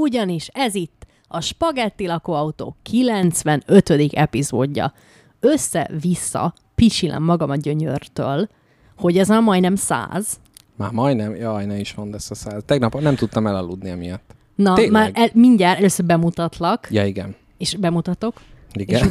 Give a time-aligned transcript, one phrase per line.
[0.00, 3.90] Ugyanis ez itt a Spagetti lakóautó 95.
[4.12, 4.92] epizódja.
[5.40, 8.48] Össze-vissza pisilem magam a gyönyörtől,
[8.96, 10.40] hogy ez már majdnem száz.
[10.76, 12.62] Már majdnem, jaj, ne is mondd ezt a száz.
[12.66, 14.34] Tegnap nem tudtam elaludni emiatt.
[14.54, 14.92] Na, Tényleg?
[14.92, 17.36] már el, mindjárt először bemutatlak, Ja, igen.
[17.58, 18.40] és bemutatok,
[18.72, 19.10] Igen.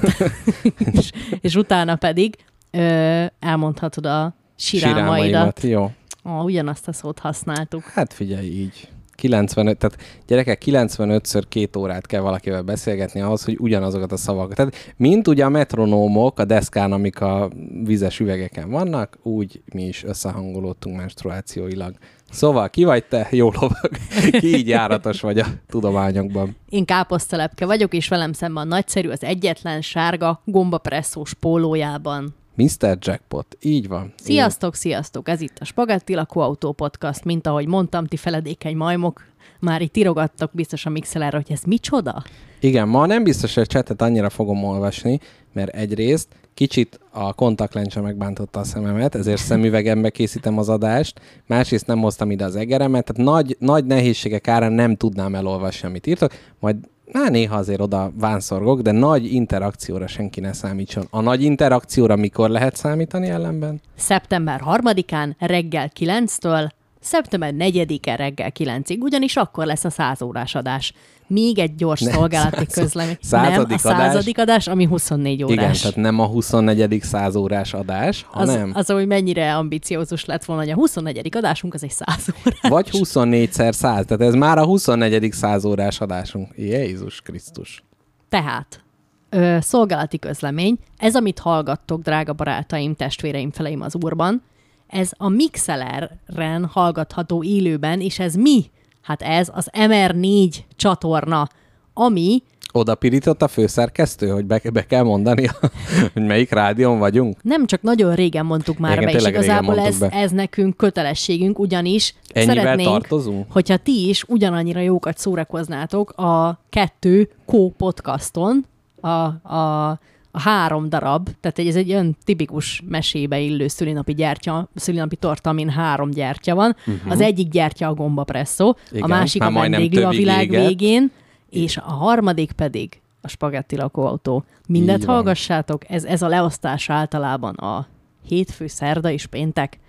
[0.78, 1.12] és,
[1.42, 2.36] és utána pedig
[2.72, 5.60] ö, elmondhatod a sirámaidat.
[5.60, 5.92] Sirámaimat, Jó.
[6.32, 7.84] Ó, ugyanazt a szót használtuk.
[7.84, 8.90] Hát figyelj, így.
[9.20, 9.98] 95, tehát
[10.28, 14.56] gyerekek 95-ször két órát kell valakivel beszélgetni ahhoz, hogy ugyanazokat a szavakat.
[14.56, 17.50] Tehát mint ugye a metronómok a deszkán, amik a
[17.84, 21.94] vizes üvegeken vannak, úgy mi is összehangolódtunk menstruációilag.
[22.32, 23.28] Szóval ki vagy te?
[23.32, 23.90] Jó lovag.
[24.40, 26.56] Ki így járatos vagy a tudományokban.
[26.70, 32.39] Én káposztelepke vagyok, és velem szemben a nagyszerű, az egyetlen sárga gombapresszós pólójában.
[32.64, 32.98] Mr.
[33.00, 33.58] Jackpot.
[33.62, 34.14] Így van.
[34.24, 35.30] Sziasztok, sziasztok!
[35.30, 39.26] Ez itt a Spagetti Lakóautó Podcast, mint ahogy mondtam, ti feledékeny majmok,
[39.60, 42.24] már itt írogattak biztos a mixelerre, hogy ez micsoda?
[42.60, 45.20] Igen, ma nem biztos, hogy a csetet annyira fogom olvasni,
[45.54, 52.00] mert egyrészt kicsit a kontaktlencse megbántotta a szememet, ezért szemüvegembe készítem az adást, másrészt nem
[52.00, 56.76] hoztam ide az egeremet, tehát nagy, nagy nehézségek árán nem tudnám elolvasni, amit írtok, majd
[57.12, 61.08] Már néha azért oda vánszorgok, de nagy interakcióra senki ne számítson.
[61.10, 63.82] A nagy interakcióra mikor lehet számítani ellenben?
[63.96, 70.94] Szeptember 3-án reggel 9-től, szeptember 4-e reggel 9-ig, ugyanis akkor lesz a 100 órás adás.
[71.30, 73.18] Még egy gyors Nem, szolgálati század- közlemény.
[73.22, 75.56] századik Nem, a századik adás, ami 24 órás.
[75.56, 77.02] Igen, tehát nem a 24.
[77.02, 81.30] százórás adás, az, hanem az, hogy mennyire ambiciózus lett volna, hogy a 24.
[81.38, 82.60] adásunk az egy 100 órás.
[82.62, 85.32] vagy 24-szer 100, tehát ez már a 24.
[85.32, 86.48] százórás adásunk.
[86.56, 87.84] Jézus Krisztus.
[88.30, 88.84] Tehát,
[89.30, 94.42] ö, szolgálati közlemény, ez, amit hallgattok, drága barátaim, testvéreim, feleim az úrban,
[94.88, 98.66] ez a Mixeleren hallgatható élőben, és ez mi?
[99.02, 101.48] Hát ez az MR4 csatorna,
[101.94, 102.44] ami
[102.74, 105.50] Oda pirított a főszerkesztő, hogy be, be kell mondani,
[106.14, 107.38] hogy melyik rádión vagyunk?
[107.42, 110.10] nem csak nagyon régen mondtuk már Igen, be, és igazából ez, be.
[110.10, 113.52] ez nekünk kötelességünk, ugyanis Ennyivel szeretnénk, tartozunk?
[113.52, 118.66] hogyha ti is ugyanannyira jókat szórakoznátok a kettő co-podcaston,
[119.02, 119.10] a,
[119.56, 120.00] a,
[120.32, 125.50] a három darab, tehát egy- ez egy olyan tipikus mesébe illő szülinapi gyertya, szülinapi torta,
[125.50, 126.76] amin három gyertya van.
[126.88, 127.12] Uh-huh.
[127.12, 128.76] Az egyik gyertya a gombapresszó, a.
[128.92, 130.68] Igen, másik a már majdnem vendéglő a világ égett.
[130.68, 131.12] végén,
[131.50, 134.44] és a harmadik pedig a spagetti lakóautó.
[134.68, 135.16] Mindet van.
[135.16, 137.88] hallgassátok, ez, ez a leosztás általában a
[138.28, 139.80] hétfő, szerda és péntek.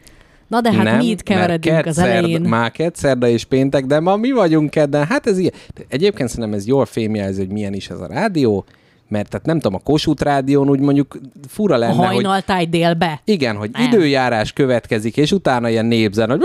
[0.47, 2.33] Na de hát nem, mi itt keveredünk az elején.
[2.33, 5.07] Szerda, már kedd, szerda és péntek, de ma mi vagyunk kedden.
[5.07, 5.53] Hát ez ilyen.
[5.89, 8.65] Egyébként szerintem ez jól fémjelzi, hogy milyen is ez a rádió,
[9.11, 13.21] mert tehát nem tudom, a Kossuth rádión úgy mondjuk fura A lenne, hogy hajnaltáj délbe.
[13.25, 13.83] igen, hogy Nem.
[13.83, 16.41] időjárás következik, és utána ilyen népzen, hogy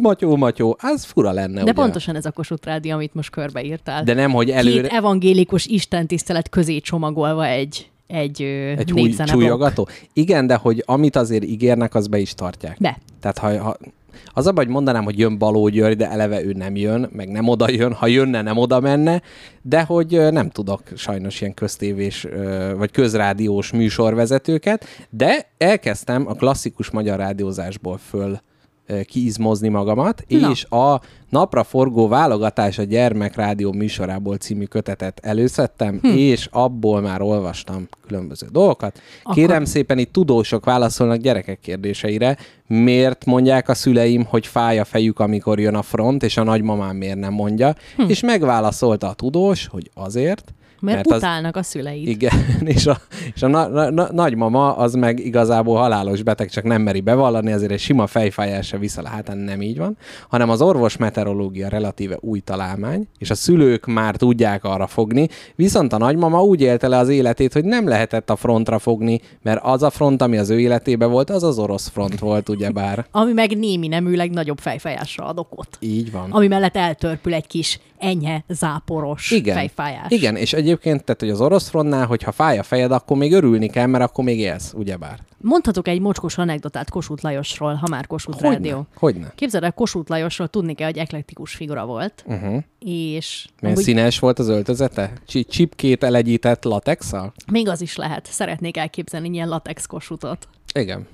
[0.00, 1.72] matyó, matyó, az fura lenne, De ugye?
[1.72, 4.04] pontosan ez a Kossuth Rádió, amit most körbeírtál.
[4.04, 4.82] De nem, hogy előre...
[4.88, 9.40] Két evangélikus istentisztelet közé csomagolva egy, egy, egy Egy új népzeneblokk.
[9.42, 9.88] csúlyogató?
[10.12, 12.76] Igen, de hogy amit azért ígérnek, az be is tartják.
[12.78, 12.98] De.
[13.20, 13.76] Tehát ha, ha
[14.26, 17.28] az a baj, hogy mondanám, hogy jön Baló György, de eleve ő nem jön, meg
[17.28, 19.22] nem oda jön, ha jönne, nem oda menne,
[19.62, 22.26] de hogy nem tudok sajnos ilyen köztévés
[22.76, 28.40] vagy közrádiós műsorvezetőket, de elkezdtem a klasszikus magyar rádiózásból föl
[29.04, 30.50] kiizmozni magamat, Na.
[30.50, 36.08] és a Napra forgó válogatás a gyermekrádió műsorából című kötetet előszedtem, hm.
[36.08, 39.00] és abból már olvastam különböző dolgokat.
[39.22, 42.36] Akkor- Kérem szépen, itt tudósok válaszolnak gyerekek kérdéseire.
[42.66, 46.96] Miért mondják a szüleim, hogy fáj a fejük, amikor jön a front, és a nagymamám
[46.96, 47.74] miért nem mondja?
[47.96, 48.08] Hm.
[48.08, 52.06] És megválaszolta a tudós, hogy azért, Mert, mert mert az- utálnak a szüleid.
[52.08, 52.32] igen,
[52.74, 52.96] és a,
[53.34, 57.52] és a na, na, na, nagymama az meg igazából halálos beteg, csak nem meri bevallani,
[57.52, 59.96] ezért egy sima fejfájás se vissza hátán, nem így van,
[60.28, 65.92] hanem az orvos meteorológia relatíve új találmány, és a szülők már tudják arra fogni, viszont
[65.92, 69.82] a nagymama úgy élte le az életét, hogy nem lehetett a frontra fogni, mert az
[69.82, 73.06] a front, ami az ő életében volt, az az orosz front volt, ugyebár.
[73.10, 75.68] Ami meg némi neműleg nagyobb fejfájásra ad okot.
[75.80, 76.30] Így van.
[76.30, 79.54] Ami mellett eltörpül egy kis enyhe, záporos Igen.
[79.56, 80.06] fejfájás.
[80.10, 83.68] Igen, és egyébként, tehát, hogy az orosz frontnál, hogyha fáj a fejed, akkor még örülni
[83.68, 85.18] kell, mert akkor még élsz, ugyebár.
[85.42, 88.86] Mondhatok egy mocskos anekdotát Kossuth Lajosról, ha már Kossuth Rádió.
[88.96, 89.32] Hogyne?
[89.34, 92.62] Képzeld el, Kossuth Lajosról tudni kell, hogy eklektikus figura volt, Uh-huh.
[92.78, 95.12] és Milyen amúgy színes volt az öltözete?
[95.26, 97.32] Csi- Csipkét elegyített latexal?
[97.52, 98.26] még az is lehet.
[98.30, 100.48] Szeretnék elképzelni ilyen latex Kossuthot.
[100.74, 101.06] Igen.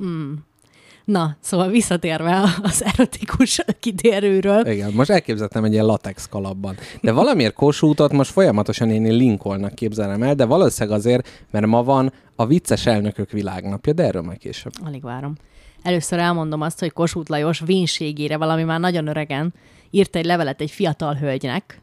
[1.07, 6.77] Na, szóval visszatérve az erotikus kitérőről, Igen, most elképzeltem egy ilyen latex kalapban.
[7.01, 12.13] De valamiért Kossuthot most folyamatosan én Lincolnnak képzelem el, de valószínűleg azért, mert ma van
[12.37, 14.73] a vicces elnökök világnapja, de erről majd később.
[14.85, 15.35] alig várom.
[15.83, 19.55] Először elmondom azt, hogy Kossuth Lajos vénségére valami már nagyon öregen
[19.91, 21.81] írt egy levelet egy fiatal hölgynek.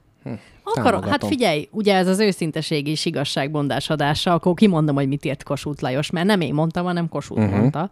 [0.63, 1.29] Akar, hát támogatom.
[1.29, 6.09] figyelj, ugye ez az őszinteség és igazságbondás adása, akkor kimondom, hogy mit írt Kossuth Lajos,
[6.09, 7.57] mert nem én mondtam, hanem Kossuth uh-huh.
[7.57, 7.91] mondta.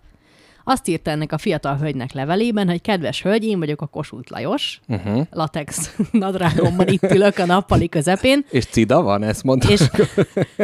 [0.63, 4.79] Azt írta ennek a fiatal hölgynek levelében, hogy kedves hölgy, én vagyok a Kossuth Lajos,
[4.87, 5.25] Uh-huh.
[5.31, 9.69] latex nadrágomban itt ülök a nappali közepén, És cida van, ezt mondta.
[9.71, 9.81] és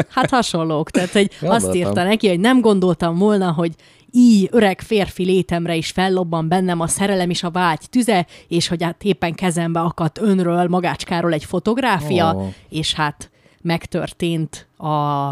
[0.09, 0.91] hát hasonlók.
[0.91, 1.75] Tehát, hogy azt Gondoltam.
[1.75, 3.71] írta neki, hogy nem gondoltam volna, hogy
[4.11, 8.83] így öreg férfi létemre is fellobban bennem a szerelem és a vágy tüze, és hogy
[8.83, 12.47] hát éppen kezembe akadt önről, magácskáról egy fotográfia, Ó.
[12.69, 13.29] és hát
[13.61, 15.27] megtörtént a...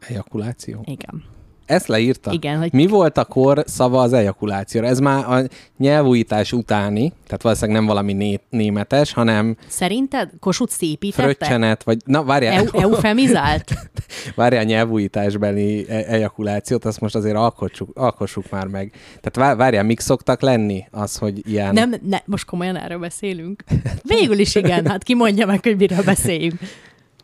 [0.00, 0.82] Ejakuláció.
[0.84, 1.24] Igen.
[1.66, 2.32] Ezt leírta?
[2.32, 4.86] Igen, hogy- Mi volt a kor szava az ejakulációra?
[4.86, 5.42] Ez már a
[5.78, 11.22] nyelvújítás utáni, tehát valószínűleg nem valami né- németes, hanem Szerinted Kossuth szépítette?
[11.22, 13.72] fröccsenet, vagy na várjál, Eu- eufemizált?
[14.34, 18.92] várjál nyelvújításbeli e- ejakulációt, azt most azért alkossuk, alkossuk már meg.
[19.20, 21.72] Tehát vá- várjál, mik szoktak lenni az, hogy ilyen...
[21.74, 23.64] Nem, ne, most komolyan erről beszélünk.
[24.02, 26.58] Végül is igen, hát ki mondja meg, hogy miről beszéljünk.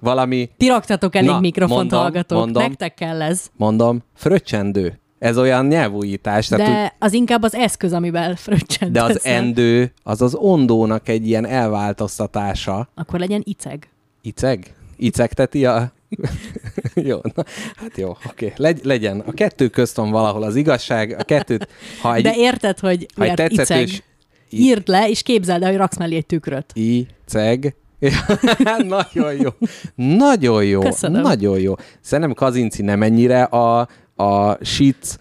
[0.03, 2.39] valami, Ti raktatok elég Na, mikrofont, mondom, hallgatók.
[2.39, 2.63] mondom.
[2.63, 3.47] Nektek kell ez.
[3.57, 5.01] mondom, fröccsendő.
[5.19, 6.47] Ez olyan nyelvújítás.
[6.47, 11.09] Tehát úgy, De az inkább az eszköz, amivel fröccsent de az endő, az az ondónak
[11.09, 12.89] egy ilyen elváltoztatása.
[12.95, 13.89] Akkor legyen iceg.
[14.23, 14.75] Iceg?
[14.97, 15.93] Icegteti a...
[16.95, 17.45] jó, na,
[17.77, 18.53] hát jó, oké.
[18.57, 19.21] Legy, legyen.
[19.21, 21.17] A kettő közt van valahol az igazság.
[21.19, 21.69] A kettőt,
[22.01, 23.57] ha egy, De érted, hogy ha miért iceg?
[23.67, 24.03] tetszetős
[24.51, 26.73] Írd le, és képzeld el, hogy raksz mellé egy tükröt.
[26.75, 27.75] iceg,
[28.89, 29.51] nagyon jó.
[29.95, 30.81] Nagyon jó.
[30.81, 31.23] Köszönöm.
[31.23, 31.75] Nagyon jó.
[32.01, 35.19] Szerintem Kazinci nem ennyire a, a shit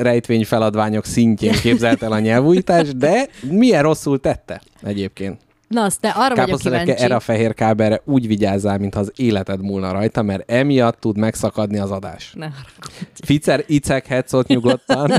[0.00, 5.40] rejtvényfeladványok szintjén képzelt el a nyelvújítást, de milyen rosszul tette egyébként.
[5.68, 6.90] Na, azt te arra vagyok kíváncsi.
[6.90, 11.78] erre a fehér kábelre úgy vigyázzál, mintha az életed múlna rajta, mert emiatt tud megszakadni
[11.78, 12.32] az adás.
[12.36, 12.48] Ne.
[13.12, 15.12] Ficer iceghetsz ott nyugodtan,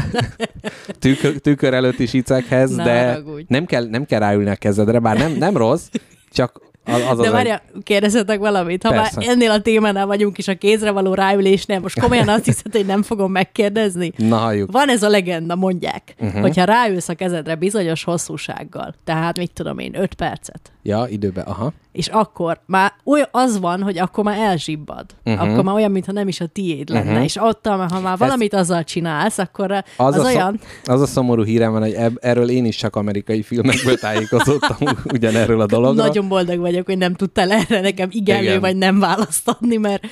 [0.99, 3.45] tükör, tükör előtt is iceghez, Ne de haragudj.
[3.47, 5.87] nem kell, nem kell ráülni a kezedre, bár nem, nem rossz,
[6.31, 8.83] csak az az, De várja, kérdezzetek valamit.
[8.83, 9.19] Ha Persze.
[9.19, 12.85] már ennél a témánál vagyunk, és a kézre való ráülésnél, most komolyan azt hiszed, hogy
[12.85, 14.11] nem fogom megkérdezni?
[14.17, 14.27] egy...
[14.27, 14.71] Na, halljuk.
[14.71, 16.41] Van ez a legenda, mondják, uh-huh.
[16.41, 21.73] hogyha ráülsz a kezedre bizonyos hosszúsággal, tehát mit tudom én, öt percet, Ja, időbe, aha.
[21.91, 25.05] és akkor már olyan, az van, hogy akkor már elzsibbad.
[25.25, 25.49] Uh-huh.
[25.49, 27.09] Akkor már olyan, mintha nem is a tiéd lenne.
[27.09, 27.23] Uh-huh.
[27.23, 30.59] És ott, ha már valamit azzal csinálsz, akkor az, Az, az a, olyan...
[30.83, 34.77] Szom, az a szomorú hírem van, hogy eb, erről én is csak amerikai filmekből tájékozottam
[35.13, 36.05] ugyanerről a dologról.
[36.05, 38.59] Nagyon boldog vagyok, hogy nem tudtál erre nekem igenlő Igen.
[38.59, 40.05] vagy nem választ adni, mert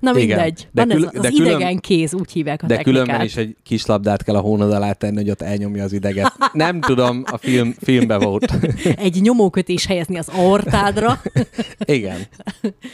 [0.00, 0.26] na Igen.
[0.26, 0.68] mindegy.
[0.72, 3.02] De Van külön- ez az de külön- idegen kéz, úgy hívják a De technikát.
[3.04, 6.32] különben is egy kis labdát kell a hónod alá tenni, hogy ott elnyomja az ideget.
[6.52, 8.52] Nem tudom, a film, filmbe volt.
[8.96, 11.20] Egy nyomókötés helyezni az aortádra.
[11.84, 12.18] Igen.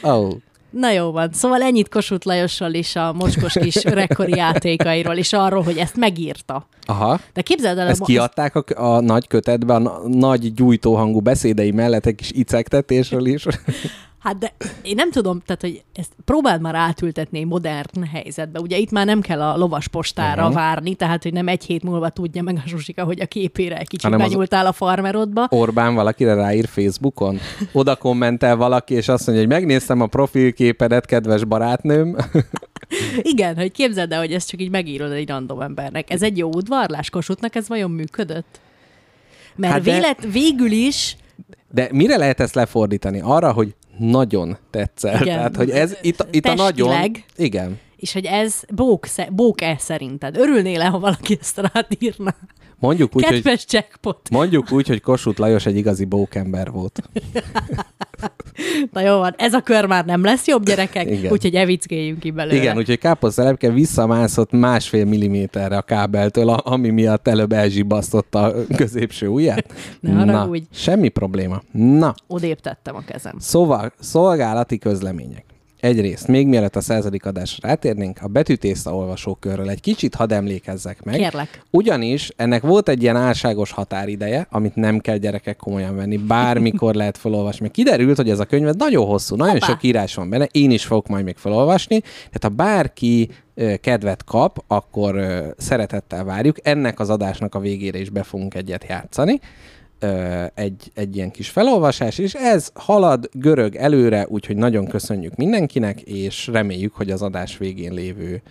[0.01, 0.31] Oh.
[0.69, 1.29] Na jó van.
[1.33, 6.67] Szóval ennyit Kossuth Lajossal és a mocskos kis öregkori játékairól, és arról, hogy ezt megírta.
[6.85, 7.19] Aha.
[7.33, 8.63] De képzeld el, Ezt a- kiadták a,
[8.93, 13.45] a nagy kötetbe, a na- nagy gyújtóhangú beszédei mellett egy kis icegtetésről is.
[14.25, 18.59] Hát de én nem tudom, tehát, hogy ezt próbáld már átültetni modern helyzetbe.
[18.59, 20.55] Ugye itt már nem kell a lovas postára uh-huh.
[20.55, 23.87] várni, tehát, hogy nem egy hét múlva tudja meg a Zsuzsika, hogy a képére egy
[23.87, 25.47] kicsit Hanem benyúltál a farmerodba.
[25.49, 27.39] Orbán valakire ráír Facebookon,
[27.71, 32.15] oda kommentel valaki, és azt mondja, hogy megnéztem a profilképedet, kedves barátnőm.
[33.21, 36.09] Igen, hogy képzeld el, hogy ezt csak így megírod egy random embernek.
[36.11, 38.59] Ez egy jó udvarlás Kossuthnak, ez vajon működött?
[39.55, 41.17] Mert Hát de- vélet, végül is
[41.71, 43.21] De mire lehet ezt lefordítani?
[43.21, 45.21] Arra, hogy nagyon tetszel.
[45.21, 45.35] Igen.
[45.35, 47.15] Tehát, hogy ez itt, itt a nagyon...
[47.35, 47.79] Igen.
[47.95, 50.37] És hogy ez bók, bók-e szerinted?
[50.37, 52.35] Örülnél-e, ha valaki ezt rád írna?
[52.79, 54.29] Mondjuk úgy, hogy Kedves jackpot.
[54.29, 57.01] Mondjuk úgy, hogy Kossuth Lajos egy igazi bókember volt.
[58.91, 61.31] Na jó van, ez a kör már nem lesz jobb, gyerekek, Igen.
[61.31, 62.55] úgyhogy evickéljünk ki belőle.
[62.57, 69.73] Igen, úgyhogy káposztelepke visszamászott másfél milliméterre a kábeltől, ami miatt előbb elzsibbasztotta a középső ujját.
[69.99, 70.63] Ne Na, haragudj.
[70.71, 71.61] semmi probléma.
[71.71, 73.35] Na, Odébb tettem a kezem.
[73.39, 75.45] szóval szolgálati közlemények.
[75.79, 81.15] Egyrészt, még mielőtt a századik adásra rátérnénk, a betűtészta olvasókörről egy kicsit hadd emlékezzek meg.
[81.15, 81.61] Kérlek.
[81.71, 87.17] Ugyanis ennek volt egy ilyen álságos határideje, amit nem kell gyerekek komolyan venni, bármikor lehet
[87.17, 87.61] felolvasni.
[87.61, 89.65] Mert kiderült, hogy ez a könyv nagyon hosszú, nagyon Hoppá.
[89.65, 93.29] sok írás van benne, én is fogok majd még felolvasni, tehát ha bárki
[93.81, 95.15] kedvet kap, akkor
[95.57, 96.57] szeretettel várjuk.
[96.63, 99.39] Ennek az adásnak a végére is be fogunk egyet játszani.
[100.53, 106.47] Egy, egy ilyen kis felolvasás, és ez halad görög előre, úgyhogy nagyon köszönjük mindenkinek, és
[106.47, 108.41] reméljük, hogy az adás végén lévő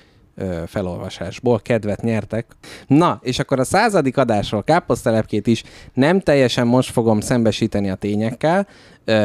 [0.67, 2.47] felolvasásból kedvet nyertek.
[2.87, 8.67] Na, és akkor a századik adásról káposztelepkét is nem teljesen most fogom szembesíteni a tényekkel,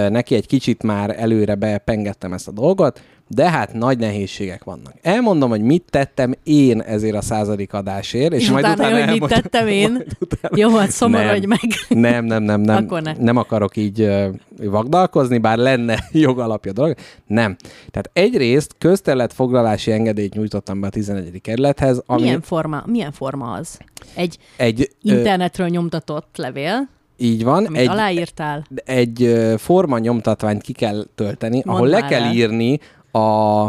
[0.10, 4.94] neki egy kicsit már előre bepengettem ezt a dolgot, de hát nagy nehézségek vannak.
[5.02, 9.20] Elmondom, hogy mit tettem én ezért a századik adásért, és, És majd utána, utána hogy
[9.20, 10.04] mit tettem én?
[10.20, 11.50] utána- Jó, hát szomorodj Nem.
[11.50, 12.00] meg.
[12.14, 12.84] nem, nem, nem, nem.
[12.86, 13.14] Akkor ne.
[13.20, 14.26] Nem akarok így uh,
[14.64, 16.96] vagdalkozni, bár lenne jogalapja dolog.
[17.28, 17.56] Nem.
[17.92, 21.42] Tehát egyrészt közterületfoglalási engedélyt nyújtottam be a 11.
[21.42, 23.80] kerülethez, ami Milyen forma, milyen forma az?
[24.14, 28.66] Egy egy, ö, internetről nyomtatott levél, így van, amit egy, aláírtál.
[28.86, 32.34] egy ö, forma nyomtatványt ki kell tölteni, ahol le kell el.
[32.34, 32.80] írni
[33.12, 33.68] a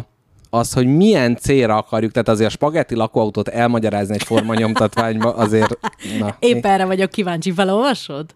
[0.50, 5.78] az, hogy milyen célra akarjuk, tehát azért a spagetti lakóautót elmagyarázni egy forma nyomtatványba, azért...
[6.18, 8.26] Na, Épp erre vagyok kíváncsi, felolvasod?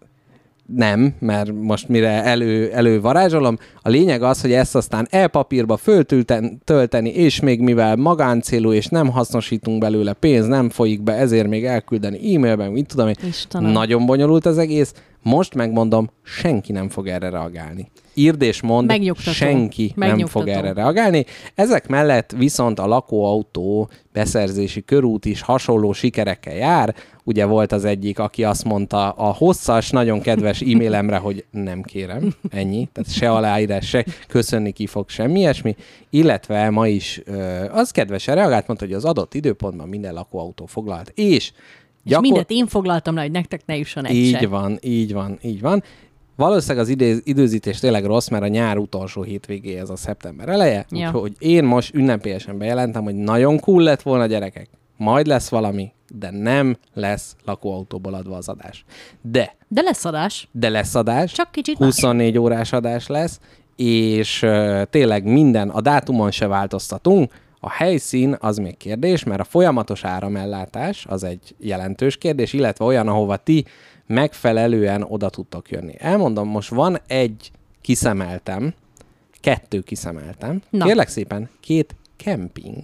[0.65, 7.39] Nem, mert most mire elő, elővarázsolom, a lényeg az, hogy ezt aztán e-papírba föltölteni, és
[7.39, 12.71] még mivel magáncélú, és nem hasznosítunk belőle pénz, nem folyik be, ezért még elküldeni e-mailben,
[12.71, 13.15] mit tudom én.
[13.27, 13.71] Istenem.
[13.71, 14.93] Nagyon bonyolult az egész.
[15.29, 17.91] Most megmondom, senki nem fog erre reagálni.
[18.13, 19.31] Írd és mond, Megnyugtató.
[19.31, 21.25] senki nem fog erre reagálni.
[21.55, 26.95] Ezek mellett viszont a lakóautó beszerzési körút is hasonló sikerekkel jár.
[27.23, 32.33] Ugye volt az egyik, aki azt mondta a hosszas, nagyon kedves e-mailemre, hogy nem kérem,
[32.49, 35.75] ennyi, tehát se aláírás, se köszönni ki fog semmi ilyesmi,
[36.09, 37.21] illetve ma is
[37.71, 41.51] az kedvesen reagált, mondta, hogy az adott időpontban minden lakóautó foglalt, és
[42.13, 44.47] És mindet én foglaltam le, hogy nektek ne jusson egy így se.
[44.47, 45.83] van, így van, így van.
[46.35, 50.85] Valószínűleg az idő, időzítés tényleg rossz, mert a nyár utolsó hétvégé ez a szeptember eleje,
[50.89, 51.07] Ja.
[51.07, 54.69] úgyhogy én most ünnepélyesen bejelentem, hogy nagyon cool lett volna gyerekek.
[54.97, 58.85] Majd lesz valami, de nem lesz lakóautóból adva az adás.
[59.21, 60.47] De, De lesz adás.
[60.51, 61.31] de lesz adás.
[61.31, 61.89] Csak kicsit más.
[61.89, 63.39] 24 órás adás lesz,
[63.75, 67.33] és uh, tényleg minden, a dátumon se változtatunk,
[67.65, 73.07] a helyszín az még kérdés, mert a folyamatos áramellátás az egy jelentős kérdés, illetve olyan,
[73.07, 73.65] ahova ti
[74.05, 75.93] megfelelően oda tudtok jönni.
[75.97, 78.73] Elmondom, most van egy kiszemeltem,
[79.39, 80.85] kettő kiszemeltem, Na.
[80.85, 82.77] kérlek szépen, két kemping,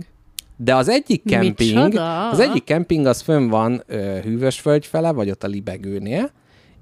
[0.56, 2.30] de az egyik kemping, Micsoda?
[2.30, 6.32] az egyik kemping az fönn van ö, Hűvösvölgy fele, vagy ott a Libegőnél,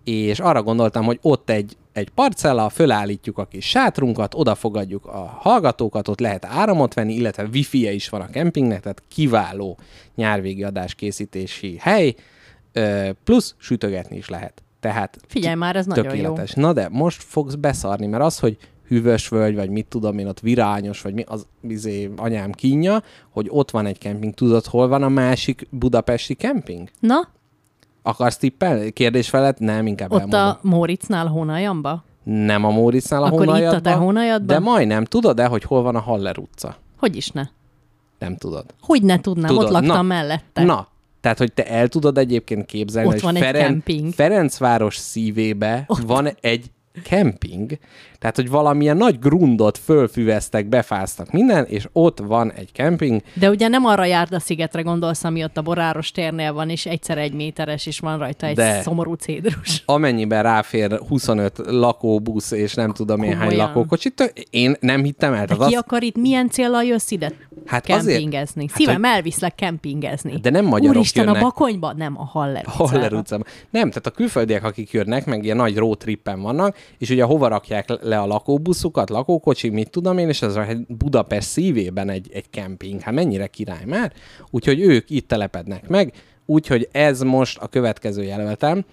[0.04, 5.38] és arra gondoltam, hogy ott egy, egy parcella, fölállítjuk a kis sátrunkat, oda fogadjuk a
[5.40, 9.78] hallgatókat, ott lehet áramot venni, illetve wifi-je is van a kempingnek, tehát kiváló
[10.16, 12.16] nyárvégi adáskészítési hely,
[12.74, 14.64] ö, plusz sütögetni is lehet.
[14.80, 16.10] Tehát Figyelj már, ez nagyon jó.
[16.10, 16.54] tökéletes.
[16.54, 20.40] Na de most fogsz beszarni, mert az, hogy hűvös völgy, vagy mit tudom én, ott
[20.40, 24.34] virányos, vagy mi, az izé, anyám kínja, hogy ott van egy kemping.
[24.34, 26.90] Tudod, hol van a másik budapesti kemping?
[27.00, 27.28] Na,
[28.02, 28.92] Akarsz tippelni?
[28.92, 29.60] Kérdés felett?
[29.60, 30.48] Nem, inkább ott elmondom.
[30.50, 32.04] a Móricnál Hónajamba?
[32.24, 34.46] Nem a Móriczál a Akkor itt a te Hónajadban?
[34.48, 35.04] De majdnem.
[35.06, 36.76] Tudod-e, hogy hol van a Haller utca?
[36.98, 37.44] Hogy is ne?
[38.20, 38.66] Nem tudod.
[38.82, 40.02] Hogy ne tudnám, Tudod, ott laktam na.
[40.02, 40.64] mellette.
[40.64, 40.88] Na,
[41.22, 44.14] tehát, hogy te el tudod egyébként képzelni, Ott hogy van egy kemping.
[44.14, 46.02] Ferencváros szívébe ott.
[46.02, 46.66] van egy
[47.04, 47.78] kemping,
[48.20, 53.22] tehát, hogy valamilyen nagy grundot fölfüveztek, befáztak minden, és ott van egy kemping.
[53.34, 56.86] De ugye nem arra járd a szigetre gondolsz, ami ott a Boráros térnél van, és
[56.86, 58.82] egyszer egy méteres, és van rajta egy De.
[58.82, 59.84] szomorú cédrus.
[59.86, 65.46] Amennyiben ráfér 25 lakóbusz, és nem tudom én hány lakókocsit, tök- én nem hittem el.
[65.46, 67.32] De ki azt, akar itt, milyen célral jössz ide?
[67.66, 68.66] Hát azért- kempingezni.
[68.68, 70.40] hát, Szívem, hogy- elviszlek kempingezni.
[70.42, 71.42] De nem magyarok Úristen, jönnek.
[71.42, 71.94] a Bakonyba?
[71.94, 72.88] Nem, a Haller utcára.
[72.90, 73.46] Haller utcában.
[73.70, 78.04] Nem, tehát a külföldiek, akik jönnek, meg ilyen nagy roadtrippen vannak, és ugye hova rakják
[78.04, 83.02] le a lakóbuszukat, lakókocsi, mit tudom én, és ez a Budapest szívében egy, egy kemping.
[83.02, 84.14] Hát mennyire király már?
[84.50, 86.14] Úgyhogy ők itt telepednek meg,
[86.46, 88.86] úgyhogy ez most a következő jelöltem.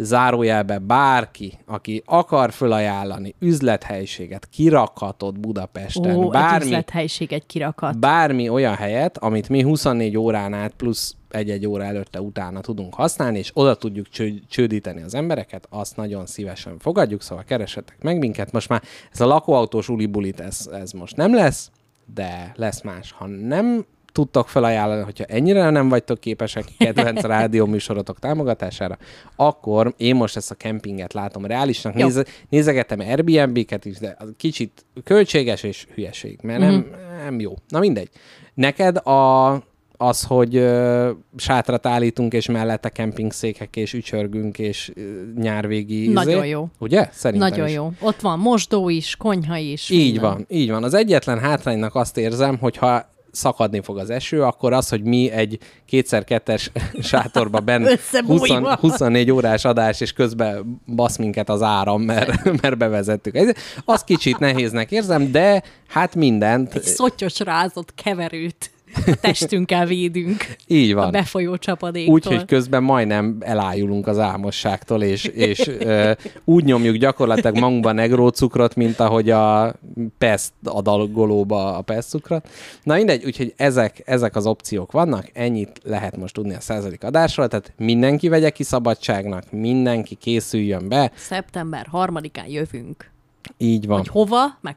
[0.00, 7.98] Zárójelbe bárki, aki akar fölajánlani üzlethelyiséget, kirakhatott Budapesten, Ó, bármi, üzlethelyiség, egy kirakat.
[7.98, 13.38] bármi olyan helyet, amit mi 24 órán át plusz egy-egy óra előtte utána tudunk használni,
[13.38, 18.52] és oda tudjuk cső- csődíteni az embereket, azt nagyon szívesen fogadjuk, szóval keresetek meg minket.
[18.52, 21.70] Most már ez a lakóautós ulibulit, ez, ez most nem lesz,
[22.14, 23.12] de lesz más.
[23.12, 28.98] Ha nem tudtok felajánlani, hogyha ennyire nem vagytok képesek kedvenc rádió műsorotok támogatására,
[29.36, 31.94] akkor én most ezt a kempinget látom reálisnak.
[31.94, 36.86] Néze, nézegetem Airbnb-ket is, de az kicsit költséges és hülyeség, mert nem,
[37.24, 37.54] nem jó.
[37.68, 38.08] Na mindegy.
[38.54, 39.52] Neked a,
[39.96, 45.00] az, hogy ö, sátrat állítunk, és mellette kempingszékek, és ücsörgünk, és ö,
[45.36, 46.08] nyárvégi...
[46.08, 46.68] Nagyon izé, jó.
[46.78, 47.08] Ugye?
[47.12, 47.74] Szerintem Nagyon is.
[47.74, 47.92] jó.
[48.00, 49.90] Ott van mosdó is, konyha is.
[49.90, 50.22] Így minden.
[50.22, 50.84] van, így van.
[50.84, 55.30] Az egyetlen hátránynak azt érzem, hogy ha szakadni fog az eső, akkor az, hogy mi
[55.30, 56.70] egy kétszer-kettes
[57.02, 58.76] sátorba benn 20, Összebújva.
[58.76, 63.34] 24 órás adás, és közben basz minket az áram, mert, mert bevezettük.
[63.36, 63.54] Ez-
[63.84, 66.74] Az kicsit nehéznek érzem, de hát mindent.
[66.74, 68.70] Egy szottyos rázott keverőt.
[69.06, 71.10] A testünkkel védünk Így a van.
[71.10, 72.14] befolyó csapadéktól.
[72.14, 76.12] Úgyhogy közben majdnem elájulunk az álmosságtól, és, és ö,
[76.44, 79.74] úgy nyomjuk gyakorlatilag magunkba negrócukrot, mint ahogy a
[80.18, 82.48] pest adagolóba a pest cukrot.
[82.82, 87.48] Na mindegy, úgyhogy ezek, ezek az opciók vannak, ennyit lehet most tudni a századik adásról,
[87.48, 93.10] tehát mindenki vegye ki szabadságnak, mindenki készüljön be, Szeptember harmadikán jövünk.
[93.56, 93.96] így van.
[93.98, 94.76] Hogy hova, meg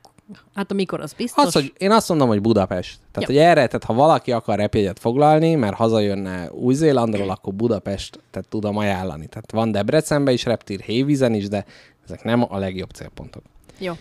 [0.56, 1.46] hát amikor az biztos.
[1.46, 3.00] Az, hogy én azt mondom, hogy Budapest.
[3.12, 3.36] Tehát, Ja.
[3.36, 8.78] hogy erre, tehát ha valaki akar repjegyet foglalni, mert hazajönne Új-Zélandról, akkor Budapest tehát tudom
[8.78, 9.28] ajánlani.
[9.28, 11.66] Tehát van Debrecenben is reptír, Hévízen is, de
[12.06, 13.44] ezek nem a legjobb célpontok.
[13.78, 13.94] Jó.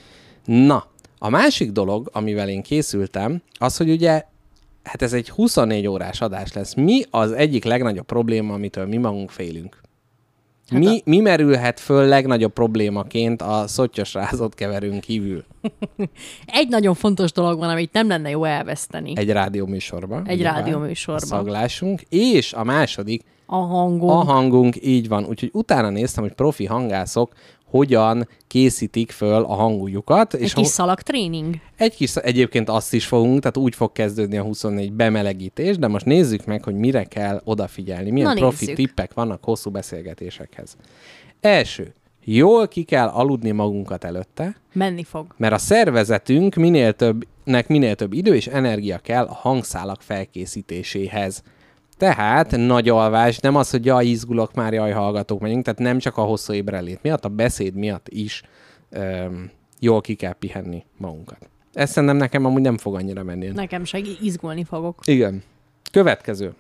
[0.45, 0.87] Na,
[1.19, 4.23] a másik dolog, amivel én készültem, az, hogy ugye,
[4.85, 6.75] hát ez egy 24 órás adás lesz.
[6.75, 9.81] Mi az egyik legnagyobb probléma, amitől mi magunk félünk?
[10.71, 15.45] Hát mi, mi merülhet föl legnagyobb problémaként a szottyos rázott keverőn kívül
[16.47, 19.13] Egy nagyon fontos dolog van, amit nem lenne jó elveszteni.
[19.17, 20.27] egy rádióműsorban?
[20.29, 21.29] Egy rádióműsorban.
[21.29, 24.09] Szaglásunk, és a második, A hangom.
[24.09, 25.25] a hangunk, így van.
[25.25, 27.33] Úgyhogy utána néztem, hogy profi hangászok
[27.71, 30.35] hogyan készítik föl a hanguljukat.
[30.35, 31.55] Egy és kis ho- szalagtréning.
[31.77, 36.05] Egy kis, egyébként azt is fogunk, tehát úgy fog kezdődni a 24 bemelegítés, de most
[36.05, 38.77] nézzük meg, hogy mire kell odafigyelni, milyen Na, profi nézzük.
[38.77, 40.77] tippek vannak hosszú beszélgetésekhez.
[41.41, 45.27] Első, jól ki kell aludni magunkat előtte, Menni fog.
[45.37, 51.43] mert a szervezetünk minél többnek minél több idő és energia kell a hangszálak felkészítéséhez.
[52.01, 56.17] Tehát nagy alvás, nem az, hogy jaj, izgulok már, jaj, hallgatók megyünk, tehát nem csak
[56.17, 58.43] a hosszú ébrelét miatt, a beszéd miatt is
[58.91, 61.49] öm, jól ki kell pihenni magunkat.
[61.73, 63.49] Ezt szerintem nekem amúgy nem fog annyira menni.
[63.49, 64.99] Nekem se izgulni fogok.
[65.05, 65.43] Igen.
[65.93, 66.55] Következő.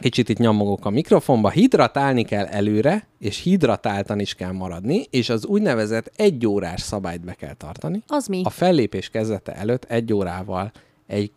[0.00, 1.50] Kicsit itt nyomogok a mikrofonba.
[1.50, 7.32] Hidratálni kell előre, és hidratáltan is kell maradni, és az úgynevezett egy órás szabályt be
[7.32, 8.02] kell tartani.
[8.06, 8.40] Az mi?
[8.44, 10.72] A fellépés kezdete előtt egy órával
[11.06, 11.30] egy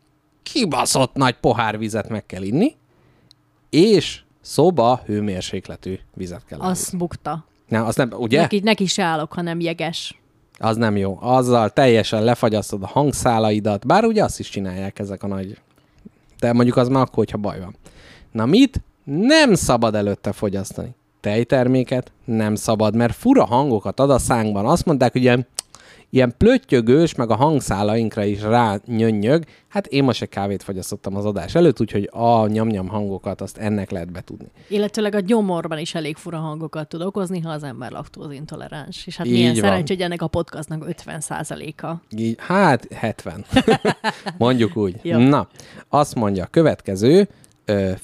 [0.44, 2.76] kibaszott nagy pohár vizet meg kell inni,
[3.70, 6.94] és szoba hőmérsékletű vizet kell Az az...
[6.98, 7.46] bukta.
[7.68, 8.42] Nem, az nem, ugye?
[8.42, 10.20] Neki, neki se állok, hanem jeges.
[10.60, 11.18] Az nem jó.
[11.22, 15.58] Azzal teljesen lefagyasztod a hangszálaidat, bár ugye azt is csinálják ezek a nagy...
[16.40, 17.76] De mondjuk az már akkor, hogyha baj van.
[18.32, 18.82] Na mit?
[19.04, 20.96] Nem szabad előtte fogyasztani.
[21.20, 24.66] Tejterméket nem szabad, mert fura hangokat ad a szánkban.
[24.66, 25.26] Azt mondták, hogy
[26.10, 29.44] ilyen, plöttyögős, meg a hangszálainkra is rá nyönnyög.
[29.68, 33.92] Hát én most egy kávét fogyasztottam az adás előtt, úgyhogy a nyamnyam hangokat azt ennek
[33.92, 34.48] lehet betudni.
[34.68, 39.08] Illetőleg a gyomorban is elég fura hangokat tud okozni, ha az ember laktózintoleráns.
[39.08, 39.62] És hát Így milyen van.
[39.62, 41.94] szerencsé, hogy ennek a podcastnak 50%-a.
[42.18, 43.46] Így, hát 70.
[44.38, 44.96] Mondjuk úgy.
[45.02, 45.18] Jó.
[45.18, 45.48] Na,
[45.90, 47.28] azt mondja, a következő,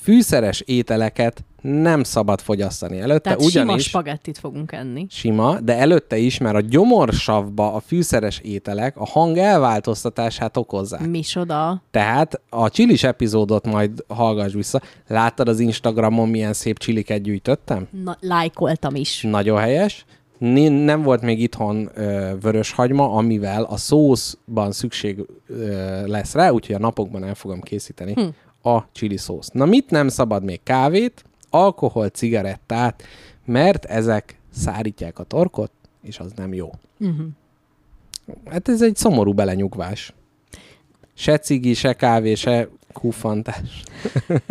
[0.01, 5.05] fűszeres ételeket nem szabad fogyasztani előtte, Tehát sima ugyanis spagettit fogunk enni.
[5.09, 11.07] sima, de előtte is, mert a gyomorsavba a fűszeres ételek a hang elváltoztatását okozzák.
[11.07, 11.81] Misoda.
[11.91, 14.81] Tehát a csilis epizódot majd hallgass vissza.
[15.07, 17.87] Láttad az Instagramon, milyen szép csiliket gyűjtöttem?
[18.03, 19.21] Na, lájkoltam is.
[19.21, 20.05] Nagyon helyes.
[20.37, 26.79] Nem volt még itthon ö, vöröshagyma, amivel a szószban szükség ö, lesz rá, úgyhogy a
[26.79, 28.69] napokban el fogom készíteni hm.
[28.69, 29.49] a chili szósz.
[29.49, 30.59] Na mit nem szabad még?
[30.63, 33.03] Kávét, alkohol, cigarettát,
[33.45, 36.71] mert ezek szárítják a torkot, és az nem jó.
[36.99, 37.25] Uh-huh.
[38.49, 40.13] Hát ez egy szomorú belenyugvás.
[41.13, 43.83] Se cigi, se kávé, se kuffantás.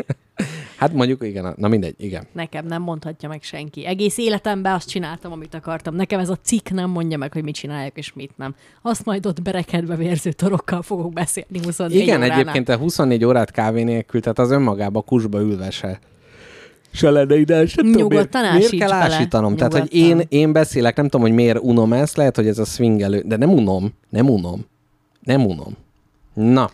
[0.77, 2.27] hát mondjuk igen, na mindegy, igen.
[2.33, 3.87] Nekem nem mondhatja meg senki.
[3.87, 5.95] Egész életemben azt csináltam, amit akartam.
[5.95, 8.55] Nekem ez a cikk nem mondja meg, hogy mit csinálják és mit nem.
[8.83, 12.39] Azt majd ott berekedve vérző torokkal fogok beszélni 24 Igen, óránál.
[12.41, 16.01] egyébként a 24 órát kávé nélkül, tehát az önmagába kusba ülve se.
[16.93, 19.15] Se lenne ide, sem tudom, Nyugodtan miért, miért kell bele.
[19.15, 19.57] ásítanom?
[19.57, 20.27] Tehát, hogy Nyugodtan.
[20.29, 23.37] én, én beszélek, nem tudom, hogy miért unom ezt, lehet, hogy ez a swingelő, de
[23.37, 24.67] nem unom, nem unom,
[25.23, 25.77] nem unom.
[26.35, 26.71] Na,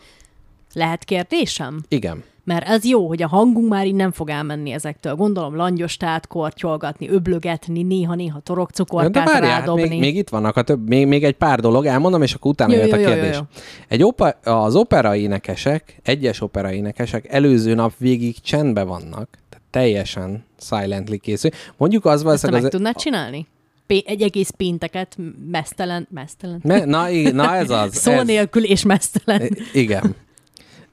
[0.74, 1.80] Lehet kérdésem?
[1.88, 2.22] igen.
[2.44, 5.14] Mert ez jó, hogy a hangunk már így nem fog elmenni ezektől.
[5.14, 9.88] Gondolom langyostát, kortyolgatni, öblögetni, néha-néha De torokcukorkát várjál, hát rádobni.
[9.88, 12.72] még, még, itt vannak a több, még, még egy pár dolog, elmondom, és akkor utána
[12.74, 13.36] Jó, jött a jó, jó, jó, kérdés.
[13.36, 13.42] jó.
[13.88, 19.28] Egy opa, az opera énekesek, egyes opera énekesek előző nap végig csendben vannak,
[19.70, 21.50] teljesen silently készül.
[21.76, 22.62] Mondjuk az Ezt te valószínűleg...
[22.62, 23.46] meg az- tudnád csinálni?
[23.86, 25.16] Egy egész pénteket
[25.50, 26.60] mesztelen, mesztelen.
[26.64, 27.94] Me, na, igen, na ez az.
[28.04, 28.26] Szó ez.
[28.26, 29.42] nélkül és mesztelen.
[29.42, 30.14] I- Igen.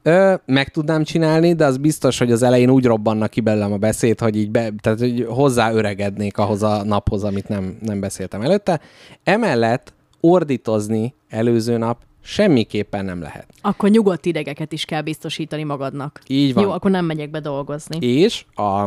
[0.03, 3.77] Ö, meg tudnám csinálni, de az biztos, hogy az elején úgy robbannak ki belőlem a
[3.77, 8.41] beszéd, hogy így be, tehát, hogy hozzá öregednék ahhoz a naphoz, amit nem, nem beszéltem
[8.41, 8.79] előtte.
[9.23, 13.45] Emellett ordítozni előző nap semmiképpen nem lehet.
[13.61, 16.21] Akkor nyugodt idegeket is kell biztosítani magadnak.
[16.27, 16.63] Így van.
[16.63, 17.97] Jó, akkor nem megyek be dolgozni.
[18.07, 18.85] És a,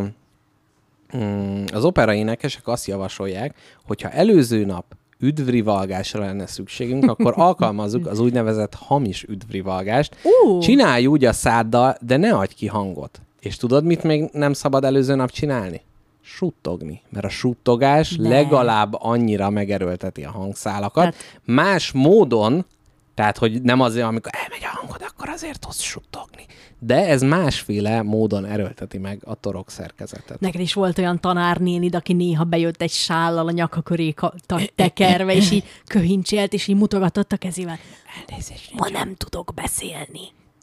[1.16, 3.54] mm, az opera énekesek azt javasolják,
[3.86, 4.84] hogyha előző nap
[5.20, 10.16] üdvrivalgásra lenne szükségünk, akkor alkalmazzuk az úgynevezett hamis üdvrivalgást.
[10.44, 10.58] Ú.
[10.58, 13.20] Csinálj úgy a száddal, de ne adj ki hangot.
[13.40, 15.80] És tudod, mit még nem szabad előző nap csinálni?
[16.20, 17.02] Suttogni.
[17.08, 18.28] Mert a suttogás Ne.
[18.28, 21.02] legalább annyira megerőlteti a hangszálakat.
[21.02, 22.64] Tehát- Más módon,
[23.18, 26.46] tehát, hogy nem azért, amikor elmegy a hangod, akkor azért tudsz suttogni.
[26.78, 30.40] De ez másféle módon erőlteti meg a torok szerkezetet.
[30.40, 34.14] Neked is volt olyan tanárnénid, aki néha bejött egy sállal a nyaka köré
[34.74, 37.78] tekerve, és így köhincsélt, és így mutogatott a kezével.
[38.28, 40.20] Elnézést, Ma nem tudok beszélni.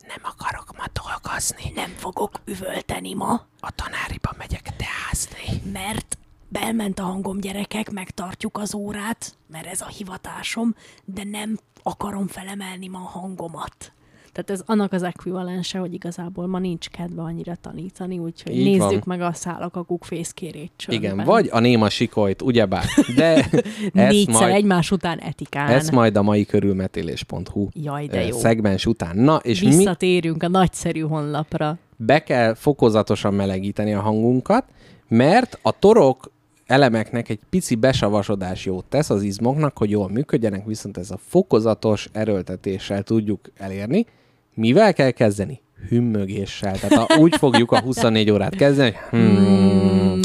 [0.08, 1.72] nem akarok ma dolgozni.
[1.76, 5.72] Nem fogok üvölteni ma, A tanáriba megyek teázni.
[5.72, 6.18] mert
[6.60, 12.88] belment a hangom, gyerekek, megtartjuk az órát, mert ez a hivatásom, de nem akarom felemelni
[12.88, 13.90] ma a hangomat.
[14.32, 18.90] Tehát ez annak az ekvivalense, hogy igazából ma nincs kedve annyira tanítani, úgyhogy Így nézzük
[19.06, 19.18] van.
[19.18, 21.12] meg a szálakakuk fészkérét csöndben.
[21.14, 22.86] Igen, vagy a néma sikolyt, ugyebár.
[23.16, 23.50] De
[23.94, 25.68] Négyszer majd, egymás után etikán.
[25.68, 28.38] ezt majd a mai körülmetélés.hu Jaj, de ö, jó.
[28.38, 29.18] szegmens után.
[29.18, 31.78] Na, és mi Visszatérünk a nagyszerű honlapra.
[31.98, 34.66] be kell fokozatosan melegíteni a hangunkat,
[35.08, 36.32] mert a torok
[36.66, 42.10] elemeknek egy pici besavasodás jót tesz az izmoknak, hogy jól működjenek, viszont ez a fokozatos
[42.12, 44.06] erőltetéssel tudjuk elérni.
[44.54, 45.62] Mivel kell kezdeni?
[45.90, 46.80] Hümmögéssel.
[46.80, 50.20] Tehát a, úgy fogjuk a 24 órát kezdeni, hogy hmm,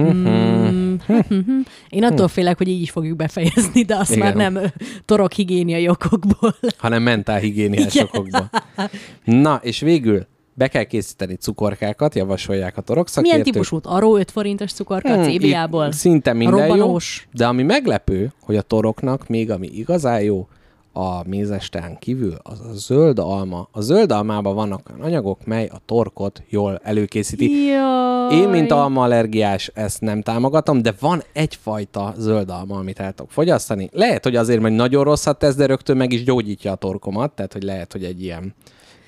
[0.00, 0.94] Mm,
[1.88, 4.36] Én attól félek, hogy így is fogjuk befejezni, de azt Igen.
[4.36, 4.72] már nem
[5.04, 6.54] torok higiéniai okokból.
[6.76, 8.50] hanem mentálhigiéniás okokból.
[9.24, 10.26] Na, és végül
[10.58, 13.86] be kell készíteni cukorkákat, javasolják a torok Milyen típusút?
[13.86, 15.92] Aró 5 forintos cukorka Hmm, CBA-ból?
[15.92, 16.96] Szinte minden jó,
[17.32, 20.48] de ami meglepő, hogy a toroknak még ami igazán jó,
[20.92, 23.68] a mézestán kívül, az a zöld alma.
[23.72, 27.64] A zöld almában vannak olyan anyagok, mely a torkot jól előkészíti.
[27.64, 28.34] Jaj.
[28.34, 33.88] Én, mint almaallergiás, ezt nem támogatom, de van egyfajta zöld alma, amit el tudok fogyasztani.
[33.92, 37.52] Lehet, hogy azért, mert nagyon rosszat tesz, de rögtön meg is gyógyítja a torkomat, tehát,
[37.52, 38.54] hogy lehet, hogy egy ilyen...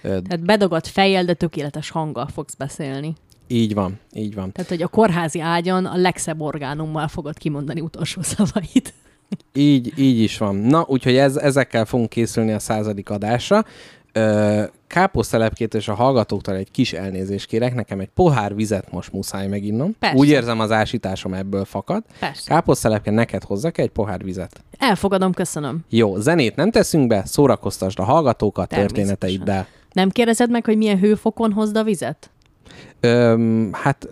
[0.02, 3.14] Tehát bedogott fejjel, de tökéletes hanggal fogsz beszélni.
[3.46, 4.52] így van, így van.
[4.52, 8.94] Tehát, hogy a kórházi ágyon a legszebb orgánummal fogod kimondani utolsó szavait.
[9.52, 10.56] Így, így is van.
[10.56, 13.64] Na, úgyhogy ez, ezekkel fogunk készülni a századik adásra.
[14.86, 19.96] Káposztelepkét és a hallgatóktól egy kis elnézést kérek, nekem egy pohár vizet most muszáj meginnom.
[19.98, 20.16] Persze.
[20.16, 22.02] Úgy érzem, az ásításom ebből fakad.
[22.18, 22.50] Persze.
[22.50, 24.64] Káposztelepke, neked hozzak egy pohár vizet.
[24.78, 25.84] Elfogadom, köszönöm.
[25.88, 29.66] Jó, zenét nem teszünk be, szórakoztasd a hallgatókat történeteiddel.
[29.92, 32.30] Nem kérdezed meg, hogy milyen hőfokon hozd a vizet?
[33.00, 34.08] Öm, hát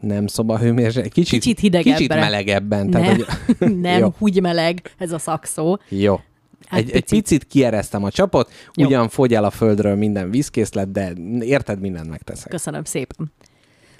[0.00, 1.96] nem szobahőmérséklet, kicsit, Kicsit hidegebbre.
[1.96, 2.90] Kicsit melegebben.
[2.90, 3.24] Tehát, Nem,
[3.58, 5.78] hogy, nem úgy meleg ez a szakszó.
[5.88, 6.20] Jó.
[6.66, 7.18] Hát Egy, egy picit.
[7.22, 8.86] picit kiereztem a csapot, Jó.
[8.86, 12.50] ugyan fogy el a földről minden vízkészlet, de érted, mindent megteszek.
[12.50, 13.32] Köszönöm szépen.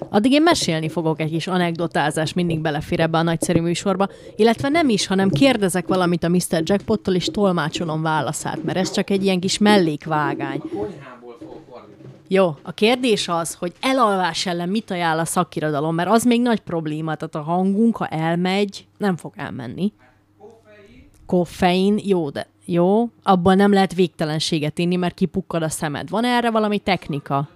[0.09, 4.89] Addig én mesélni fogok egy kis anekdotázás, mindig belefér ebbe a nagyszerű műsorba, illetve nem
[4.89, 6.61] is, hanem kérdezek valamit a Mr.
[6.63, 10.61] Jackpottól, és tolmácsolom válaszát, mert ez csak egy ilyen kis mellékvágány.
[12.27, 16.59] Jó, a kérdés az, hogy elalvás ellen mit ajánl a szakirodalom, mert az még nagy
[16.59, 19.93] probléma, tehát a hangunk, ha elmegy, nem fog elmenni.
[21.25, 26.09] Koffein, jó, de jó, abból nem lehet végtelenséget inni, mert kipukkad a szemed.
[26.09, 27.47] Van erre valami technika?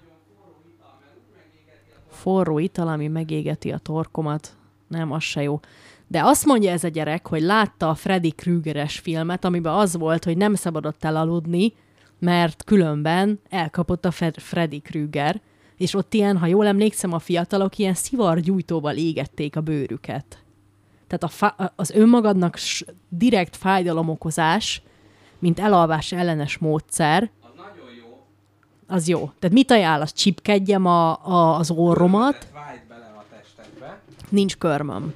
[2.20, 4.58] Forró ital, ami megégeti a torkomat.
[4.88, 5.60] Nem, az se jó.
[6.08, 10.24] De azt mondja ez a gyerek, hogy látta a Freddy Krügeres filmet, amiben az volt,
[10.24, 11.74] hogy nem szabadott elaludni,
[12.20, 15.42] mert különben elkapott a Fe- Freddy Krüger,
[15.78, 20.44] és ott ilyen, ha jól emlékszem, a fiatalok ilyen szivargyújtóval égették a bőrüket.
[21.08, 22.58] Tehát a fá- az önmagadnak
[23.10, 24.82] direkt fájdalomokozás,
[25.40, 27.30] mint elalvás ellenes módszer,
[28.89, 29.32] az jó.
[29.39, 30.13] Tehát mit ajánlasz?
[30.13, 33.99] Csipkedjem a, a, az orromat, Vágj bele a testedbe.
[34.30, 35.13] nincs körmöm.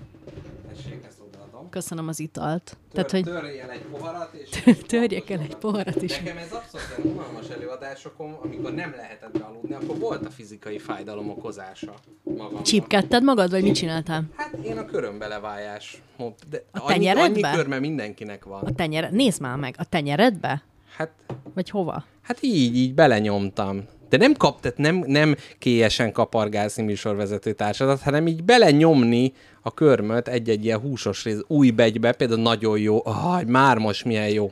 [0.76, 1.70] Tessék, ezt odaadom.
[1.70, 2.78] Köszönöm az italt.
[2.94, 4.76] Tehát, hogy Törj el egy poharat, és...
[4.88, 6.18] törjek el egy poharat is.
[6.18, 11.94] Nekem ez abszolút unalmas előadásokon, amikor nem lehetett bealudni, akkor volt a fizikai fájdalom okozása
[12.24, 12.64] magamban.
[12.64, 14.24] Csipkedted magad, vagy mit csináltál?
[14.36, 16.02] Hát én a körömbelevájás.
[16.50, 17.48] De A annyi, tenyeredbe?
[17.48, 18.62] annyi körme mindenkinek van.
[18.64, 19.12] A tenyered...
[19.14, 20.64] Nézd már meg, a tenyeredbe?
[20.98, 21.10] Hát,
[21.54, 22.04] Vagy hova?
[22.22, 23.84] hát így, így belenyomtam.
[24.10, 30.28] De nem kap, tehát nem, nem kélyesen kapargászni műsorvezető társadat, hanem így belenyomni a körmöt
[30.28, 33.02] egy-egy ilyen húsos rész új begybe, például nagyon jó.
[33.06, 34.52] Ah, már most milyen jó.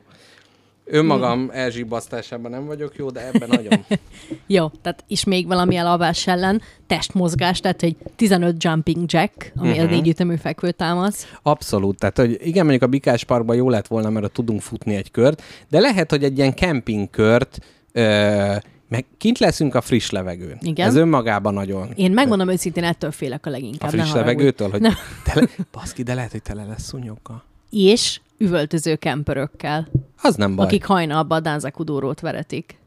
[0.91, 3.85] Önmagam elzsibasztásában nem vagyok jó, de ebben nagyon.
[4.47, 9.85] Jó, tehát is még valami elalvás ellen, testmozgás, tehát hogy 15 jumping jack, ami uh-huh.
[9.85, 11.27] a négy ütemű fekvő támasz.
[11.41, 11.97] Abszolút.
[11.97, 15.43] Tehát, hogy igen, mondjuk a Bikás Parkban jó lett volna, mert tudunk futni egy kört,
[15.69, 17.57] de lehet, hogy egy ilyen kempingkört,
[17.91, 18.55] ö,
[18.89, 20.57] meg kint leszünk a friss levegőn.
[20.61, 20.87] Igen.
[20.87, 21.91] Ez önmagában nagyon.
[21.95, 23.89] Én megmondom őszintén, ettől félek a A leginkább.
[23.89, 24.29] friss ne haragudj.
[24.29, 24.81] levegőtől, hogy
[25.23, 27.43] tele, baszki, de lehet, hogy tele lesz szúnyokkal.
[27.69, 29.87] És üvöltöző kemperökkel,
[30.21, 30.65] Az nem baj.
[30.65, 32.79] akik hajnalban a Dánzakudórót veretik.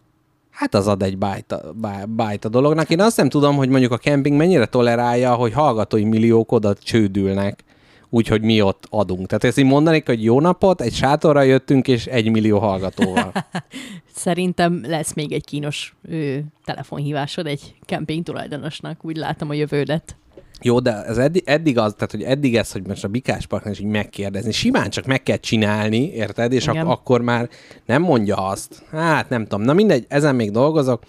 [0.51, 2.91] Hát az ad egy bájta, bá- bájta dolognak.
[2.91, 7.65] Én azt nem tudom, hogy mondjuk a kemping mennyire tolerálja, hogy hallgatói milliók oda csődülnek,
[8.11, 9.27] úgyhogy mi ott adunk.
[9.27, 13.33] Tehát ezt így mondanék, hogy jó napot, egy sátorra jöttünk, és egy millió hallgatóval.
[14.15, 20.17] Szerintem lesz még egy kínos ö, telefonhívásod egy kemping tulajdonosnak, úgy látom a jövődet.
[20.65, 23.73] Jó, de ez eddig, eddig az, tehát hogy eddig ez, hogy most a Bikás Parknál
[23.73, 26.53] is így megkérdezni, simán csak meg kell csinálni, érted?
[26.53, 27.49] És ak- akkor már
[27.87, 28.83] nem mondja azt.
[28.91, 29.63] Hát nem tudom.
[29.63, 31.03] Na mindegy, ezen még dolgozok,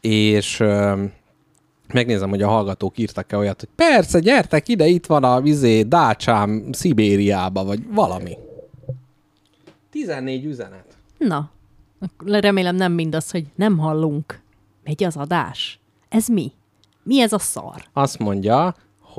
[0.00, 1.02] és ö,
[1.92, 6.68] megnézem, hogy a hallgatók írtak-e olyat, hogy persze, gyertek ide, itt van a vizé, Dácsám,
[6.72, 8.36] Szibériába, vagy valami.
[9.90, 10.96] 14 üzenet.
[11.18, 11.50] Na,
[12.26, 14.40] remélem nem mindaz, hogy nem hallunk.
[14.84, 15.80] Megy az adás.
[16.08, 16.52] Ez mi?
[17.02, 17.84] Mi ez a szar?
[17.92, 18.74] Azt mondja,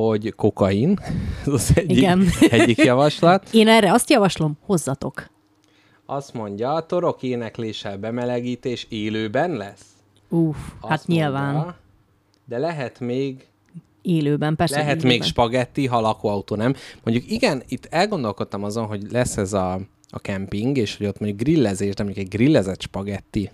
[0.07, 0.99] hogy kokain,
[1.45, 2.27] ez az egyik, Igen.
[2.49, 3.47] egyik javaslat.
[3.51, 5.29] Én erre azt javaslom, hozzatok.
[6.05, 9.85] Azt mondja, torok énekléssel bemelegítés élőben lesz.
[10.29, 10.57] Uff,
[10.87, 11.53] hát nyilván.
[11.53, 11.75] Mondja,
[12.45, 13.47] de lehet még
[14.01, 14.75] Élőben, persze.
[14.75, 15.11] lehet élőben.
[15.11, 16.73] még spagetti, ha lakóautó nem.
[17.03, 21.41] Mondjuk igen, itt elgondolkodtam azon, hogy lesz ez a, a kemping, és hogy ott mondjuk
[21.41, 23.49] grillezés, de mondjuk egy grillezett spagetti.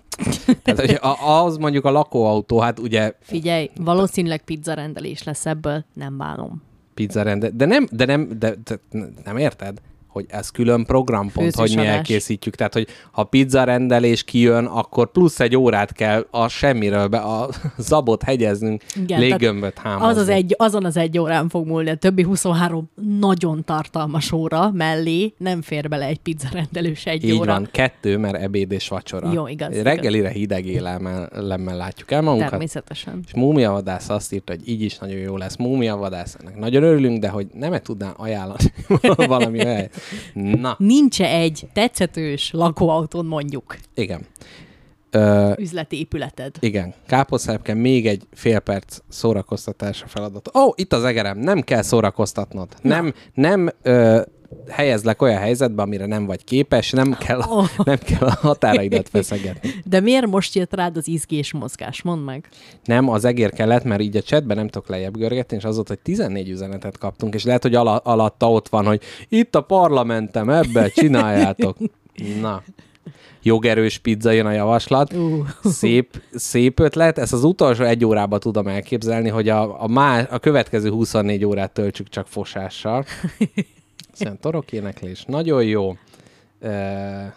[0.63, 5.85] Tehát, hogy a, ahhoz mondjuk a lakóautó, hát ugye Figyelj, valószínűleg pizza rendelés lesz ebből,
[5.93, 6.61] nem bánom.
[6.93, 8.79] pizza rende, de nem, de nem, de, de
[9.23, 9.81] nem érted?
[10.15, 11.95] Hogy ez külön programpont, hogy mi Főzősadás.
[11.97, 12.55] elkészítjük.
[12.55, 17.49] Tehát, hogy ha pizza rendelés kijön, akkor plusz egy órát kell a semmiről be, a
[17.77, 20.07] zabot hegyeznünk, Igen, léggömböt hámozni.
[20.07, 24.71] Az az egy, azon az egy órán fog múlni, a többi 23 nagyon tartalmas óra
[24.71, 27.51] mellé nem fér bele egy pizza rendelős egy Így óra.
[27.51, 29.31] van, kettő, mert ebéd és vacsora.
[29.31, 32.49] Jó, igaz, Reggelire hideg élelemmel látjuk el magunkat.
[32.49, 33.19] Természetesen.
[33.25, 35.55] És Múmia Vadász azt írta, hogy így is nagyon jó lesz.
[35.55, 38.73] Múmia Vadász, ennek nagyon örülünk, de hogy nem tudná ajánlani
[39.27, 39.87] valami olyan.
[40.33, 44.25] Na, nincs egy tetszetős lakóautón mondjuk igen.
[45.11, 46.55] Ö, üzleti épületed.
[46.59, 50.47] igen, káposztelepke még egy fél perc szórakoztatásra feladat.
[50.47, 52.67] Ó, oh, itt az egerem, nem kell szórakoztatnod.
[52.81, 54.21] Nem, nem ö,
[54.69, 57.67] helyezlek olyan helyzetbe, amire nem vagy képes, nem kell, a, Oh.
[57.85, 59.69] nem kell a határaidat feszegetni.
[59.85, 62.01] De miért most jött rád az izgés mozgás?
[62.01, 62.49] Mondd meg.
[62.83, 65.87] Nem, az egér kellett, mert így a chatben nem tudok lejjebb görgetni, és az volt,
[65.87, 70.49] hogy 14 üzenetet kaptunk, és lehet, hogy ala- alatta ott van, hogy itt a parlamentem,
[70.49, 71.77] ebbe csináljátok.
[72.41, 72.63] Na,
[73.43, 75.13] jogerős pizza jön a javaslat.
[75.13, 75.47] Uh.
[75.63, 77.17] Szép, szép ötlet.
[77.17, 81.71] Ezt az utolsó egy órában tudom elképzelni, hogy a, a, má, a következő 24 órát
[81.71, 83.05] töltsük csak fosással.
[84.15, 85.23] Szerintem torok éneklés.
[85.27, 85.95] Nagyon jó.
[86.61, 87.35] E,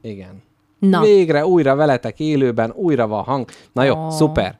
[0.00, 0.42] igen.
[0.78, 3.48] Na, Végre újra veletek élőben, újra van hang.
[3.72, 4.10] Na jó, Ó.
[4.10, 4.56] szuper.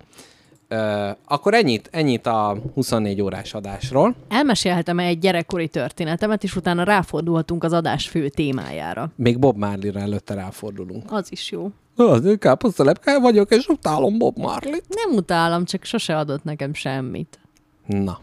[0.69, 4.15] Ö, akkor ennyit, ennyit a 24 órás adásról.
[4.29, 9.11] elmesélhetem egy gyerekkori történetemet, és utána ráfordulhatunk az adás fő témájára.
[9.17, 11.13] Még Bob Marley-re előtte ráfordulunk.
[11.13, 11.71] Az is jó.
[11.97, 17.39] Az káposztelepke vagyok, és utálom Bob marley Nem utálom, csak sose adott nekem semmit.
[17.87, 18.19] Na.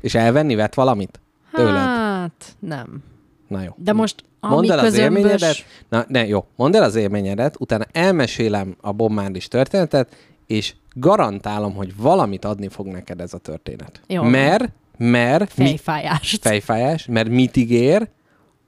[0.00, 1.20] És elvenni vett valamit?
[1.52, 1.74] Tőled?
[1.74, 3.02] Hát, nem.
[3.48, 3.70] Na jó.
[3.76, 5.18] De most, ami Mondd el az közömbös...
[5.18, 5.56] élményedet.
[5.88, 6.44] Na, ne, jó.
[6.56, 12.68] Mondd el az élményedet, utána elmesélem a Bob Marley történetet, és garantálom, hogy valamit adni
[12.68, 14.00] fog neked ez a történet.
[14.06, 14.22] Jó.
[14.22, 16.42] Mert, mert, mi, Fejfájást.
[16.42, 18.08] fejfájás, mert mit ígér?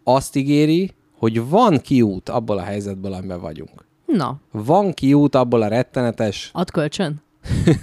[0.04, 3.84] Azt ígéri, hogy van kiút abból a helyzetből, amiben vagyunk.
[4.06, 6.50] Na, Van kiút abból a rettenetes...
[6.52, 7.22] ad kölcsön?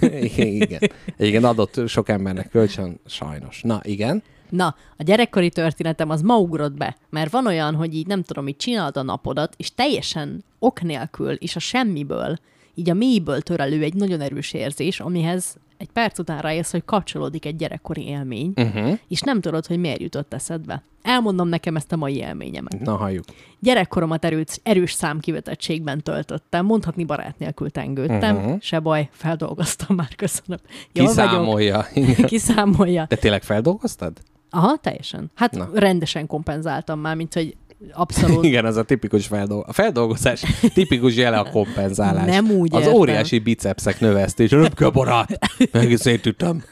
[0.00, 0.80] igen, igen.
[1.16, 3.62] Igen, adott sok embernek kölcsön, sajnos.
[3.62, 4.22] Na, igen.
[4.50, 8.48] Na, a gyerekkori történetem az ma ugrott be, mert van olyan, hogy így nem tudom,
[8.48, 12.38] így csinálod a napodat, és teljesen ok nélkül, és a semmiből,
[12.74, 16.84] így a mélyből tör elő egy nagyon erős érzés, amihez egy perc után rájössz, hogy
[16.84, 18.98] kapcsolódik egy gyerekkori élmény, Uh-huh.
[19.08, 20.82] és nem tudod, hogy miért jutott eszedbe.
[21.02, 22.80] Elmondom nekem ezt a mai élményemet.
[22.80, 23.24] Na, halljuk.
[23.60, 28.60] Gyerekkoromat erős, erős számkivetettségben töltöttem, mondhatni barát nélkül tengődtem, uh-huh.
[28.60, 30.58] se baj, feldolgoztam már, köszönöm.
[30.92, 31.28] Jól vagyok.
[31.28, 31.86] Kiszámolja.
[31.94, 32.26] Igen.
[32.26, 33.04] Kiszámolja.
[33.08, 34.12] De tényleg feldolgoztad?
[34.50, 35.30] Aha, teljesen.
[35.34, 35.68] Hát Na.
[35.74, 37.56] Rendesen kompenzáltam már, mint hogy
[37.92, 39.68] abszolút Igen, az a tipikus feldolgozás.
[39.68, 40.42] A feldolgozás
[40.74, 42.26] tipikus jele a kompenzálás.
[42.26, 42.94] Nem úgy Az értem.
[42.94, 44.50] óriási bicepszek növesztés.
[44.50, 45.38] Nem kell barát.
[45.72, 46.64] Meg szétütöm.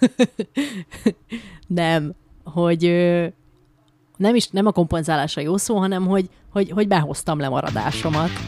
[1.66, 2.80] nem, hogy
[4.16, 8.30] nem is nem a kompenzálásra jó szó, hanem hogy, hogy, hogy behoztam lemaradásomat.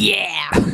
[0.00, 0.66] Yeah!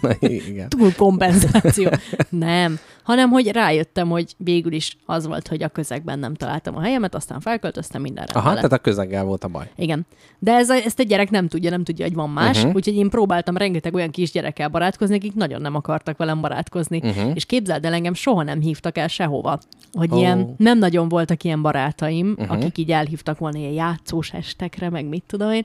[0.00, 0.68] Na, igen.
[0.68, 1.88] túlkompenzáció.
[2.28, 2.78] Nem,
[3.10, 7.14] hanem hogy rájöttem, hogy végül is az volt, hogy a közegben nem találtam a helyemet,
[7.14, 8.54] aztán felköltöztem minden Aha, rendben.
[8.54, 9.70] tehát a közeggel volt a baj.
[9.76, 10.06] Igen.
[10.38, 12.74] De ez a, ezt egy gyerek nem tudja, nem tudja, hogy van más, uh-huh.
[12.74, 17.00] úgyhogy én próbáltam rengeteg olyan kisgyerekkel barátkozni, akik nagyon nem akartak velem barátkozni.
[17.02, 17.30] Uh-huh.
[17.34, 19.58] És képzeld el, engem soha nem hívtak el sehova.
[19.92, 20.18] Hogy oh.
[20.18, 22.56] ilyen, nem nagyon voltak ilyen barátaim, uh-huh.
[22.56, 25.64] akik így elhívtak volna ilyen játszós estekre, meg mit tudom én.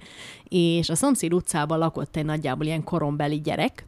[0.50, 3.86] És a szomszéd utcában lakott egy nagyjából ilyen korombeli gyerek,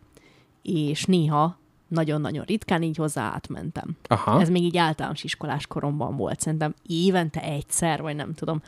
[0.62, 1.58] és néha
[1.88, 3.98] nagyon-nagyon ritkán így hozzá átmentem.
[4.08, 4.42] Aha.
[4.42, 8.62] Ez még így általános iskolás koromban volt, szerintem évente egyszer, vagy nem tudom.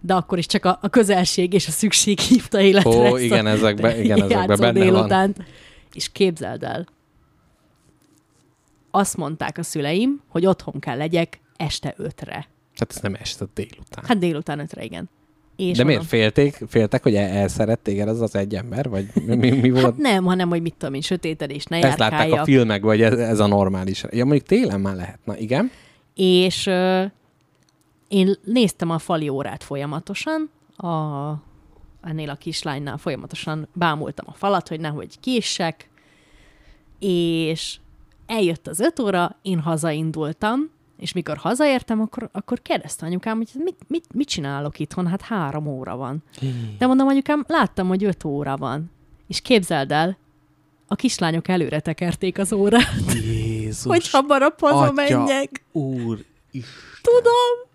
[0.00, 3.10] De akkor is csak a, a közelség és a szükség hívta életre.
[3.10, 4.72] Ó, igen, ezekbe, igen, ezekbe benne van.
[4.72, 5.44] délutánt.
[5.92, 6.86] És képzeld el,
[8.90, 12.48] azt mondták a szüleim, hogy otthon kell legyek este ötre.
[12.74, 14.04] Tehát ez nem este délután.
[14.06, 15.08] Hát délután ötre, igen.
[15.56, 18.88] És De miért mondom, félték, féltek, hogy el- elszeret téged az az egy ember?
[18.88, 19.84] Vagy mi, mi volt?
[19.84, 22.44] Hát nem, hanem, hogy mit tudom én, sötétedés, ne Ezt látták a járkáljak.
[22.44, 24.04] filmekben, vagy ez, ez a normális.
[24.10, 25.18] Ja, mondjuk télen már lehet.
[25.24, 25.70] Na igen.
[26.14, 27.04] És ö,
[28.08, 30.86] én néztem a fali órát folyamatosan, a,
[32.02, 35.88] ennél a kislánynál folyamatosan bámultam a falat, hogy nehogy kések,
[36.98, 37.76] és
[38.26, 40.70] eljött az öt óra, én hazaindultam,
[41.04, 45.66] és mikor hazaértem, akkor, akkor kérdezte anyukám, hogy mit, mit, mit csinálok itthon, hát három
[45.66, 46.22] óra van.
[46.78, 48.90] De mondom, anyukám, láttam, hogy öt óra van.
[49.28, 50.16] És képzeld el,
[50.88, 53.84] a kislányok előre tekerték az órát, Jézus.
[53.92, 55.64] hogy hamarabb hazamenjek.
[55.72, 56.18] Úr
[57.02, 57.72] Tudom.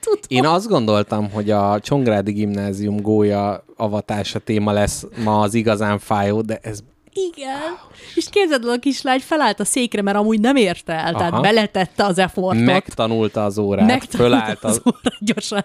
[0.00, 0.20] Tudom.
[0.28, 6.40] Én azt gondoltam, hogy a Csongrádi Gimnázium gólya avatása téma lesz ma az igazán fájó,
[6.40, 6.80] de ez
[7.16, 7.78] Igen.
[8.14, 11.18] És képzeld el, a kislány felállt a székre, mert amúgy nem érte el, Aha.
[11.18, 12.64] Tehát beletette az effortot.
[12.64, 15.64] megtanulta az órát, Megtanulta fölállt, az az, óra gyorsan.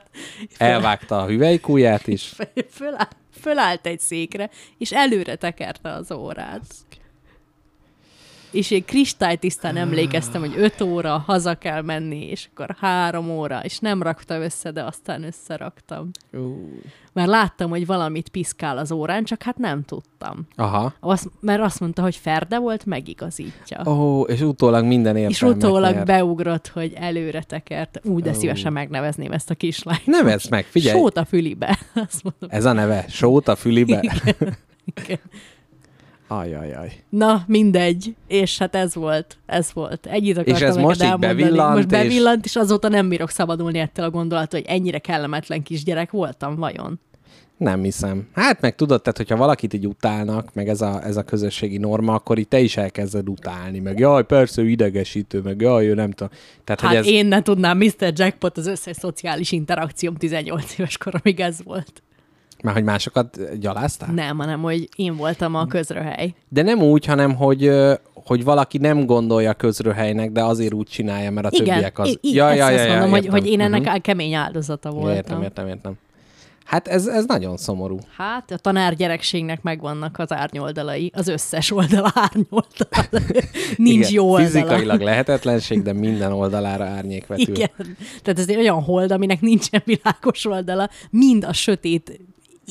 [0.57, 2.33] Föl, elvágta a hüvelykúját is.
[2.71, 6.61] fölállt, fölállt egy székre, és előre tekerte az órát.
[8.51, 13.79] És én kristálytisztán emlékeztem, hogy öt óra haza kell menni, és akkor három óra, és
[13.79, 16.09] nem raktam össze, de aztán összeraktam.
[17.13, 20.47] Mert láttam, hogy valamit piszkál az órán, csak hát nem tudtam.
[20.55, 20.93] Aha.
[20.99, 23.91] Azt, mert azt mondta, hogy Ferde volt, megigazítja.
[23.91, 26.05] Ó, és utólag minden és értelmet utólag nyer.
[26.05, 27.99] beugrott, hogy előre tekert.
[28.03, 28.33] Úgy, de Ó.
[28.33, 30.05] szívesen megnevezném ezt a kislányt.
[30.05, 30.97] Nevezd meg, figyelj.
[30.97, 31.79] Sót a fülibe.
[32.07, 32.49] Azt mondom.
[32.49, 33.05] Ez a neve?
[33.09, 34.21] Sót a fülibe?
[34.95, 35.19] Igen.
[36.31, 36.91] Ajajaj.
[37.09, 38.15] Na, mindegy.
[38.27, 39.37] És hát ez volt.
[39.45, 40.05] Ez volt.
[40.05, 41.33] Ennyit akartam ez neked most elmondani.
[41.33, 42.55] bevillant, Most és- bevillant, és...
[42.55, 46.99] azóta nem bírok szabadulni ettől a gondolattól, hogy ennyire kellemetlen kisgyerek voltam, vajon?
[47.57, 48.27] Nem hiszem.
[48.33, 52.13] Hát meg tudod, tehát hogyha valakit így utálnak, meg ez a, ez a közösségi norma,
[52.13, 56.11] akkor így te is elkezded utálni, meg jaj, persze ő idegesítő, meg jaj, ő nem
[56.11, 56.33] tudom.
[56.63, 57.05] Tehát, Hát hogy ez...
[57.07, 58.11] én ne tudnám, Mr.
[58.15, 62.03] Jackpot az összes szociális interakcióm 18 éves koromig ez volt.
[62.63, 64.13] Már hogy másokat gyaláztál?
[64.13, 66.33] Nem, hanem hogy én voltam a közröhely.
[66.49, 67.71] De nem úgy, hanem hogy,
[68.13, 72.17] hogy valaki nem gondolja közröhelynek, de azért úgy csinálja, mert a Igen, többiek az...
[72.21, 74.01] i- i- ezt, ezt mondom, hogy, hogy én ennek uh-huh.
[74.01, 75.15] kemény áldozata voltam.
[75.15, 75.93] Értem, értem, értem.
[76.65, 77.97] Hát ez, ez nagyon szomorú.
[78.17, 83.25] Hát a tanár gyerekségnek megvannak az árnyoldalai, az összes oldala árnyoldala.
[83.77, 84.45] Nincs Igen, jó oldala.
[84.49, 87.55] Fizikailag lehetetlenség, de minden oldalára árnyék vetül.
[87.55, 87.69] Igen.
[88.21, 92.19] Tehát ez egy olyan hold, aminek nincsen világos oldala, mind a sötét,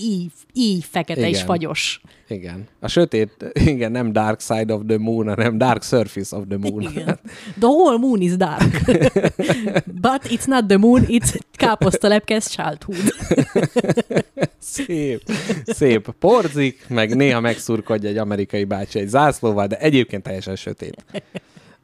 [0.03, 1.47] így, így fekete és Igen.
[1.47, 2.01] fagyos.
[2.29, 2.69] Igen.
[2.81, 6.83] A sötét, igen, nem dark side of the moon, hanem dark surface of the moon.
[6.83, 7.19] Igen.
[7.59, 8.81] The whole moon is dark.
[10.07, 13.15] But it's not the moon, it's káposztalepkes childhood.
[14.59, 15.23] Szép,
[15.65, 16.11] szép.
[16.19, 21.05] Porzik, meg néha megszurkodja egy amerikai bácsi egy zászlóval, de egyébként teljesen sötét.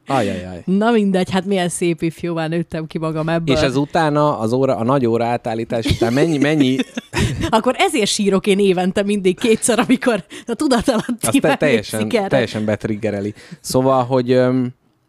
[0.07, 0.61] Ajajaj.
[0.65, 3.55] Na mindegy, hát milyen szép ifjúvá nőttem ki magam ebből.
[3.55, 6.77] És ez utána, az óra, a nagy óra átállítás után mennyi, mennyi,
[7.49, 13.33] Akkor ezért sírok én évente mindig kétszer, amikor a tudatalatti azt te, teljesen, teljesen betriggereli.
[13.59, 14.39] Szóval, hogy,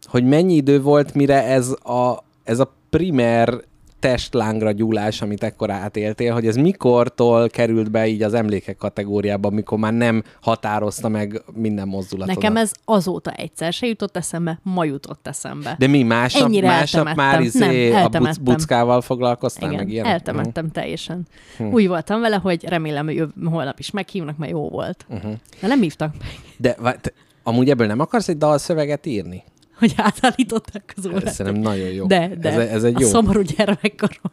[0.03, 3.53] hogy mennyi idő volt, mire ez a, ez a primer
[3.99, 9.77] testlángra gyúlás, amit ekkor átéltél, hogy ez mikortól került be így az emlékek kategóriába, mikor
[9.77, 12.41] már nem határozta meg minden mozdulatodat.
[12.41, 15.75] Nekem ez azóta egyszer se jutott eszembe, ma jutott eszembe.
[15.77, 20.05] De mi másnap, Ennyire másnap már izé Nem, a buc, buckával foglalkoztál, meg Igen, ilyen?
[20.05, 21.27] eltemettem teljesen.
[21.71, 25.05] Úgy voltam vele, hogy remélem, hogy holnap is meghívnak, mert jó volt.
[25.09, 25.31] Uh-huh.
[25.61, 26.99] De nem hívtak meg, De
[27.43, 29.43] amúgy ebből nem akarsz egy dalszöveget írni?
[29.79, 31.33] Hogy átállították az órát.
[31.33, 32.05] szerintem nagyon jó.
[32.05, 32.49] De, de.
[32.51, 33.07] Ez, ez egy a jó.
[33.07, 34.31] szomorú gyermekkorom.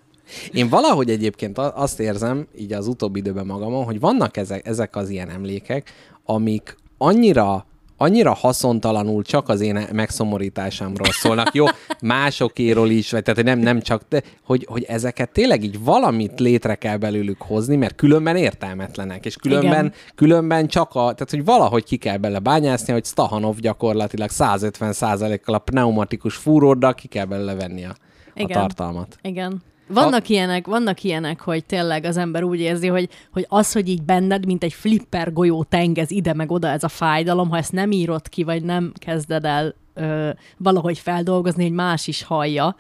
[0.53, 4.97] Én valahogy egyébként a- azt érzem, így az utóbbi időben magamon, hogy vannak ezek, ezek
[4.97, 5.93] az ilyen emlékek,
[6.25, 7.67] amik annyira
[7.97, 11.55] annyira haszontalanul csak az én megszomorításomról szólnak.
[11.55, 11.65] Jó,
[12.01, 16.75] másokéról is, vagy tehát nem, nem csak, de hogy, hogy ezeket tényleg így valamit létre
[16.75, 19.93] kell belőlük hozni, mert különben értelmetlenek, és különben, Igen.
[20.15, 25.55] különben csak a, tehát hogy valahogy ki kell bele bányászni, hogy Stahanov gyakorlatilag 150% kal
[25.55, 27.95] a pneumatikus fúróddal ki kell belőle venni a, a
[28.35, 28.59] Igen.
[28.59, 29.19] tartalmat.
[29.23, 29.63] Igen.
[29.89, 34.03] Vannak ilyenek, vannak ilyenek, hogy tényleg az ember úgy érzi, hogy, hogy az, hogy így
[34.03, 37.91] benned, mint egy flipper golyó tengez ide meg oda ez a fájdalom, ha ezt nem
[37.91, 42.77] írod ki, vagy nem kezded el ö, valahogy feldolgozni, hogy más is hallja,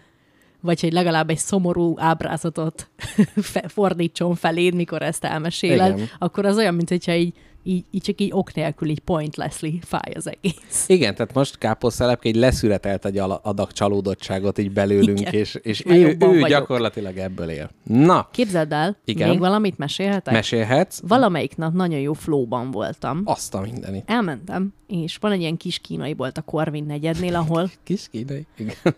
[0.61, 2.91] vagy hogy legalább egy szomorú ábrázatot
[3.75, 6.09] fordítson feléd, mikor ezt elmeséled, Igen.
[6.19, 7.35] akkor az olyan, mint hogyha így,
[7.67, 10.85] így, így csak így ok nélkül, így pointlessly fáj az egész.
[10.87, 15.33] Igen, tehát most káposztelepke egy leszüretelt egy adag csalódottságot így belőlünk, Igen.
[15.33, 16.49] és, és Már ő, ő vagyok.
[16.49, 17.71] gyakorlatilag ebből él.
[17.83, 19.29] Na, Képzeld el, Igen.
[19.29, 20.35] még valamit mesélhetek?
[20.35, 21.01] mesélhetsz?
[21.09, 23.21] Valamelyik nap nagyon jó flowban voltam.
[23.25, 24.03] Azt a mindenit.
[24.07, 28.47] Elmentem, és van egy ilyen kis kínai volt a Corvin negyednél, ahol Kis kínai?
[28.57, 28.75] Igen.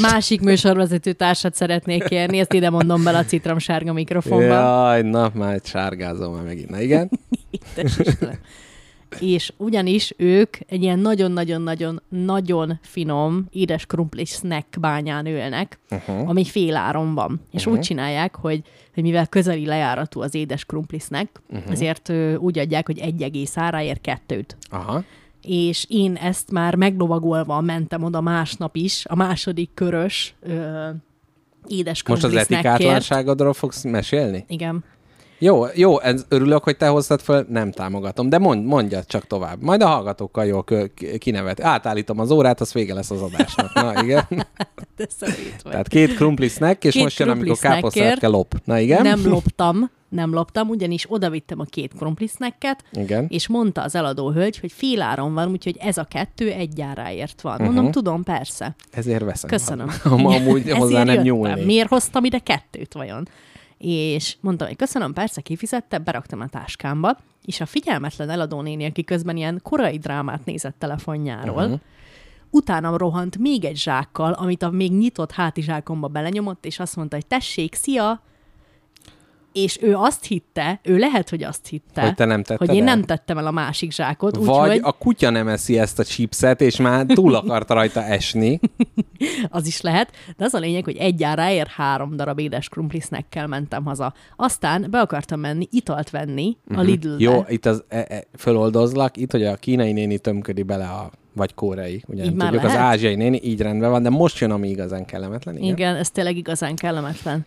[0.00, 4.44] Másik műsorvezető társat szeretnék kérni, ezt ide mondom bele a citromsárga mikrofonba.
[4.44, 6.70] Jaj, na, már sárgázom már megint.
[6.70, 7.10] Na igen?
[9.20, 16.28] És ugyanis ők egy ilyen nagyon-nagyon-nagyon-nagyon finom édes krumplis snack bányán ülnek, uh-huh.
[16.28, 17.40] ami féláron van.
[17.50, 17.74] És uh-huh.
[17.74, 18.62] úgy csinálják, hogy,
[18.94, 21.72] hogy mivel közeli lejáratú az édes krumplis snack, uh-huh.
[21.72, 24.56] ezért ö, úgy adják, hogy egy egész áráért kettőt.
[24.70, 25.04] Aha.
[25.48, 30.88] És én ezt már meglovagolva mentem oda másnap is, a második körös ö,
[31.66, 34.44] édes Most az etikátlanságodról fogsz mesélni?
[34.48, 34.84] Igen.
[35.38, 39.62] Jó, jó, ez, örülök, hogy te hoztad föl, nem támogatom, de mond, mondjad csak tovább.
[39.62, 40.64] Majd a hallgatókkal jól
[41.18, 41.60] kinevet.
[41.60, 43.74] Átállítom az órát, az vége lesz az adásnak.
[43.74, 44.26] Na, igen.
[44.96, 45.06] De.
[45.62, 48.54] Tehát két krumpli snack, és Két most jön, amikor krumpli káposztelepke lop.
[48.64, 49.02] Na igen?
[49.02, 53.26] Nem loptam, nem loptam, ugyanis oda vittem a két krumpli snacket, Igen.
[53.28, 57.56] és mondta az eladó hölgy, hogy féláron van, úgyhogy ez a kettő egy áráért van.
[57.58, 57.90] Mondom, Uh-huh.
[57.92, 58.74] tudom, persze.
[58.90, 59.50] Ezért veszem.
[59.50, 59.88] Köszönöm.
[60.04, 61.64] Am- Amúgy Ezért hozzá nem nyúlni.
[61.64, 63.28] Miért hoztam ide kettőt vajon?
[63.78, 69.04] És mondtam, hogy köszönöm, persze kifizette, beraktam a táskámba, és a figyelmetlen eladó néni, aki
[69.04, 71.64] közben ilyen korai drámát nézett telefonjáról, Mhm.
[71.64, 71.80] uh-huh.
[72.50, 77.26] utána rohant még egy zsákkal, amit a még nyitott hátizsákomba belenyomott, és azt mondta, hogy
[77.26, 78.22] tessék, szia!
[79.62, 82.84] És ő azt hitte, ő lehet, hogy azt hitte, Hogy te nem hogy én el?
[82.84, 86.60] nem tettem el a másik zsákot, Vagy úgyhogy a kutya nem eszi ezt a chipset,
[86.60, 88.60] és már túl akart rajta esni.
[89.48, 93.46] az is lehet, de az a lényeg, hogy egy áráért három darab édes krumpli snackkel
[93.46, 94.14] mentem haza.
[94.36, 96.82] Aztán be akartam menni italt venni a.
[96.82, 97.14] Mhm.
[97.18, 101.54] Jó, itt az, e, e, föloldozlak, itt, hogy a kínai néni tömködi bele a vagy
[101.54, 102.86] koreai, ugye Így nem tudjuk, az lehet?
[102.86, 105.56] ázsiai néni, így rendben van, de most jön, ami igazán kellemetlen.
[105.56, 105.68] Igen.
[105.68, 107.46] Igen, ez tényleg igazán kellemetlen.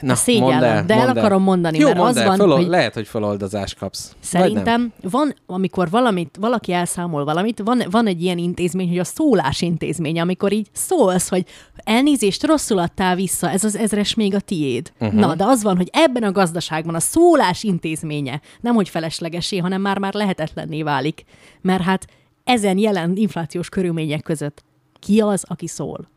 [0.00, 2.36] Na, szégyellem, mondd el, de el mondd akarom mondani, Jó, mert mondd az el, van,
[2.36, 4.16] fölol- hogy- lehet, hogy feloldozást kapsz.
[4.20, 9.60] Szerintem van, amikor valamit, valaki elszámol valamit, van, van egy ilyen intézmény, hogy a szólás
[9.60, 11.44] intézmény, amikor így szólsz, hogy
[11.76, 14.92] elnézést, rosszul adtál vissza, ez az ezres még a tiéd.
[15.00, 15.20] Uh-huh.
[15.20, 19.80] Na, de az van, hogy ebben a gazdaságban a szólás intézménye nem hogy feleslegesé, hanem
[19.80, 21.24] már-már lehetetlenné válik.
[21.60, 22.06] Mert hát
[22.44, 24.64] ezen jelen inflációs körülmények között
[24.98, 26.10] ki az, aki szól?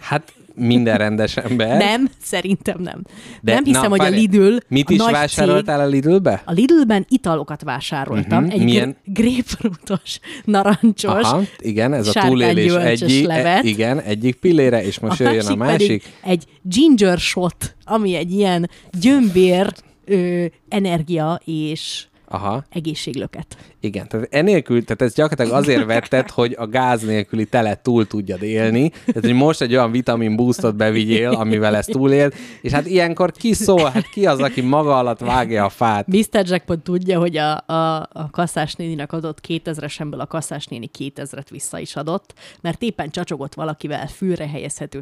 [0.00, 1.78] Hát minden rendes ember.
[1.78, 3.02] Nem, szerintem nem.
[3.40, 6.42] De- nem hiszem, na, hogy várj, a Lidl Mit a is nagy vásároltál a Lidlbe?
[6.44, 8.44] A Lidlben italokat vásároltam.
[8.44, 8.54] Uh-huh.
[8.60, 8.96] Egy milyen?
[9.04, 13.64] gr- grapefruitos, narancsos, Aha, igen, ez a túlélés egyik, levet.
[13.64, 16.04] e, igen, egyik pillére, és most a jöjjön a másik.
[16.22, 19.72] egy ginger shot, ami egy ilyen gyömbér,
[20.04, 23.56] ö, energia és Aha, egészséglöket.
[23.80, 24.08] igen.
[24.08, 28.88] Tehát enélkül, tehát ez gyakorlatilag azért vetted, hogy a gáz nélküli telet túl tudjad élni.
[28.88, 32.30] Tehát, hogy most egy olyan vitamin boostot bevigyél, amivel ezt túlél,
[32.60, 36.06] és hát ilyenkor ki szól, hát ki az, aki maga alatt vágja a fát?
[36.06, 36.42] Mr.
[36.44, 41.78] Jackpot tudja, hogy a, a, a kasszás néninek adott 2000-esemből a kasszás néni 2000-et vissza
[41.78, 45.00] is adott, mert éppen csacsogott valakivel fülre helyezhető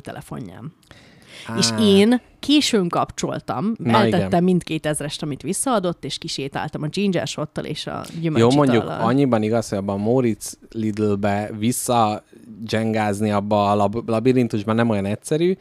[1.46, 1.88] telefonjám.
[1.88, 4.42] És én későn kapcsoltam, Na eltettem igen.
[4.44, 8.56] mindkét ezrest, amit visszaadott, és kisétáltam a ginger shottal és a Jó, gyümölcsitallal.
[8.66, 12.22] mondjuk annyiban igaz, hogy abban a Moritz Lidlbe vissza
[12.64, 15.56] dzsengázni abba a lab- labirintusban nem olyan egyszerű.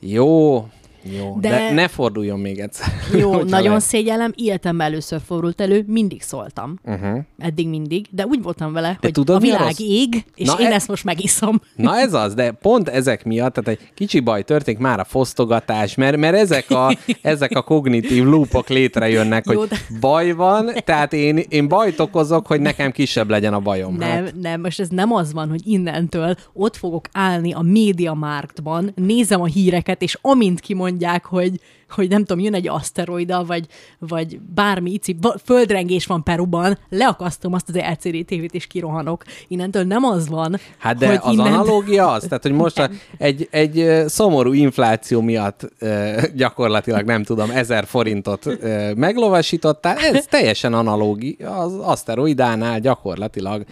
[0.00, 0.56] Jó,
[1.18, 2.86] jó, de, De- de ne forduljon még egyszer.
[3.20, 3.80] Jó, nagyon lehet.
[3.80, 6.78] szégyellem, életemben először fordult elő, mindig szóltam.
[6.84, 7.18] Uh-huh.
[7.38, 9.78] Eddig mindig, de úgy voltam vele, hogy tudod, a világ rossz?
[9.78, 11.60] ég, és Na, én e- ezt most megiszom.
[11.76, 15.94] Na ez az, de pont ezek miatt, tehát egy kicsi baj történik már a fosztogatás,
[15.94, 21.12] mert, mert ezek, a, ezek a kognitív loopok létrejönnek, hogy Jó, de- baj van, tehát
[21.12, 23.96] én, én bajt okozok, hogy nekem kisebb legyen a bajom.
[23.96, 28.92] Nem, Hát, nem, most ez nem az van, hogy innentől ott fogok állni a médiamárktban,
[28.94, 33.66] nézem a híreket, és amint kimondja mondják, hogy, hogy nem tudom, jön egy aszteroida, vagy,
[33.98, 39.24] vagy bármi ici, földrengés van Peruban, leakasztom azt az LCD tévét, és kirohanok.
[39.48, 41.52] Innentől nem az van, Hát de hogy az innen...
[41.52, 45.72] analógia az, tehát hogy most a, egy, egy szomorú infláció miatt
[46.34, 48.46] gyakorlatilag nem tudom, ezer forintot
[48.96, 53.64] meglovasítottál, ez teljesen analógi, az aszteroidánál gyakorlatilag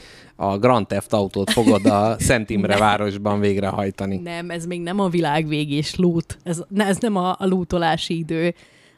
[0.42, 4.16] a Grand Theft Autót fogod a Szent Imre városban végrehajtani.
[4.16, 6.38] Nem, ez még nem a világvégés lút.
[6.42, 8.54] Ez, ne, ez nem a, a lútolási idő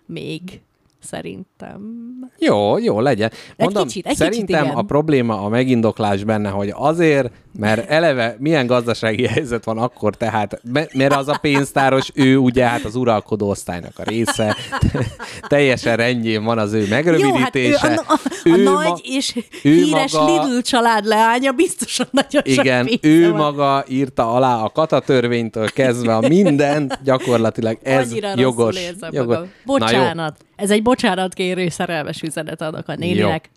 [0.06, 0.60] még,
[1.10, 1.80] szerintem.
[2.38, 3.30] Jó, jó, legyen.
[3.56, 4.76] Mondom, kicsit, egy szerintem kicsit igen.
[4.76, 10.60] a probléma a megindoklás benne, hogy azért, mert eleve milyen gazdasági helyzet van akkor, tehát,
[10.72, 14.56] me- mert az a pénztáros, ő ugye hát az uralkodó osztálynak a része,
[15.48, 17.86] teljesen rendjén van az ő Jó, hát ő megrövidítése.
[18.06, 22.42] a, a, a Ő nagy ma- és ő híres maga- Lidl család leánya biztosan nagyon
[22.44, 23.36] Igen, ő van.
[23.40, 28.76] maga írta alá a katatörvénytől kezdve a mindent, gyakorlatilag ez Annyira jogos.
[29.10, 29.26] jogos.
[29.26, 29.26] magam.
[29.28, 29.44] Na jó.
[29.64, 30.36] Bocsánat.
[30.56, 33.50] Ez egy bocsánatkérő szerelmes üzenet annak a néninek.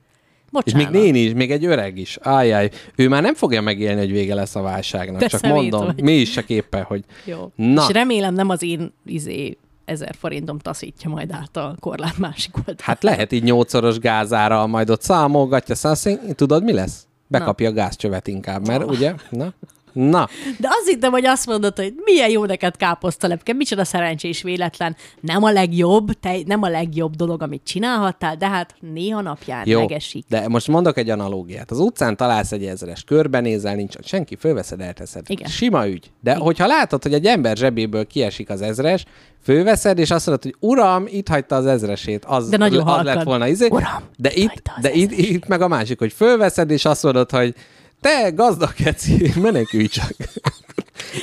[0.45, 0.91] És Bocsánat.
[0.91, 2.17] még néni is, még egy öreg is.
[2.21, 5.19] Ájjáj, ő már nem fogja megélni, hogy vége lesz a válságnak.
[5.19, 6.01] Te Csak mondom, vagy.
[6.01, 7.51] mi is csak éppen, hogy Jó.
[7.55, 7.85] Na.
[7.87, 12.79] És remélem nem az én izé, ezer forintom taszítja majd át a korlát másik oldalán.
[12.81, 17.07] hát lehet így nyolcszoros gázára, majd ott számolgatja, százszín, tudod mi lesz?
[17.27, 19.13] Bekapja a gázcsövet inkább, mert ugye?
[19.29, 19.53] Na?
[19.97, 20.27] Na,
[20.59, 24.95] De azt hittem, hogy azt mondod, hogy milyen jó neked káposztalepke, micsoda szerencsés véletlen.
[25.21, 29.79] Nem a legjobb, te, nem a legjobb dolog, amit csinálhattál, de hát néha napján jó.
[29.79, 30.25] megesik.
[30.29, 31.71] De most mondok egy analógiát.
[31.71, 35.25] Az utcán találsz egy ezres, körbenézel, nincs senki, fölveszed, elteszed.
[35.29, 35.49] Igen.
[35.49, 36.11] Sima ügy.
[36.21, 39.05] De hogyha látod, hogy egy ember zsebéből kiesik az ezres,
[39.43, 42.25] fölveszed, és azt mondod, hogy uram, itt hagyta az ezresét.
[42.25, 43.05] Az, De nagyon az halkan.
[43.05, 43.67] lett volna izé.
[43.69, 47.55] Uram, de itt de itt, itt, meg a másik, hogy fölveszed, és azt mondod, hogy
[48.01, 50.11] te gazdag keci, menekülj csak.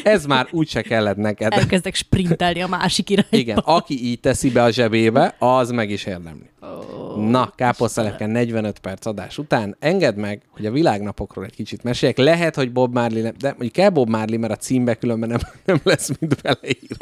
[0.04, 1.52] Ez már úgyse kellett neked.
[1.52, 3.36] Elkezdek sprintelni a másik irányba.
[3.36, 6.50] Igen, aki így teszi be a zsebébe, az meg is érdemli.
[6.60, 12.18] Oh, Na, káposztelepken 45 perc adás után engedd meg, hogy a világnapokról egy kicsit meséljek.
[12.18, 15.38] Lehet, hogy Bob Marley, nem, de mondjuk kell Bob Marley, mert a címbe különben nem,
[15.64, 16.96] nem lesz mit beleírni.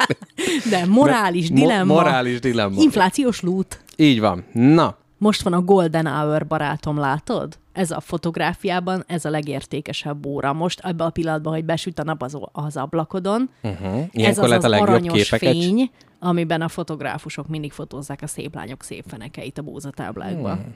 [0.69, 1.93] De morális Mo- dilemma.
[1.93, 2.81] morális dilemma.
[2.81, 3.79] Inflációs lút.
[3.95, 4.43] Így van.
[4.51, 7.57] Na, Most van a Golden Hour, barátom, látod?
[7.71, 10.53] Ez a fotográfiában, ez a legértékesebb óra.
[10.53, 13.49] Most ebben a pillanatban, hogy besüt a nap az, az ablakodon.
[13.61, 14.03] uh-huh.
[14.13, 15.53] ez az lehet a az legjobb aranyos képeket.
[15.53, 20.53] fény, amiben a fotográfusok mindig fotózzák a szép lányok szép fenekeit a búzatáblákba.
[20.53, 20.75] Hmm.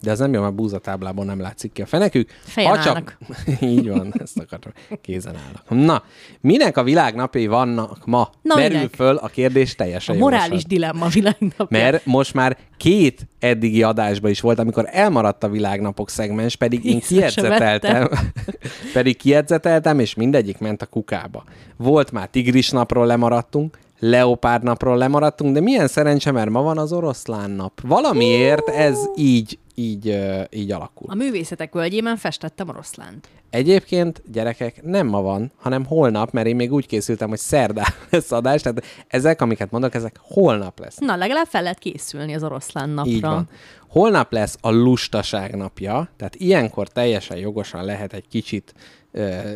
[0.00, 2.30] De ez nem jó, mert búzatáblából nem látszik ki a fenekük.
[2.44, 3.18] Fejen állnak.
[3.60, 4.72] Így van, ezt akartam.
[5.00, 5.86] Kézen állnak.
[5.86, 6.02] Na,
[6.40, 8.30] minek a világnapjai vannak ma?
[8.42, 8.94] Na, Merül minek?
[8.94, 10.68] föl a kérdés A teljesen morális jogosan.
[10.68, 11.66] dilemma világnapja.
[11.68, 17.00] Mert most már két eddigi adásban is volt, amikor elmaradt a világnapok szegmens, pedig én
[17.00, 18.08] kiedzeteltem,
[18.92, 21.44] pedig kiedzeteltem, és mindegyik ment a kukába.
[21.76, 26.92] Volt már tigris napról lemaradtunk, leopárd napról lemaradtunk, de milyen szerencse, mert ma van az
[26.92, 27.80] oroszlán nap.
[27.80, 30.18] Valamiért ez így, így,
[30.50, 31.10] így alakul.
[31.10, 33.28] A művészetek völgyében festettem oroszlánt.
[33.50, 38.32] Egyébként, gyerekek, nem ma van, hanem holnap, mert én még úgy készültem, hogy szerdán lesz
[38.32, 40.96] adás, tehát ezek, amiket mondok, ezek holnap lesz.
[40.98, 43.10] Na, legalább fel lehet készülni az oroszlán napra.
[43.10, 43.48] Így van.
[43.88, 48.74] Holnap lesz a lustaság napja, tehát ilyenkor teljesen jogosan lehet egy kicsit,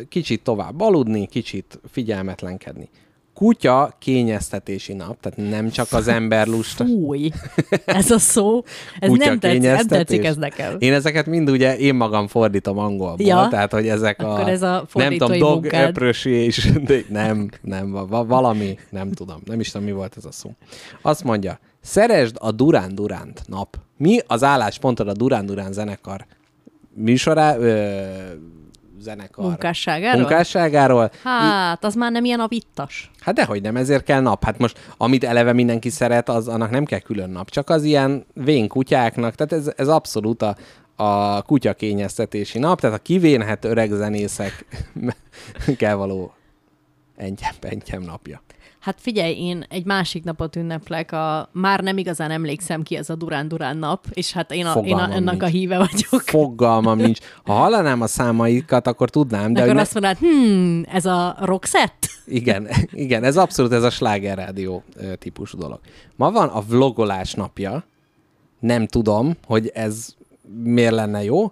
[0.09, 2.89] kicsit tovább aludni, kicsit figyelmetlenkedni.
[3.33, 6.85] Kutya kényeztetési nap, tehát nem csak az ember lusta.
[6.85, 7.29] Fúj,
[7.85, 8.63] ez a szó,
[8.99, 10.75] ez Kutya nem tetszik, nem tetszik ez nekem.
[10.79, 13.47] Én ezeket mind ugye én magam fordítom angolból, Ja.
[13.49, 15.87] tehát hogy ezek Akkor a, ez a nem tudom, dog munkád.
[15.87, 20.31] appreciation, de nem, nem, va- valami, nem tudom, nem is tudom, mi volt ez a
[20.31, 20.51] szó.
[21.01, 23.77] Azt mondja, szeresd a Durán Duránt nap.
[23.97, 26.25] Mi az álláspontod a Durán Durán zenekar
[26.95, 28.01] műsorá, ö,
[29.03, 30.19] zenekar Munkásságáról?
[30.19, 31.11] munkásságáról?
[31.23, 33.11] Hát, az már nem ilyen a vittas.
[33.19, 34.43] Hát dehogy nem, ezért kell nap.
[34.43, 37.49] Hát most, amit eleve mindenki szeret, az annak nem kell külön nap.
[37.49, 40.55] Csak az ilyen vén kutyáknak, tehát ez, ez abszolút a,
[40.95, 44.65] a kutyakényeztetési nap, tehát a kivénhet öreg zenészek
[45.77, 46.33] kell való
[47.15, 48.41] entyem-pentyem napja.
[48.83, 53.15] Hát figyelj, én egy másik napot ünneplek, a, már nem igazán emlékszem ki ez a
[53.15, 55.43] Durán-Durán nap, és hát én, a, én a, ennek nincs.
[55.43, 56.21] a híve vagyok.
[56.21, 57.19] Fogalmam nincs.
[57.43, 62.07] Ha hallanám a számaikat, akkor tudnám, de Akkor hogy azt mondanád, hmm, ez a Roxette?
[62.25, 65.79] Igen, igen, ez abszolút ez a sláger rádió ö, típusú dolog.
[66.15, 67.83] Ma van a vlogolás napja,
[68.59, 70.07] nem tudom, hogy ez
[70.63, 71.51] miért lenne jó,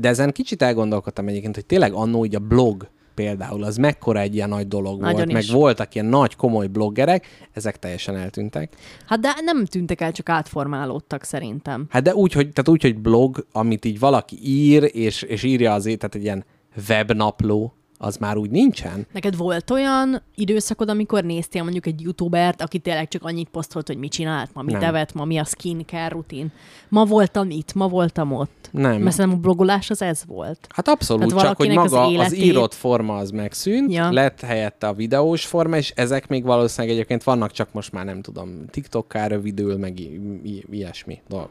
[0.00, 2.88] de ezen kicsit elgondolkodtam egyébként, hogy tényleg annó így a blog
[3.20, 5.34] például, az mekkora egy ilyen nagy dolog Nagyon volt, is.
[5.48, 8.72] meg voltak ilyen nagy, komoly bloggerek, ezek teljesen eltűntek.
[9.06, 11.86] Hát de nem tűntek el, csak átformálódtak szerintem.
[11.90, 15.72] Hát de úgy, hogy, tehát úgy, hogy blog, amit így valaki ír, és, és írja
[15.72, 16.44] azért, tehát egy ilyen
[16.88, 19.06] webnapló, az már úgy nincsen.
[19.12, 23.96] Neked volt olyan időszakod, amikor néztél mondjuk egy youtubert, aki tényleg csak annyit posztolt, hogy
[23.96, 24.82] mit csinált, ma mit Nem.
[24.88, 26.52] evett, ma mi a skincare rutin.
[26.88, 28.68] Ma voltam itt, ma voltam ott.
[28.72, 29.00] Nem.
[29.02, 30.66] Mert szerintem a blogolás az ez volt.
[30.74, 34.10] Hát abszolút, Tehát csak hogy az maga az, életét- írott forma az megszűnt, Ja.
[34.12, 38.22] lett helyette a videós forma, és ezek még valószínűleg egyébként vannak, csak most már nem
[38.22, 41.50] tudom, TikTokká rövidül, meg i- i- ilyesmi dolgok.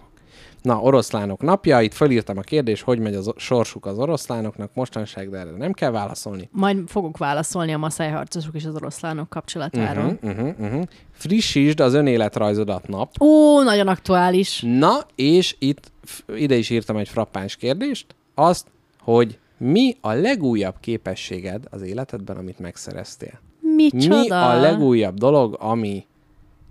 [0.61, 5.37] Na, oroszlánok napja, itt fölírtam a kérdést, hogy megy o- sorsuk az oroszlánoknak mostanság, de
[5.37, 6.49] erre nem kell válaszolni.
[6.51, 10.19] Majd fogok válaszolni a maszájharcosok és az oroszlánok kapcsolatáról.
[10.21, 10.83] Uh-huh, uh-huh, uh-huh.
[11.11, 13.21] Frissítsd az önéletrajzodat nap.
[13.21, 14.63] Ó, nagyon aktuális.
[14.65, 15.91] Na, és itt
[16.35, 18.05] ide is írtam egy frappáns kérdést,
[18.35, 18.67] azt,
[18.99, 23.39] hogy mi a legújabb képességed az életedben, amit megszereztél?
[23.75, 24.19] Micsoda?
[24.19, 26.05] Mi a legújabb dolog, ami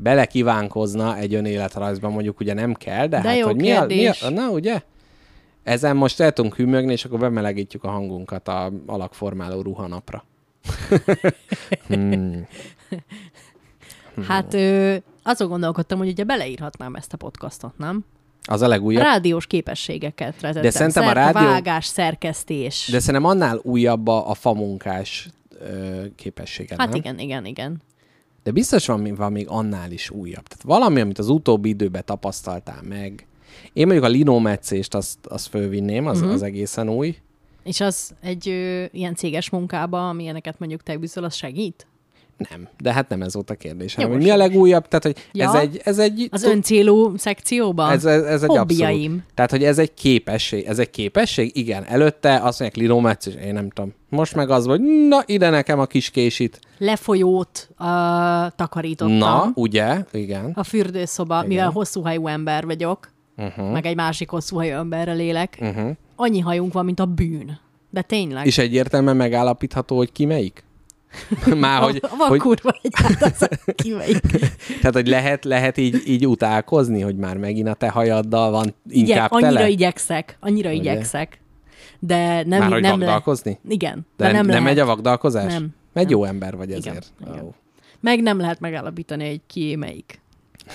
[0.01, 3.85] bele kívánkozna egy önéletrajzban, mondjuk ugye nem kell, de, De hát, jó hogy mi a,
[3.85, 4.81] mi a, na ugye?
[5.63, 10.25] Ezen most el tudunk hűmögni, és akkor bemelegítjük a hangunkat a alakformáló ruhanapra.
[11.89, 12.47] hmm.
[14.29, 18.05] Hát ö, azon gondolkodtam, hogy ugye beleírhatnám ezt a podcastot, nem?
[18.45, 19.03] Az a legújabb.
[19.03, 20.63] Rádiós képességeket vezettem.
[20.63, 22.89] De szerintem a Szerke, rádió- Vágás, szerkesztés.
[22.91, 25.29] De szerintem annál újabb a, a famunkás
[25.61, 26.97] ö, képességed, hát nem?
[26.97, 27.83] igen, igen, igen.
[28.49, 30.47] De biztos van, van még annál is újabb.
[30.47, 33.27] Tehát valami, amit az utóbbi időben tapasztaltál meg.
[33.73, 36.33] Én mondjuk a linometszést azt, azt fölvinném, az, uh-huh.
[36.33, 37.17] az egészen új.
[37.65, 41.87] És az egy ö, ilyen céges munkába, amilyeneket mondjuk te bűzöl, az segít?
[42.51, 43.95] Nem, de hát nem ez volt a kérdés.
[43.95, 44.89] Hanem, hogy mi a legújabb?
[44.89, 45.45] Tehát, hogy Ja.
[45.49, 47.91] ez egy, ez egy, Az öncélú szekcióban?
[47.91, 49.01] ez, ez, ez egy Hobbiaim.
[49.03, 49.23] abszolút.
[49.35, 50.65] Tehát, hogy ez egy képesség.
[50.65, 51.57] Ez egy képesség?
[51.57, 51.85] Igen.
[51.85, 53.93] Előtte azt mondják linometszés, én nem tudom.
[54.09, 56.61] Most meg az, hogy na, ide nekem a kis késit.
[56.79, 57.87] Lefolyót uh,
[58.57, 59.17] takarítottam.
[59.17, 60.05] Na, ugye?
[60.13, 60.53] Igen.
[60.55, 61.49] A fürdőszoba, Igen.
[61.49, 63.09] mivel hosszú hajú ember vagyok,
[63.41, 63.71] Uh-huh.
[63.73, 65.91] meg egy másik hosszú hajú emberrel élek, Uh-huh.
[66.17, 67.59] annyi hajunk van, mint a bűn.
[67.91, 68.47] De tényleg.
[68.47, 70.65] És egyértelműen megállapítható, hogy ki melyik?
[71.55, 73.49] Már, hogy, a, van hogy, kurva egy hát az
[74.81, 79.31] tehát, hogy lehet, lehet így, így utálkozni, hogy már megint a te hajaddal van inkább
[79.31, 79.69] annyira tele?
[79.69, 80.79] igyekszek, annyira Ugye?
[80.79, 81.41] igyekszek.
[81.99, 83.05] De nem, már, hogy nem le...
[83.05, 83.59] vagdalkozni?
[83.69, 85.53] Igen, De, de nem, nem megy a vagdalkozás?
[85.53, 85.75] Nem.
[85.93, 86.19] Mert Nem.
[86.19, 87.13] jó ember vagy Igen, ezért.
[87.21, 87.45] igen.
[87.45, 87.55] Ó.
[88.01, 90.21] Meg nem lehet megállapítani, hogy ki melyik.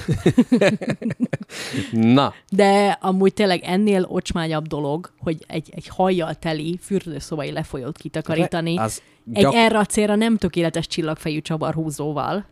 [1.91, 8.77] Na, De amúgy tényleg ennél ocsmányabb dolog, hogy egy, egy hajjal teli fürdőszobai lefolyót kitakarítani,
[8.77, 9.01] az
[9.33, 9.53] egy gyak...
[9.53, 12.45] erre a célra nem tökéletes csillagfejű csavarhúzóval.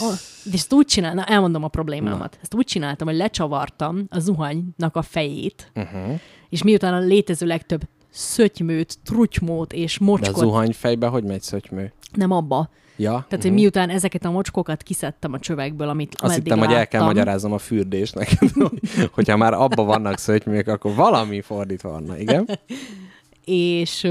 [0.00, 0.12] Oh,
[0.44, 2.38] de ezt úgy csináltam, na, elmondom a problémámat.
[2.42, 6.20] Ezt úgy csináltam, hogy lecsavartam a zuhanynak a fejét, Uh-huh.
[6.48, 7.80] és miután a létező legtöbb
[8.10, 11.92] szötymőt, trutymót és De a mocskot, zuhanyfejbe hogy megy szötymő?
[12.12, 12.68] nem abba.
[12.98, 13.10] Ja?
[13.10, 13.42] Tehát, uh-huh.
[13.42, 17.16] hogy miután ezeket a mocskokat kiszedtem a csövekből, amit Azt hittem, hogy el kell láttam,
[17.16, 18.50] magyaráznom a fürdést neked,
[19.14, 22.18] hogyha már abba vannak szötyműek, akkor valami fordítva van.
[22.18, 22.48] Igen?
[23.44, 24.10] és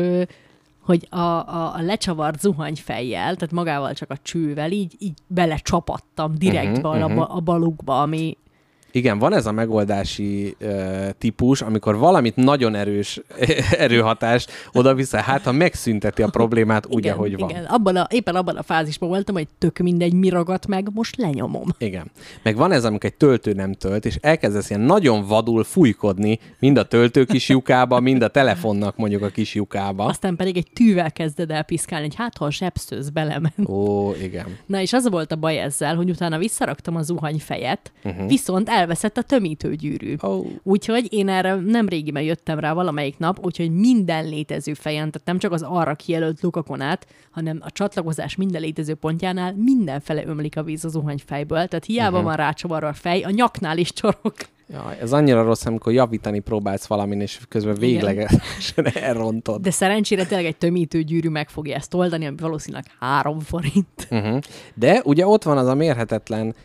[0.88, 6.90] hogy a, a, a lecsavart zuhanyfejjel, tehát magával csak a csővel, így, így belecsapattam direktbe
[6.90, 7.20] Mhm, uh-huh, mhm.
[7.20, 8.38] a, a balukba, ami
[8.92, 13.22] Igen, van ez a megoldási uh, típus, amikor valamit nagyon erős
[13.78, 17.50] erőhatást oda-vissza, hát ha megszünteti a problémát úgy, igen, ahogy van.
[17.50, 17.64] igen.
[17.66, 21.64] Abban a, éppen abban a fázisban voltam, hogy tök mindegy, mi ragadt meg, most lenyomom.
[21.78, 22.12] Igen.
[22.44, 26.78] Meg van ez, amikor egy töltő nem tölt, és elkezdesz ilyen nagyon vadul fújkodni, mind
[26.78, 30.06] a töltő kis lyukába, mind a telefonnak mondjuk a kis lyukába.
[30.06, 33.70] Aztán pedig egy tűvel kezded el piszkálni, hogy hát ha a zsebszőz belement.
[33.70, 34.46] Ó, igen.
[34.66, 38.14] Na és az volt a baj ezzel, hogy utána visszaraktam a zuhanyfejet, Mhm.
[38.16, 38.28] uh-huh.
[38.30, 40.16] viszont elveszett a tömítőgyűrű.
[40.24, 40.44] Ó.
[40.64, 45.38] Úgyhogy én erre nem régiben jöttem rá valamelyik nap, úgyhogy minden létező fejen, tehát nem
[45.38, 50.64] csak az arra kijelölt lukakon át, hanem a csatlakozás minden létező pontjánál mindenfele ömlik a
[50.64, 52.24] víz az zuhanyfejből, tehát hiába uh-huh.
[52.24, 54.34] van rácsavarva a fej, a nyaknál is csorog.
[54.70, 59.62] Jaj, ez annyira rossz, amikor javítani próbálsz valamin, és közben véglegesen elrontod.
[59.62, 64.08] De szerencsére tényleg egy tömítőgyűrű meg fogja ezt oldani, ami valószínűleg három forint.
[64.10, 64.40] Uh-huh.
[64.74, 66.56] De ugye ott van az a mérhetetlen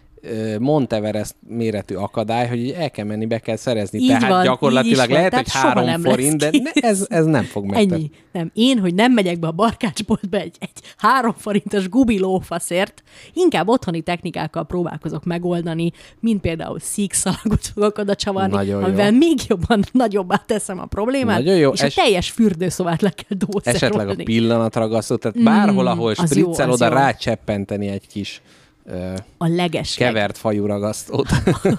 [0.58, 3.98] Monteverest méretű akadály, hogy el kell menni, be kell szerezni.
[3.98, 7.24] Így Tehát van, így gyakorlatilag van, lehet, tehát hogy három forint, de ne, ez, ez
[7.24, 7.92] nem fog megtenni.
[7.92, 8.10] Ennyi.
[8.32, 13.02] Nem, én, hogy nem megyek be a barkácsboltba egy, egy három forintos gubi lófaszért,
[13.32, 18.86] inkább otthoni technikákkal próbálkozok megoldani, mint például szíkszalagot fogok oda csavarni, Nagyon jó.
[18.86, 21.70] amivel még jobban, nagyobbá teszem a problémát, Nagyon jó.
[21.72, 23.78] és Es- a teljes fürdőszobát le kell dószerolni.
[23.78, 26.92] Esetleg a pillanatragasztó, tehát bárhol, ahol Mm, jó, spriccel, oda jó.
[26.92, 28.42] rácseppenteni egy kis
[29.38, 31.28] a legesleg, kevert fajú ragasztót.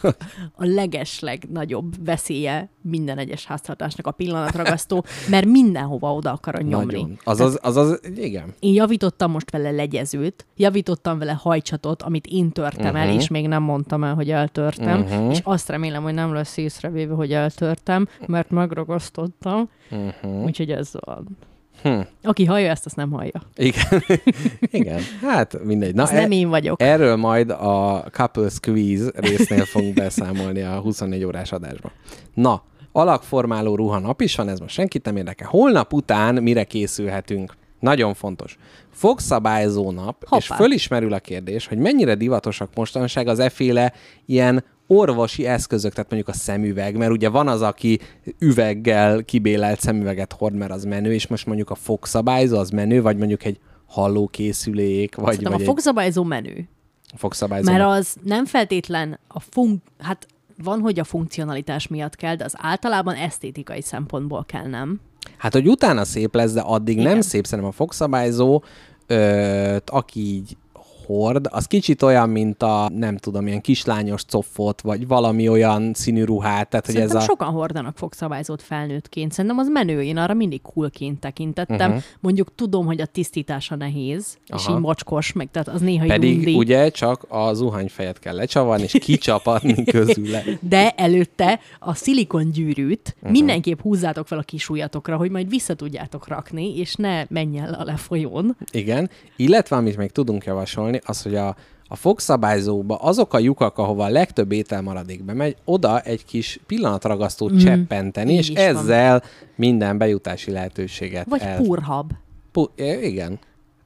[0.61, 6.85] a legesleg nagyobb veszélye minden egyes háztartásnak a pillanatragasztó, mert mindenhova oda akar nyomni.
[7.01, 7.17] Nagyon.
[7.23, 8.53] Azaz, azaz, igen.
[8.59, 12.99] Én javítottam most vele legyezőt, javítottam vele hajcsatot, amit én törtem uh-huh.
[13.01, 13.15] el, Mhm.
[13.17, 15.31] és még nem mondtam el, hogy eltörtem, uh-huh.
[15.31, 20.43] és azt remélem, hogy nem lesz észrevéve, hogy eltörtem, mert megragasztottam, Uh-huh.
[20.43, 21.37] úgyhogy ez van.
[21.81, 21.99] Hm.
[22.23, 23.41] Aki hallja ezt, azt nem hallja.
[23.55, 24.03] Igen.
[24.79, 25.01] Igen.
[25.21, 25.95] Hát mindegy.
[25.95, 26.81] Na, Az nem én vagyok.
[26.81, 31.91] Erről majd a Couple Squeeze résznél fogunk beszámolni a 24 órás adásban.
[32.33, 35.47] Na, alakformáló ruha nap is van, ez most senkit nem érdekel.
[35.51, 37.53] Holnap után mire készülhetünk?
[37.79, 38.57] Nagyon fontos.
[38.91, 40.37] Fogszabályzó nap, Hoppá.
[40.37, 43.93] és fölismerül a kérdés, hogy mennyire divatosak mostanság az efféle
[44.25, 47.99] ilyen orvosi eszközök, tehát mondjuk a szemüveg, mert ugye van az, aki
[48.39, 53.17] üveggel kibélelt szemüveget hord, mert az menő, és most mondjuk a fogszabályzó az menő, vagy
[53.17, 56.67] mondjuk egy hallókészülék, vagy, Szerintem vagy a egy fogszabályzó menő.
[57.15, 57.71] fogszabályzó.
[57.71, 59.81] Mert az nem feltétlen a fun...
[59.99, 60.27] Hát
[60.63, 64.99] van, hogy a funkcionalitás miatt kell, de az általában esztétikai szempontból kell, nem?
[65.37, 67.11] Hát, hogy utána szép lesz, de addig Igen.
[67.11, 68.63] nem szép, szerintem a fogszabályzó,
[69.07, 70.57] ö, aki így
[71.05, 76.23] hord, az kicsit olyan, mint a, nem tudom, ilyen kislányos coffot, vagy valami olyan színű
[76.23, 77.25] ruhát, tehát hogy ez Szerintem a...
[77.25, 79.31] sokan hordanak fogszabályzót felnőttként.
[79.31, 81.89] Szerintem az menő, én arra mindig coolként tekintettem.
[81.89, 82.03] Uh-huh.
[82.19, 84.59] Mondjuk tudom, hogy a tisztítása nehéz, Aha.
[84.61, 86.53] és így mocskos, meg tehát az néha Pedig undi.
[86.53, 90.43] ugye csak a zuhanyfejet kell lecsavarni, és kicsapatni közüle.
[90.59, 93.31] De előtte a szilikon gyűrűt uh-huh.
[93.31, 97.83] mindenképp húzzátok fel a kis ujjatokra, hogy majd vissza tudjátok rakni, és ne menjen a
[97.83, 98.57] lefolyón.
[98.71, 101.55] Igen, illetve amit még tudunk javasolni, az, hogy a,
[101.87, 107.57] a fogszabályzóba azok a lyukak, ahova a legtöbb ételmaradék bemegy, oda egy kis pillanatragasztót mm.
[107.57, 108.65] cseppenteni, így és is van.
[108.65, 109.23] ezzel
[109.55, 111.57] minden bejutási lehetőséget Vagy el...
[111.57, 112.11] purhab.
[112.51, 113.39] Pu- igen.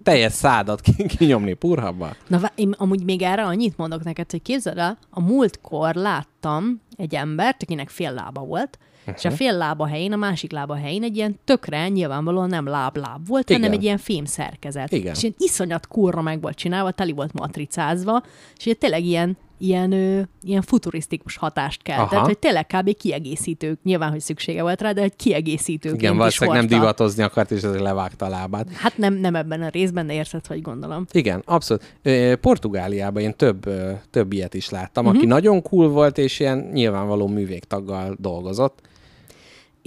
[0.03, 2.15] Teljes szádat ki- kinyomni purhabba.
[2.27, 7.15] Na, én amúgy még erre annyit mondok neked, hogy képzeld el, a múltkor láttam egy
[7.15, 8.77] embert, akinek fél lába volt,
[9.07, 9.15] uh-huh.
[9.17, 13.27] és a fél lába helyén, a másik lába helyén egy ilyen tökre nyilvánvalóan nem láb-láb
[13.27, 13.61] volt, Igen.
[13.61, 14.91] Hanem egy ilyen fém szerkezet.
[14.91, 15.13] Igen.
[15.13, 18.23] És ilyen iszonyat kurra meg volt csinálva, teli volt matricázva,
[18.57, 22.25] és ilyen tényleg ilyen, ilyen, ö, ilyen futurisztikus hatást keltett, Aha.
[22.25, 22.93] hogy tényleg kb.
[22.97, 27.61] kiegészítők, nyilván, hogy szüksége volt rá, de egy kiegészítőként Igen, valószínűleg nem divatozni akart, és
[27.61, 28.71] ezért levágta a lábát.
[28.71, 31.05] Hát nem, nem ebben a részben, de érted, hogy gondolom.
[31.11, 31.99] Igen, abszolút.
[32.41, 33.69] Portugáliában én több,
[34.09, 35.13] több ilyet is láttam, Mhm.
[35.15, 35.31] uh-huh.
[35.31, 38.81] aki nagyon cool volt, és ilyen nyilvánvaló művégtaggal dolgozott.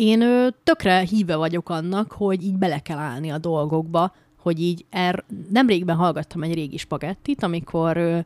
[0.00, 5.24] Én tökre híve vagyok annak, hogy így bele kell állni a dolgokba, hogy így er,
[5.50, 8.18] nemrégben hallgattam egy régi spagettit, amikor ö,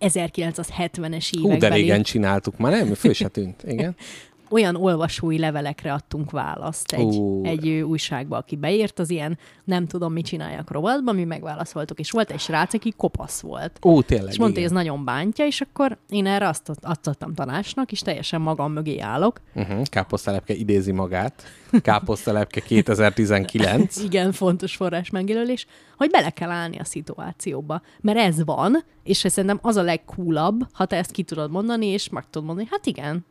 [0.00, 2.94] 1970-es Hú, de években régen csináltuk már, nem?
[2.94, 3.62] Föl se tűnt.
[3.66, 3.96] Igen.
[4.50, 7.44] olyan olvasói levelekre adtunk választ egy, Ú.
[7.44, 12.30] egy újságba, aki beírt az ilyen nem tudom, mit csináljak rovatba, mi megválaszoltuk, és volt
[12.30, 13.78] egy srác, aki kopasz volt.
[13.84, 14.32] Ó, tényleg.
[14.32, 18.00] És mondta, hogy ez nagyon bántja, és akkor én erre azt ad- adtam tanácsnak, és
[18.00, 19.40] teljesen magam mögé állok.
[19.54, 19.82] Uh-huh.
[19.82, 21.42] Káposztelepke idézi magát.
[21.82, 23.96] Káposztelepke 2019.
[24.04, 25.66] Igen, fontos forrás megjelölés,
[25.96, 27.80] hogy bele kell állni a szituációba.
[28.00, 32.08] Mert ez van, és szerintem az a legcoolabb, ha te ezt ki tudod mondani, és
[32.08, 33.24] meg tudod mondani, hát igen,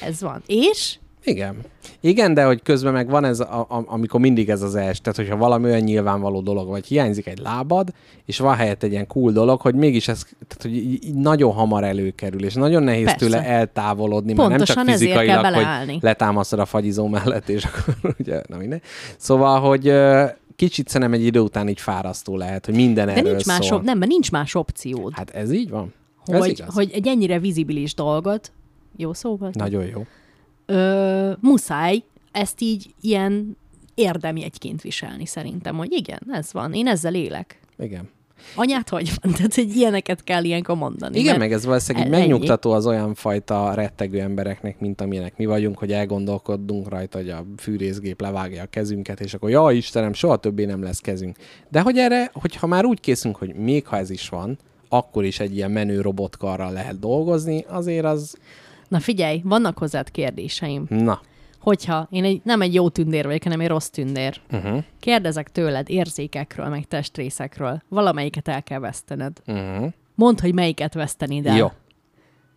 [0.00, 0.42] ez van.
[0.46, 1.56] És Igen.
[2.00, 5.18] Igen, de hogy közben meg van ez, a, a, amikor mindig ez az els, tehát
[5.18, 7.92] hogyha valami olyan nyilvánvaló dolog, vagy hiányzik egy lábad,
[8.24, 11.52] és van helyett egy ilyen cool dolog, hogy mégis ez tehát, hogy így, így nagyon
[11.52, 13.18] hamar előkerül, és nagyon nehéz Persze.
[13.18, 18.42] tőle eltávolodni, mert nem Pontosan csak fizikailag, hogy letámasztod a fagyizó mellett, és akkor ugye,
[18.48, 18.82] na minden.
[19.16, 19.92] Szóval, hogy
[20.56, 23.78] kicsit szerintem egy idő után így fárasztó lehet, hogy minden de erről nincs más, szól.
[23.78, 25.12] op- nem, mert nincs más opciód.
[25.14, 25.92] Hát ez így van.
[26.26, 28.52] ez hogy, hogy egy ennyire vizibilis dolgot,
[28.96, 29.54] jó szó volt?
[29.54, 30.06] Nagyon jó.
[30.66, 33.56] Ö, muszáj ezt így ilyen
[33.94, 37.58] érdemjegyként viselni szerintem, hogy igen, ez van, én ezzel élek.
[37.78, 38.08] Igen.
[38.54, 39.32] Anyát hogy van?
[39.36, 41.18] Tehát, hogy ilyeneket kell ilyenkor mondani.
[41.18, 42.16] Igen, meg ez valószínűleg ennyi.
[42.18, 47.44] megnyugtató az olyan fajta rettegő embereknek, mint amilyenek mi vagyunk, hogy elgondolkodunk rajta, hogy a
[47.56, 51.36] fűrészgép levágja a kezünket, és akkor ja Istenem, soha többé nem lesz kezünk.
[51.68, 55.40] De hogy erre, hogyha már úgy készünk, hogy még ha ez is van, akkor is
[55.40, 58.36] egy ilyen menő robotkarral lehet dolgozni, azért az,
[58.94, 60.86] Na figyelj, vannak hozzád kérdéseim.
[60.88, 61.20] na,
[61.60, 65.90] Hogyha én egy, nem egy jó tündér vagyok, hanem egy rossz tündér, uh-huh, kérdezek tőled
[65.90, 69.36] érzékekről, meg testrészekről, valamelyiket el kell vesztened.
[69.46, 69.92] uh-huh.
[70.14, 71.56] Mondd, hogy melyiket vesztenéd el.
[71.56, 71.72] Jó.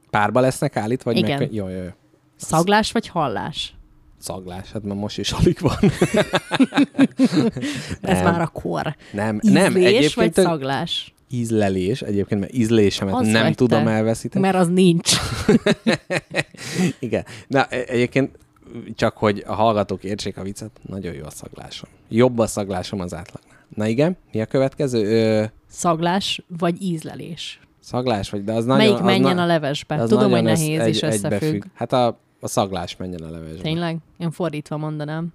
[0.09, 1.37] Párba lesznek állít, vagy Igen.
[1.39, 1.53] meg...
[1.53, 1.89] Jó, jó, jó.
[2.35, 3.75] Szaglás vagy hallás?
[4.19, 5.77] Szaglás, hát már most is alig van.
[8.01, 8.23] Ez Nem.
[8.23, 8.95] már a kor.
[9.11, 11.13] nem, Ízlés nem, vagy egyébként tök- szaglás?
[11.29, 13.89] Ízlelés, egyébként, mert ízlésemet Az nem vagy tudom te.
[13.91, 14.45] elveszíteni.
[14.45, 15.11] Mert az nincs.
[16.99, 17.25] Igen.
[17.47, 18.37] Na, e- egyébként
[18.95, 21.89] csak, hogy a hallgatók értsék a viccet, nagyon jó a szaglásom.
[22.09, 23.55] Jobb a szaglásom az átlagnál.
[23.75, 25.05] Na igen, mi a következő?
[25.05, 27.59] Ö, Szaglás vagy ízlelés?
[27.79, 28.85] szaglás vagy, de az nagyon...
[28.87, 29.95] Melyik menjen na- a levesbe?
[29.95, 31.23] az Tudom, hogy nehéz egy- és összefügg.
[31.33, 31.63] egybefügg.
[31.73, 33.61] Hát a, a szaglás menjen a levesbe.
[33.61, 33.97] Tényleg?
[34.17, 35.27] Én fordítva mondanám.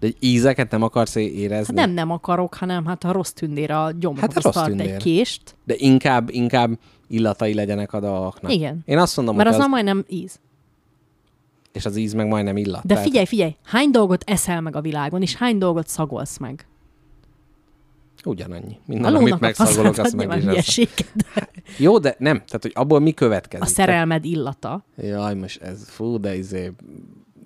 [0.00, 1.76] De egy ízeket nem akarsz érezni?
[1.76, 4.88] Hát nem, nem akarok, hanem hát a rossz tündér a gyomrhoz Hát a tart tündér.
[4.94, 6.78] egy kést, De inkább, inkább
[7.08, 8.52] illatai legyenek a dolgoknak.
[8.52, 8.82] Igen.
[8.84, 10.40] Én azt mondom, mert hogy az az, majdnem íz.
[11.72, 12.82] és az íz meg majdnem illat.
[12.82, 16.64] De Tehát- figyelj, figyelj, hány dolgot eszel meg a világon, és hány dolgot szagolsz meg?
[18.24, 18.78] Ugyanannyi.
[18.86, 20.88] Minden, A amit megszagolok, azt meg is hülyeség.
[21.78, 22.36] Jó, de nem.
[22.36, 23.64] Tehát, hogy abból mi következik?
[23.64, 24.84] A szerelmed illata.
[24.96, 26.72] Jaj, most ez, fú, de izé...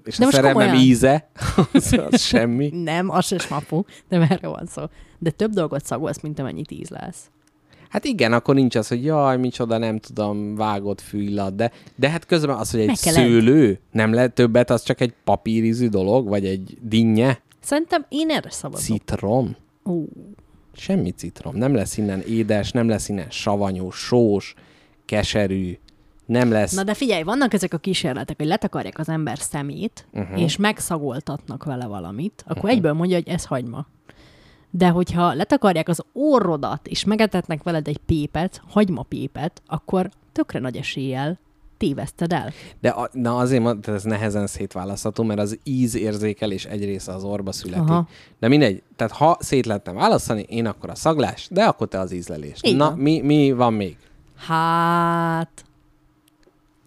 [0.05, 0.85] És De a szerelmem komolyan.
[0.87, 1.29] íze,
[1.73, 2.69] az, az semmi.
[2.85, 4.83] Nem, az se smafu, nem erről van szó.
[5.19, 7.19] De több dolgot szagolsz, mint amennyit ízlelsz.
[7.89, 12.27] Hát igen, akkor nincs az, hogy jaj, micsoda, nem tudom, vágott fűillat, de, de hát
[12.27, 12.97] közben az, hogy egy enni.
[13.17, 18.51] szőlő nem lehet többet, az csak egy papírizű dolog, vagy egy dinnye, Szerintem én erre
[18.51, 18.85] szavazok.
[18.87, 19.57] citrom.
[19.85, 20.03] Ó,
[20.77, 21.57] Semmi citrom.
[21.57, 24.55] Nem lesz innen édes, nem lesz innen savanyú, sós,
[25.05, 25.79] keserű,
[26.27, 26.73] nem lesz...
[26.73, 30.41] Na de figyelj, vannak ezek a kísérletek, hogy letakarják az ember szemét, uh-huh.
[30.41, 32.71] és megszagoltatnak vele valamit, akkor uh-huh.
[32.71, 33.87] egyből mondja, hogy ez hagyma.
[34.71, 41.39] De hogyha letakarják az orrodat, és megetetnek veled egy pépet, hagymapépet, akkor tökre nagy eséllyel
[41.77, 42.53] téveszted el.
[42.81, 47.53] De a, na azért tehát ez nehezen szétválasztható, mert az ízérzékelés egy része az orba
[47.53, 47.89] születik.
[47.89, 48.09] Aha.
[48.39, 52.13] De mindegy, tehát ha szét lehetne választani, én akkor a szaglás, de akkor te az
[52.13, 52.59] ízlelés.
[52.63, 53.97] Így na, mi, mi van még?
[54.37, 55.65] Hát...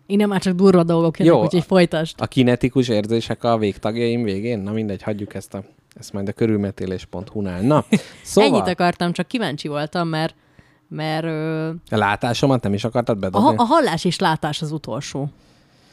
[0.09, 2.15] Innen már csak durva dolgok jönnek, Jó, úgyhogy folytasd.
[2.17, 4.59] A kinetikus érzések a végtagjaim végén?
[4.59, 5.63] Na mindegy, hagyjuk ezt a
[5.99, 7.61] ezt majd a körülmetélés.hu-nál.
[7.61, 7.85] Na,
[8.23, 8.49] Szóval...
[8.49, 10.35] Ennyit akartam, csak kíváncsi voltam, mert,
[10.87, 13.47] mert ö, a látásomat nem is akartad a, bedobni?
[13.47, 15.29] ha- a hallás és látás az utolsó.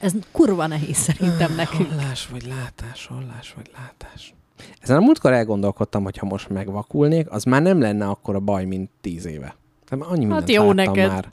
[0.01, 1.91] Ez kurva nehéz szerintem nekünk.
[1.91, 4.35] Hallás vagy látás, hallás vagy látás.
[4.81, 8.91] Ezen a múltkor elgondolkodtam, hogy ha most megvakulnék, az már nem lenne akkora baj, mint
[9.01, 9.57] tíz éve.
[9.89, 11.09] Tehát annyi mindent Hát jó láttam neked.
[11.11, 11.33] már.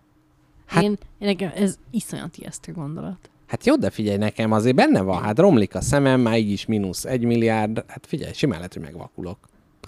[0.71, 0.83] Hát...
[0.83, 3.29] Én, nekem ez iszonyat ijesztő gondolat.
[3.47, 6.65] Hát jó, de figyelj nekem, azért benne van, hát romlik a szemem, már így is
[6.65, 9.37] mínusz egy milliárd, hát figyelj, simán lehet, hogy megvakulok.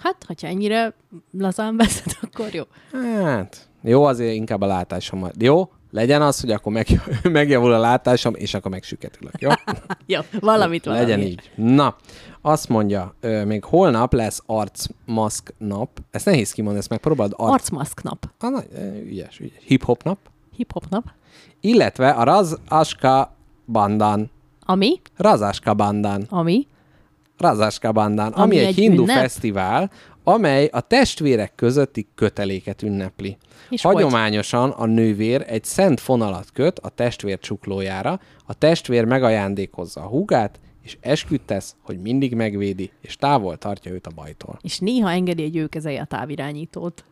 [0.00, 0.94] Hát, hogyha ennyire
[1.38, 2.62] lazán veszed, akkor jó.
[3.22, 5.28] Hát, jó, azért inkább a látásom.
[5.38, 6.86] Jó, legyen az, hogy akkor meg,
[7.22, 9.50] megjavul a látásom, és akkor megsüketülök, jó?
[10.06, 11.02] Jó, valamit valami.
[11.02, 11.50] Legyen így.
[11.54, 11.96] Na,
[12.40, 16.00] azt mondja, ö, még holnap lesz arcmaszk nap.
[16.10, 17.32] Ezt nehéz kimondani, ezt megpróbáld.
[17.36, 17.52] Arc...
[17.52, 18.30] Arcmaszk nap.
[18.38, 18.62] Ah, na,
[19.04, 19.62] ügyes, ügyes.
[19.64, 20.18] Hip-hop nap.
[20.56, 21.04] Hip-hop nap.
[21.60, 23.36] Illetve a Raz Aska
[23.66, 24.30] Bandan.
[24.60, 25.00] Ami?
[25.16, 26.26] Razaska Bandan.
[26.28, 26.66] Ami?
[27.38, 29.16] Razaska Bandan, ami, Ami egy, egy hindu ünnep?
[29.16, 29.90] fesztivál,
[30.24, 33.36] amely a testvérek közötti köteléket ünnepli.
[33.70, 40.06] És Hagyományosan a nővér egy szent fonalat köt a testvér csuklójára, a testvér megajándékozza a
[40.06, 44.58] húgát, és esküdt tesz, hogy mindig megvédi, és távol tartja őt a bajtól.
[44.62, 47.04] És néha engedi, hogy ő kezelje a távirányítót.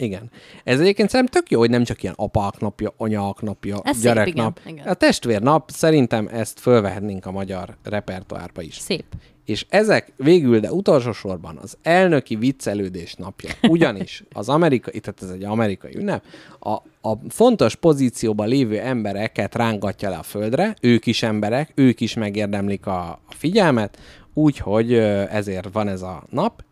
[0.00, 0.30] Igen.
[0.64, 4.04] Ez egyébként szerintem tök jó, hogy nem csak ilyen apák napja, anyák napja, Ez szép,
[4.04, 4.60] gyereknap.
[4.64, 4.86] igen, igen.
[4.86, 8.74] A testvérnap szerintem ezt fölvehetnénk a magyar repertoárba is.
[8.76, 9.04] Szép.
[9.44, 13.50] És ezek végül, de utolsó sorban az elnöki viccelődés napja.
[13.68, 16.24] Ugyanis az amerikai, tehát ez egy amerikai ünnep,
[16.60, 16.70] a,
[17.10, 22.86] a fontos pozícióban lévő embereket rángatja le a földre, ők is emberek, ők is megérdemlik
[22.86, 23.98] a, a figyelmet,
[24.34, 24.94] úgyhogy
[25.30, 26.62] ezért van ez a nap.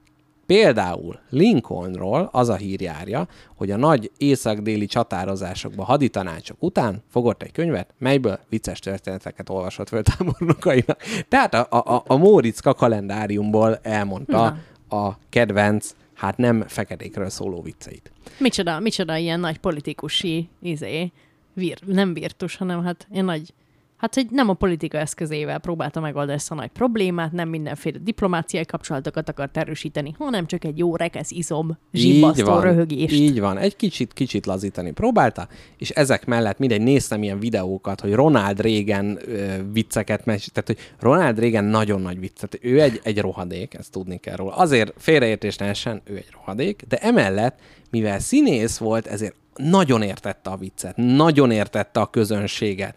[0.47, 7.53] Például Lincolnról az a hír járja, hogy a nagy észak-déli csatározásokban haditanácsok után fogott egy
[7.53, 11.03] könyvet, melyből vicces történeteket olvasott föl tábornokainak.
[11.29, 14.57] Tehát a, a, a- Móriczka kalendáriumból elmondta
[14.89, 18.11] a kedvenc, hát nem feketékről szóló vicceit.
[18.39, 21.13] Micsoda, micsoda ilyen nagy politikusi, izé,
[21.53, 23.53] vir, nem virtus, hanem hát ilyen nagy,
[23.97, 28.65] hát hogy nem a politika eszközével próbálta megoldani ezt a nagy problémát, nem mindenféle diplomáciai
[28.65, 33.15] kapcsolatokat akart erősíteni, hanem csak egy jó rekesz izom, zsibbasztó röhögést.
[33.15, 33.59] Így van.
[33.59, 39.19] Egy kicsit, kicsit lazítani próbálta, és ezek mellett mindegy, néztem ilyen videókat, hogy Ronald Reagan
[39.27, 43.75] ö, vicceket mes, tehát hogy Ronald Reagan nagyon nagy vicc, tehát ő egy, egy rohadék,
[43.75, 44.57] ezt tudni kell róla.
[44.57, 47.59] Azért félreértés ne essen, ő egy rohadék, de emellett,
[47.91, 52.97] mivel színész volt, ezért nagyon értette a viccet, nagyon értette a közönséget,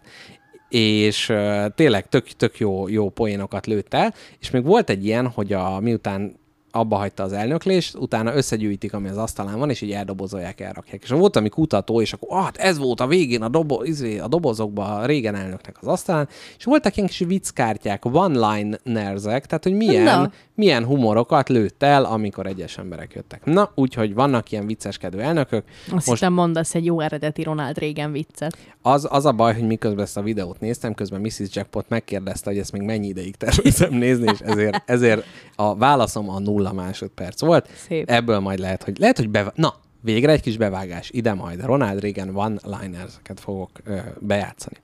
[0.70, 5.28] és uh, tényleg tök, tök jó, jó poénokat lőtt el, és még volt egy ilyen,
[5.28, 6.38] hogy a, miután
[6.72, 11.02] abba hagyta az elnöklést, utána összegyűjtik, ami az asztalán van, és így eldobozolják, elrakják.
[11.02, 14.18] És volt, ami kutató, és akkor ah, hát ez volt a végén a, dobo, izé,
[14.18, 19.72] a dobozokban a régen elnöknek az asztalán, és voltak ilyen kis vicckártyák, one-linerzek, tehát hogy
[19.72, 20.32] milyen, Na.
[20.54, 23.44] milyen humorokat lőtt el, amikor egyes emberek jöttek.
[23.44, 25.64] Na, úgyhogy vannak ilyen vicceskedő elnökök.
[25.84, 28.56] Azt Most hittem mondasz egy jó eredeti Ronald Reagan viccet.
[28.82, 31.40] Az, az a baj, hogy miközben ezt a videót néztem, közben Mrs.
[31.52, 35.24] Jackpot megkérdezte, hogy ezt még mennyi ideig tervezem nézni, és ezért, ezért
[35.56, 37.68] a válaszom a nulla másodperc volt.
[37.86, 38.10] Szép.
[38.10, 41.10] Ebből majd lehet, hogy lehet, hogy beva- Na, végre egy kis bevágás.
[41.10, 44.76] Ide majd Ronald Reagan one-linerseket fogok ö, bejátszani.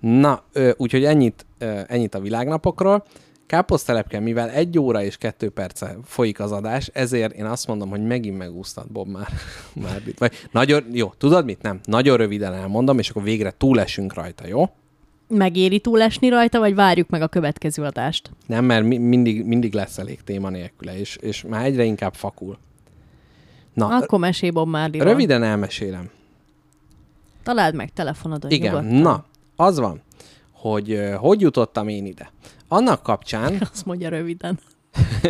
[0.00, 3.04] Na, ö, úgyhogy ennyit, ö, ennyit a világnapokról.
[3.46, 8.06] Káposztelepke, mivel egy óra és kettő perce folyik az adás, ezért én azt mondom, hogy
[8.06, 9.28] megint megúsztad Bob már.
[9.84, 10.02] már.
[10.18, 11.62] Vagy nagyon, jó, tudod mit?
[11.62, 11.80] Nem.
[11.84, 14.64] Nagyon röviden elmondom, és akkor végre túlesünk rajta, jó?
[15.28, 18.30] Megéri túlesni rajta, vagy várjuk meg a következő adást?
[18.46, 22.58] Nem, mert mi, mindig, mindig lesz elég téma nélküle, és, és már egyre inkább fakul.
[23.74, 26.10] Na, Akkor mesélj Bob marley röviden elmesélem.
[27.42, 29.00] Találd meg telefonodon Igen, nyugodtan.
[29.00, 29.24] na,
[29.56, 30.02] az van,
[30.52, 32.32] hogy hogy jutottam én ide.
[32.74, 34.58] Annak kapcsán, Azt mondja röviden.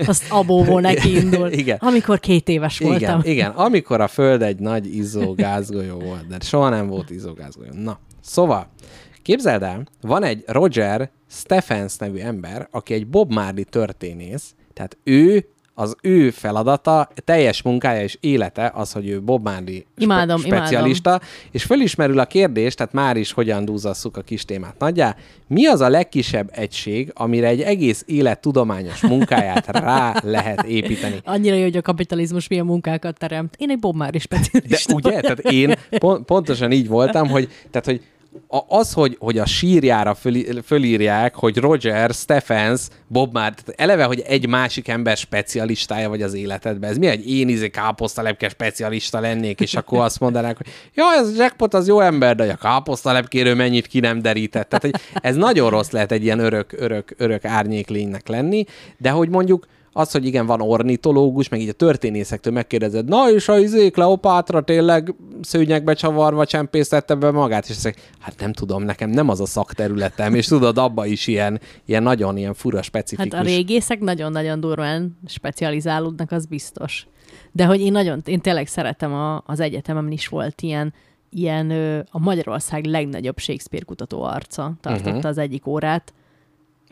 [0.06, 1.50] Azt abóból neki indul.
[1.50, 1.76] Igen.
[1.80, 2.98] Amikor két éves voltam.
[3.20, 7.32] igen, igen, amikor a Föld egy nagy izzó gázgolyó volt, de soha nem volt izzó
[7.32, 7.70] gázgolyó.
[7.72, 8.68] Na, szóval,
[9.22, 15.48] képzeld el, van egy Roger Stephens nevű ember, aki egy Bob Marley történész, tehát ő
[15.74, 21.20] az ő feladata, teljes munkája és élete az, hogy ő Bob Marley Imádom, specialista,
[21.50, 25.16] és fölismerül a kérdés, tehát már is hogyan dúzasszuk a kis témát nagyjá,
[25.46, 31.20] mi az a legkisebb egység, amire egy egész élet tudományos munkáját rá lehet építeni?
[31.24, 33.54] Annyira jó, hogy a kapitalizmus milyen munkákat teremt.
[33.58, 35.00] Én egy Bob Marley specialista.
[35.00, 35.20] De ugye?
[35.20, 38.00] Tehát én pont, pontosan így voltam, hogy, tehát, hogy
[38.48, 44.20] a, az, hogy, hogy a sírjára föl, fölírják, hogy Roger Stephens, Bob már, eleve, hogy
[44.20, 46.90] egy másik ember specialistája vagy az életedben.
[46.90, 51.36] Ez mi, hogy én izé káposztalepke specialista lennék, és akkor azt mondanák, hogy ja, ez
[51.36, 54.68] jackpot az jó ember, de a káposztalepkéről mennyit ki nem derített.
[54.68, 58.64] Tehát, hogy ez nagyon rossz lehet egy ilyen örök, örök, örök árnyéklénynek lenni,
[58.98, 59.66] de hogy mondjuk
[59.96, 64.62] az, hogy igen, van ornitológus, meg így a történészektől megkérdezed, na és a izé Kleopátra
[64.62, 69.46] tényleg szőnyegbe csavarva csempésztette be magát, és azt hát nem tudom, nekem nem az a
[69.46, 73.34] szakterületem, és tudod, abba is ilyen, ilyen nagyon ilyen fura, specifikus.
[73.34, 77.06] Hát a régészek nagyon-nagyon durván specializálódnak, az biztos.
[77.52, 80.92] De hogy én nagyon, én tényleg szeretem, a, az egyetemen is volt ilyen,
[81.30, 81.70] ilyen
[82.10, 85.24] a Magyarország legnagyobb Shakespeare kutató arca tartotta uh-huh.
[85.24, 86.12] az egyik órát,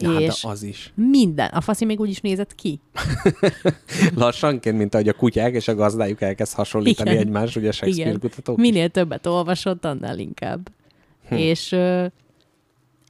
[0.02, 0.92] Ja, és de az is.
[0.94, 1.48] minden.
[1.48, 2.80] A faszi még úgy is nézett ki.
[4.14, 7.22] Lassanként, mint ahogy a kutyák és a gazdájuk elkezd hasonlítani Igen.
[7.22, 8.20] egymás, ugye Shakespeare Igen.
[8.20, 8.62] kutatók is.
[8.62, 10.70] Minél többet olvasott, annál inkább.
[11.28, 11.34] Hm.
[11.34, 12.06] És ö,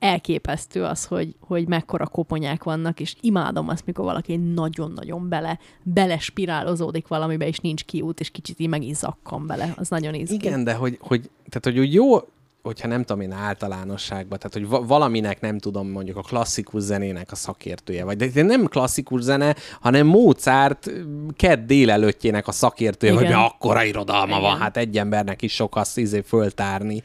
[0.03, 6.19] elképesztő az, hogy, hogy mekkora koponyák vannak, és imádom azt, mikor valaki nagyon-nagyon bele, bele
[6.19, 9.75] spirálozódik valamibe, és nincs kiút, és kicsit így meg is zakkan bele.
[9.77, 10.35] Az nagyon izgi.
[10.35, 12.17] Igen, de hogy, hogy, tehát, hogy úgy jó,
[12.63, 17.33] hogyha nem tudom én általánosságban, tehát hogy va- valaminek nem tudom mondjuk a klasszikus zenének
[17.33, 20.91] a szakértője, vagy de nem klasszikus zene, hanem Mozart
[21.37, 23.27] kedd délelőttjének a szakértője, Igen.
[23.27, 24.61] mi akkora irodalma van, Igen.
[24.61, 27.03] hát egy embernek is sok azt izé föltárni.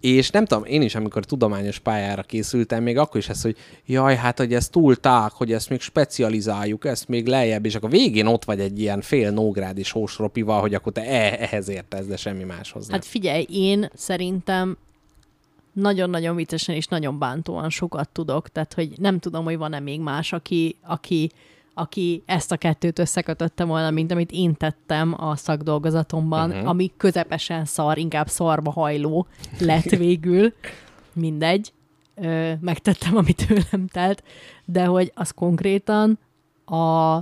[0.00, 4.16] És nem tudom, én is, amikor tudományos pályára készültem, még akkor is ez, hogy jaj,
[4.16, 8.26] hát, hogy ez túl tág, hogy ezt még specializáljuk, ezt még lejjebb, és akkor végén
[8.26, 12.16] ott vagy egy ilyen fél nógrád és hósropival, hogy akkor te e- ehhez értesz, de
[12.16, 12.94] semmi máshoz nem.
[12.98, 14.76] Hát figyelj, én szerintem
[15.74, 20.32] nagyon-nagyon viccesen és nagyon bántóan sokat tudok, tehát hogy nem tudom, hogy van-e még más,
[20.32, 21.30] aki, aki,
[21.74, 26.68] aki ezt a kettőt összekötötte volna, mint amit én tettem a szakdolgozatomban, uh-huh.
[26.68, 29.26] ami közepesen szar, inkább szarba hajló
[29.58, 30.52] lett végül.
[31.12, 31.72] Mindegy.
[32.14, 34.22] Ö, megtettem, amit tőlem telt,
[34.64, 36.18] de hogy az konkrétan
[36.64, 37.14] a,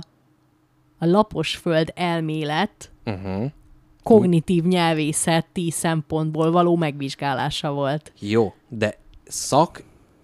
[0.97, 3.51] a lapos föld elmélet Uh-huh.
[4.03, 8.13] Kognitív nyelvészeti szempontból való megvizsgálása volt.
[8.19, 9.83] Jó, de szak,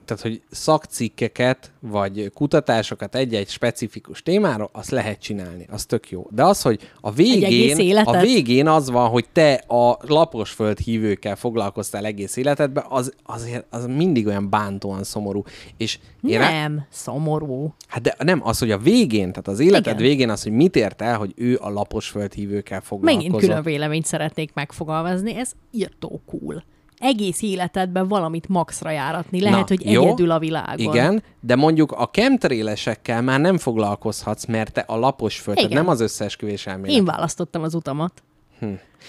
[0.10, 6.28] tehát hogy szakcikkeket, vagy kutatásokat egy-egy specifikus témára, azt lehet csinálni, az tök jó.
[6.30, 11.36] De az, hogy a végén, a végén az van, hogy te a lapos föld hívőkkel
[11.36, 15.43] foglalkoztál egész életedben, az, azért az mindig olyan bántóan szomorú.
[15.78, 17.74] És én rá- Nem, szomorú.
[17.88, 20.07] Hát de nem, az, hogy a végén, tehát az életed Igen.
[20.10, 23.24] végén az, hogy mit ért el, hogy ő a lapos földhívőkkel foglalkozott.
[23.24, 26.64] Megint külön véleményt szeretnék megfogalmazni, ez írtó cool.
[27.00, 30.93] Egész életedben valamit maxra járatni, lehet, Na, hogy jó, egyedül a világon.
[30.93, 35.70] Igen, de mondjuk a chemtrailesekkel már nem foglalkozhatsz, mert te a lapos föld, Igen.
[35.72, 36.97] nem az összeesküvés elmélet.
[36.97, 38.24] Én választottam az utamat.
[38.60, 38.66] Hm.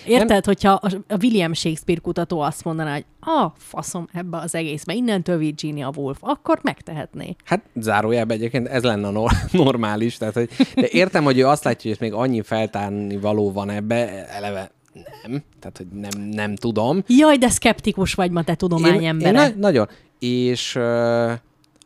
[0.06, 4.54] Érted, Nem- hogyha a a William Shakespeare kutató azt mondaná, hogy a faszom ebbe az
[4.54, 7.36] egészbe, innentől Virginia Woolf, akkor megtehetné.
[7.44, 11.64] Hát zárójelben egyébként ez lenne a nor- normális, tehát hogy, de értem, hogy ő azt
[11.64, 17.02] látja, hogy még annyi feltárni való van ebbe, eleve nem, tehát hogy nem, nem tudom.
[17.06, 19.28] Jaj, de szkeptikus vagy ma, te tudományembere.
[19.30, 19.88] Én, én na- nagyon.
[20.18, 21.32] És ö,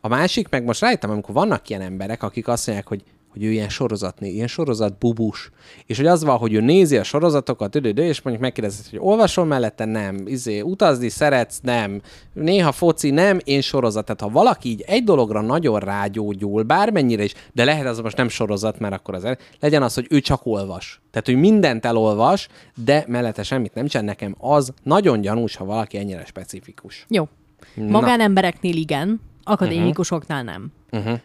[0.01, 3.03] a másik, meg most rájöttem, amikor vannak ilyen emberek, akik azt mondják, hogy
[3.35, 5.49] hogy ő ilyen sorozatné, ilyen sorozat bubus.
[5.85, 9.45] És hogy az van, hogy ő nézi a sorozatokat, ödödö, és mondjuk megkérdezed, hogy olvasol
[9.45, 9.85] mellette?
[9.85, 10.27] Nem.
[10.27, 11.59] Izé, utazni szeretsz?
[11.61, 12.01] Nem.
[12.33, 13.09] Néha foci?
[13.09, 13.39] Nem.
[13.43, 14.05] Én sorozat.
[14.05, 18.27] Tehát ha valaki így egy dologra nagyon rágyógyul, bármennyire is, de lehet az most nem
[18.27, 19.27] sorozat, mert akkor az
[19.59, 21.01] legyen az, hogy ő csak olvas.
[21.11, 22.47] Tehát, hogy mindent elolvas,
[22.83, 24.05] de mellette semmit nem csinál.
[24.05, 27.05] Nekem az nagyon gyanús, ha valaki ennyire specifikus.
[27.09, 27.27] Jó.
[27.73, 30.71] Magánembereknél igen, akadémikusoknál nem.
[30.91, 31.19] Uh-huh.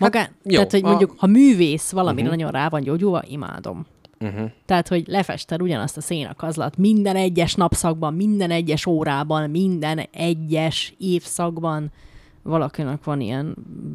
[0.00, 2.36] Magán, Hát, jó, tehát, hogy a- mondjuk, ha művész valamire uh-huh.
[2.36, 3.86] nagyon rá van gyógyulva, imádom.
[4.20, 4.50] Uh-huh.
[4.66, 11.90] Tehát, hogy lefested ugyanazt a szénakazlat minden egyes napszakban, minden egyes órában, minden egyes évszakban,
[12.48, 13.54] valakinek van ilyen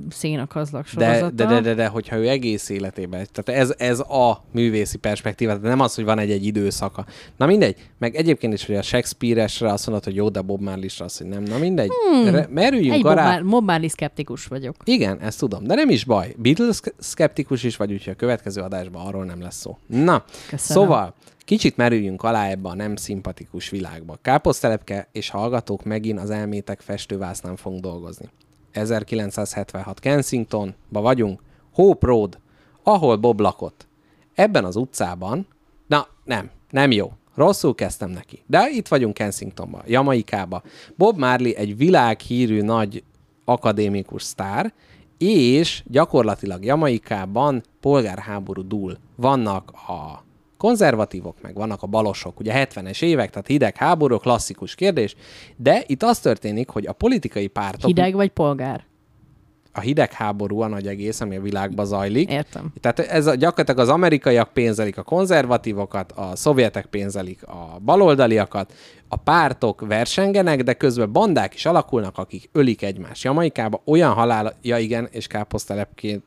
[0.09, 1.31] szénakazlak De, sorozata.
[1.35, 5.79] de, de, de, de, hogyha ő egész életében, tehát ez, ez a művészi perspektíva, nem
[5.79, 7.05] az, hogy van egy-egy időszaka.
[7.37, 11.05] Na mindegy, meg egyébként is, hogy a Shakespeare-esre azt mondod, hogy jó, de Bob Marley-sra
[11.05, 11.43] azt, hogy nem.
[11.43, 12.29] Na mindegy, hmm.
[12.29, 13.23] Re- merüljünk Egy Bob, arra.
[13.23, 14.75] Mar- Bob Marley szkeptikus vagyok.
[14.83, 16.35] Igen, ezt tudom, de nem is baj.
[16.37, 19.77] Beatles szkeptikus is vagy, úgyhogy a következő adásban arról nem lesz szó.
[19.87, 20.83] Na, Köszönöm.
[20.83, 21.13] szóval,
[21.45, 24.17] kicsit merüljünk alá ebbe a nem szimpatikus világba.
[24.21, 28.29] Káposztelepke és hallgatók megint az elmétek festővásznán fogunk dolgozni.
[28.71, 31.41] 1976 Kensingtonba vagyunk,
[31.73, 32.39] Hope Road,
[32.83, 33.87] ahol Bob lakott.
[34.33, 35.47] Ebben az utcában,
[35.87, 40.63] na nem, nem jó, rosszul kezdtem neki, de itt vagyunk Kensingtonban, Jamaikába.
[40.95, 43.03] Bob Marley egy világhírű nagy
[43.45, 44.73] akadémikus sztár,
[45.17, 48.97] és gyakorlatilag Jamaikában polgárháború dúl.
[49.15, 50.23] Vannak a
[50.63, 55.15] konzervatívok, meg vannak a balosok, ugye 70-es évek, tehát hidegháború, klasszikus kérdés,
[55.55, 58.83] de itt az történik, hogy a politikai pártok, Hideg vagy polgár?
[59.73, 62.73] a hidegháború a nagy egész, ami a világban zajlik, Értem.
[62.79, 68.73] tehát ez a, gyakorlatilag az amerikaiak pénzelik a konzervatívokat, a szovjetek pénzelik a baloldaliakat,
[69.07, 73.23] a pártok versengenek, de közben bandák is alakulnak, akik ölik egymást.
[73.23, 76.23] Jamaikába olyan halál, ja igen, és káposztelepként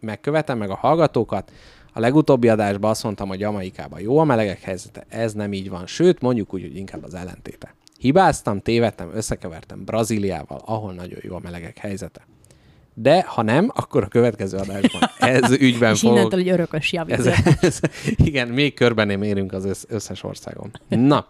[0.00, 1.50] megkövetem meg a hallgatókat,
[1.92, 5.86] a legutóbbi adásban azt mondtam, hogy Jamaikában jó a melegek helyzete, ez nem így van.
[5.86, 7.74] Sőt, mondjuk úgy, hogy inkább az ellentéte.
[7.98, 12.26] Hibáztam, tévedtem, összekevertem Brazíliával, ahol nagyon jó a melegek helyzete.
[12.94, 15.00] De ha nem, akkor a következő adásban
[15.34, 16.16] ez ügyben És fogok...
[16.16, 17.14] innentől egy örökös javít.
[17.14, 17.26] Ez,
[17.60, 17.80] ez,
[18.16, 20.70] igen, még körben érünk az össz, összes országon.
[20.88, 21.28] Na,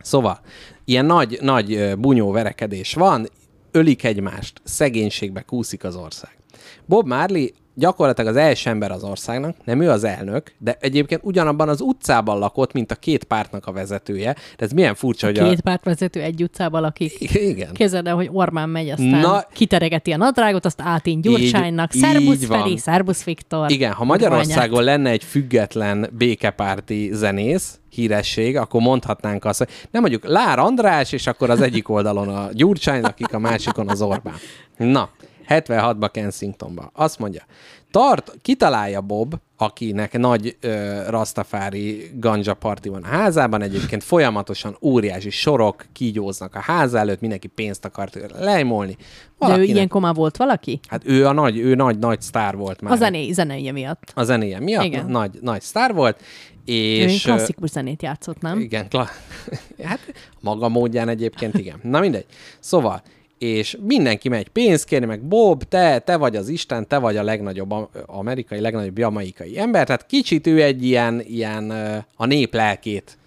[0.00, 0.40] szóval,
[0.84, 3.28] ilyen nagy, nagy bunyó verekedés van,
[3.70, 6.36] ölik egymást, szegénységbe kúszik az ország.
[6.84, 7.46] Bob Marley
[7.78, 12.38] gyakorlatilag az első ember az országnak, nem ő az elnök, de egyébként ugyanabban az utcában
[12.38, 14.32] lakott, mint a két pártnak a vezetője.
[14.32, 17.12] De ez milyen furcsa, hogy Két pártvezető egy utcában lakik.
[17.20, 17.38] a...
[17.38, 17.72] Igen.
[17.72, 21.94] Képzeld el, hogy Ormán megy, aztán Na- kiteregeti a nadrágot, azt átint Gyurcsánynak.
[21.94, 22.46] Így- Szerbusz így.
[22.46, 23.70] Feri, Szerbusz Viktor.
[23.70, 24.28] Igen, ha Urványát.
[24.30, 31.12] Magyarországon lenne egy független békepárti zenész, híresség, akkor mondhatnánk azt, hogy nem mondjuk Lár András,
[31.12, 34.34] és akkor az egyik oldalon a Gyurcsány, akik a másikon az Orbán.
[34.76, 35.08] Na,
[35.48, 36.90] 76-ba Kensingtonba.
[36.94, 37.42] Azt mondja,
[37.90, 45.30] tart, kitalálja Bob, akinek nagy ö, rastafári ganja parti van a házában, egyébként folyamatosan óriási
[45.30, 48.92] sorok kígyóznak a ház előtt, mindenki pénzt akart lejmolni.
[48.92, 50.80] De ő Valakinek- ilyenkor már volt valaki?
[50.88, 52.92] Hát ő a nagy, ő nagy, nagy sztár volt már.
[52.92, 54.12] A zené, zenéje miatt.
[54.14, 55.06] A zenéje miatt Igen.
[55.06, 56.20] nagy, nagy sztár volt,
[56.64, 58.60] És, ő klasszikus zenét játszott, nem?
[58.60, 59.10] Igen, kla-
[59.82, 60.00] hát
[60.40, 61.78] maga módján egyébként igen.
[61.82, 62.26] Na mindegy.
[62.60, 63.02] Szóval,
[63.38, 67.22] és mindenki megy pénzt kérni, meg Bob, te, te vagy az Isten, te vagy a
[67.22, 67.74] legnagyobb
[68.06, 71.70] amerikai, legnagyobb jamaikai ember, tehát kicsit ő egy ilyen, ilyen
[72.16, 73.18] a nép lelkét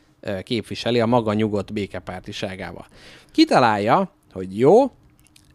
[0.43, 2.85] képviseli a maga nyugodt békepártiságával.
[3.31, 4.91] Kitalálja, hogy jó,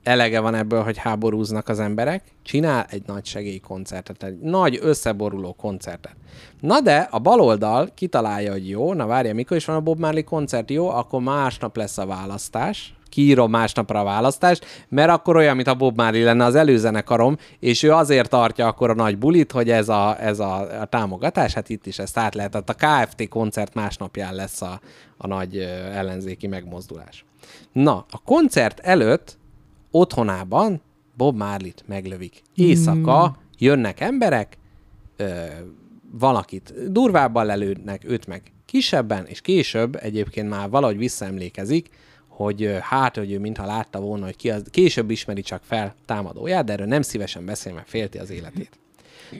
[0.02, 6.16] elege van ebből, hogy háborúznak az emberek, csinál egy nagy segélykoncertet, egy nagy összeboruló koncertet.
[6.61, 10.24] Na de a baloldal kitalálja, hogy jó, na várja, mikor is van a Bob Marley
[10.24, 15.68] koncert, jó, akkor másnap lesz a választás, kiírom másnapra a választást, mert akkor olyan, mint
[15.68, 19.70] a Bob Marley lenne az előzenekarom, és ő azért tartja akkor a nagy bulit, hogy
[19.70, 22.50] ez a, ez a, a támogatás, hát itt is ezt át lehet.
[22.50, 24.80] Tehát a KFT koncert másnapján lesz a,
[25.16, 25.58] a nagy
[25.92, 27.24] ellenzéki megmozdulás.
[27.72, 29.38] Na, a koncert előtt
[29.90, 30.82] otthonában
[31.16, 32.42] Bob Marley-t meglövik.
[32.54, 34.58] Éjszaka jönnek emberek,
[35.16, 35.24] ö,
[36.10, 41.90] valakit durvábban lelődnek, őt meg kisebben, és később egyébként már valahogy visszaemlékezik,
[42.37, 46.64] hogy hát, hogy ő mintha látta volna, hogy ki az, később ismeri csak fel támadóját,
[46.64, 48.78] de erről nem szívesen beszél, mert félti az életét.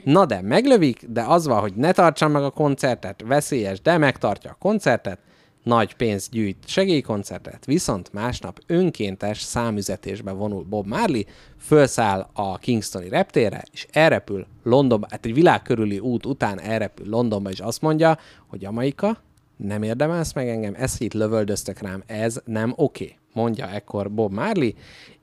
[0.03, 4.49] Na de meglövik, de az van, hogy ne tartsa meg a koncertet, veszélyes, de megtartja
[4.51, 5.19] a koncertet,
[5.63, 11.21] nagy pénzt gyűjt segélykoncertet, viszont másnap önkéntes számüzetésbe vonul Bob Marley,
[11.57, 17.49] felszáll a Kingstoni reptérre, és elrepül Londonba, hát egy világ körüli út után elrepül Londonba,
[17.49, 18.17] és azt mondja,
[18.47, 19.17] hogy Jamaika,
[19.57, 24.33] nem érdemelsz meg engem, ezt itt lövöldöztek rám, ez nem oké, okay, mondja ekkor Bob
[24.33, 24.69] Marley,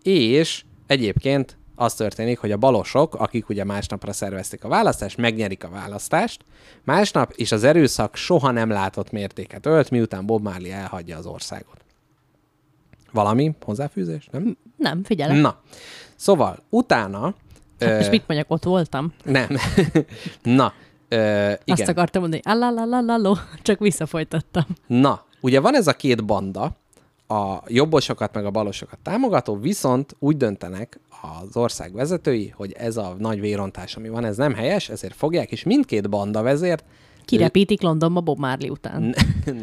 [0.02, 5.68] és egyébként az történik, hogy a balosok, akik ugye másnapra szervezték a választást, megnyerik a
[5.68, 6.44] választást,
[6.84, 11.84] másnap és az erőszak soha nem látott mértéket ölt, miután Bob Marley elhagyja az országot.
[13.12, 14.28] Valami hozzáfűzés?
[14.30, 14.56] Nem?
[14.76, 15.40] Nem, figyelek.
[15.40, 15.60] Na,
[16.16, 17.34] szóval utána...
[17.78, 19.12] Hát ö, mit mondjak, ott voltam.
[19.24, 19.48] Nem.
[20.42, 20.72] Na,
[21.12, 21.58] Igen.
[21.66, 24.64] Azt akartam mondani, alalalalo, csak visszafolytattam.
[24.86, 26.76] Na, ugye van ez a két banda,
[27.28, 33.16] a jobbosokat meg a balosokat támogató, viszont úgy döntenek az ország vezetői, hogy ez a
[33.18, 36.84] nagy vérontás, ami van, ez nem helyes, ezért fogják, és mindkét banda vezért
[37.24, 39.02] Kirepítik Londonba Bob Marley után.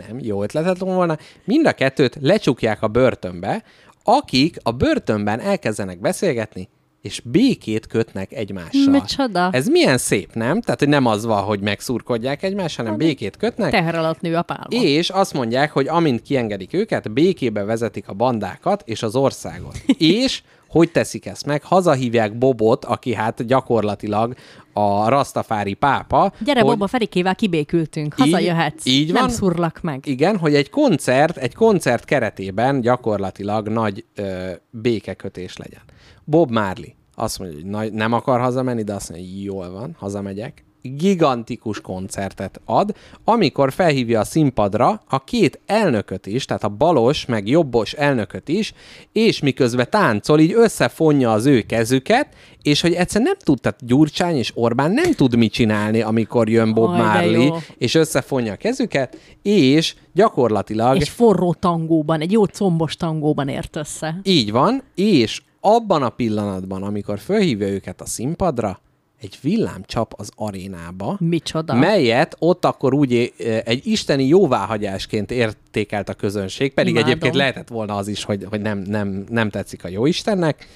[0.07, 1.17] nem, jó ötletet volna.
[1.43, 3.63] Mind a kettőt lecsukják a börtönbe,
[4.03, 6.69] akik a börtönben elkezdenek beszélgetni,
[7.01, 8.91] és békét kötnek egymással.
[8.91, 9.49] Micsoda?
[9.51, 10.61] Ez milyen szép, nem?
[10.61, 13.71] Tehát, hogy nem az van, hogy megszurkodják egymást, hanem békét kötnek.
[13.71, 14.65] Teher alatt nő a pálma.
[14.69, 19.81] És azt mondják, hogy amint kiengedik őket, békébe vezetik a bandákat és az országot.
[19.97, 21.63] és hogy teszik ezt meg?
[21.63, 24.35] Hazahívják Bobot, aki hát gyakorlatilag
[24.73, 26.33] a Rastafári pápa.
[26.45, 26.69] Gyere, hogy...
[26.69, 28.85] Boba, Ferikével kibékültünk, hazajöhetsz.
[28.85, 29.31] így Nem van.
[29.31, 30.03] szurlak meg.
[30.07, 35.81] Igen, hogy egy koncert, egy koncert keretében gyakorlatilag nagy ö, békekötés legyen.
[36.29, 39.95] Bob Marley azt mondja, hogy nagy, nem akar hazamenni, de azt mondja, hogy jól van,
[39.99, 40.63] hazamegyek.
[40.81, 47.47] Gigantikus koncertet ad, amikor felhívja a színpadra a két elnököt is, tehát a balos meg
[47.47, 48.73] jobbos elnököt is,
[49.11, 52.27] és miközben táncol, így összefonja az ő kezüket,
[52.61, 56.73] és hogy egyszer nem tud, tehát Gyurcsány és Orbán nem tud mit csinálni, amikor jön
[56.73, 62.95] Bob Aj, Marley, és összefonja a kezüket, és gyakorlatilag Egy forró tangóban, egy jó combos
[62.95, 64.19] tangóban ért össze.
[64.23, 68.79] így van, és abban a pillanatban, amikor fölhívja őket a színpadra,
[69.21, 71.73] egy villám csap az arénába, Micsoda?
[71.73, 77.09] melyet ott akkor úgy eh, egy isteni jóváhagyásként értékelt a közönség, pedig Imádom.
[77.09, 80.67] egyébként lehetett volna az is, hogy, hogy nem, nem, nem tetszik a jóistennek,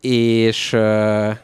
[0.00, 1.38] és eh,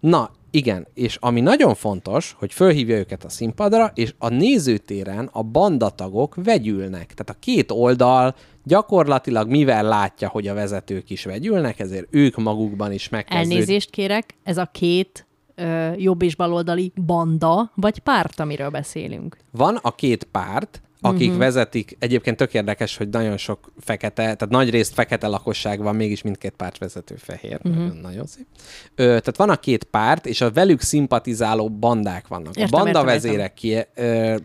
[0.00, 5.42] na, igen, és ami nagyon fontos, hogy fölhívja őket a színpadra, és a nézőtéren a
[5.42, 7.14] bandatagok vegyülnek.
[7.14, 8.34] Tehát a két oldal
[8.66, 13.52] gyakorlatilag mivel látja, hogy a vezetők is vegyülnek, ezért ők magukban is megkezdődik.
[13.52, 19.36] Elnézést kérek, ez a két ö, jobb és baloldali banda, vagy párt, amiről beszélünk.
[19.50, 21.38] Van a két párt, akik uh-huh.
[21.38, 26.22] vezetik, egyébként tök érdekes, hogy nagyon sok fekete, tehát nagy részt fekete lakosság van, mégis
[26.22, 27.58] mindkét párt vezető fehér.
[27.62, 28.00] Uh-huh.
[28.02, 28.46] Nagyon szép.
[28.94, 32.56] Ö, tehát van a két párt, és a velük szimpatizáló bandák vannak.
[32.56, 33.82] Értem, a banda értem, vezérek ki, ö,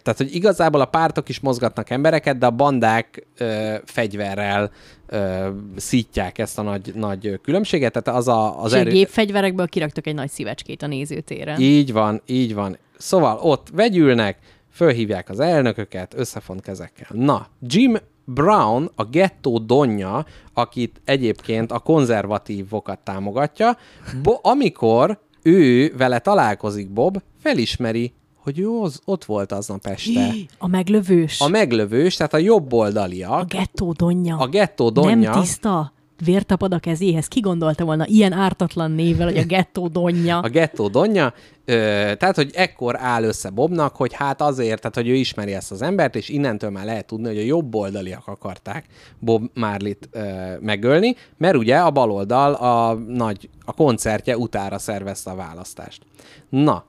[0.04, 4.72] tehát hogy igazából a pártok is mozgatnak embereket, de a bandák ö, fegyverrel
[5.08, 8.92] ö, szítják ezt a nagy, nagy különbséget, tehát az a, az És erő...
[8.92, 11.60] gépfegyverekből kiraktak egy nagy szívecskét a nézőtéren.
[11.60, 12.78] Így van, így van.
[12.98, 14.38] Szóval ott vegyülnek,
[14.72, 17.08] fölhívják az elnököket, összefont kezekkel.
[17.14, 23.78] Na, Jim Brown, a gettó donja, akit egyébként a konzervatívokat támogatja,
[24.24, 30.34] bo- amikor ő vele találkozik Bob, felismeri, hogy ő az, ott volt aznap este.
[30.58, 31.42] A meglövős.
[31.42, 34.38] A meglövős, tehát a jobb a oldaliak, gettó donja.
[34.38, 35.94] a gettó donja, Nem tiszta.
[36.26, 37.28] Vér tapad a kezéhez.
[37.28, 40.40] Ki gondolta volna ilyen ártatlan névvel, hogy a gettó donja?
[40.40, 41.34] a gettó donja,
[41.66, 41.74] ö,
[42.18, 45.82] tehát, hogy ekkor áll össze Bobnak, hogy hát azért, tehát, hogy ő ismeri ezt az
[45.82, 48.86] embert, és innentől már lehet tudni, hogy a jobb oldaliak akarták
[49.20, 50.22] Bob Marlit ö,
[50.60, 56.02] megölni, mert ugye a baloldal a nagy, a koncertje utára szervezte a választást.
[56.50, 56.86] Na,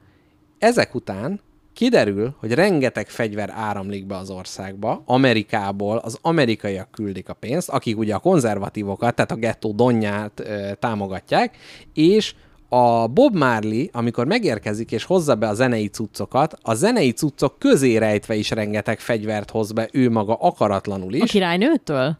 [0.58, 1.40] ezek után
[1.74, 7.98] kiderül, hogy rengeteg fegyver áramlik be az országba, Amerikából az amerikaiak küldik a pénzt, akik
[7.98, 11.56] ugye a konzervatívokat, tehát a gettó donját ö, támogatják,
[11.94, 12.34] és
[12.68, 17.96] a Bob Marley, amikor megérkezik és hozza be a zenei cuccokat, a zenei cuccok közé
[17.96, 21.22] rejtve is rengeteg fegyvert hoz be ő maga akaratlanul is.
[21.22, 22.18] A királynőtől?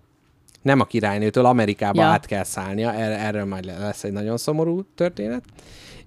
[0.62, 2.08] Nem a királynőtől, Amerikába Ja.
[2.08, 5.44] át kell szállnia, erre, erről majd lesz egy nagyon szomorú történet.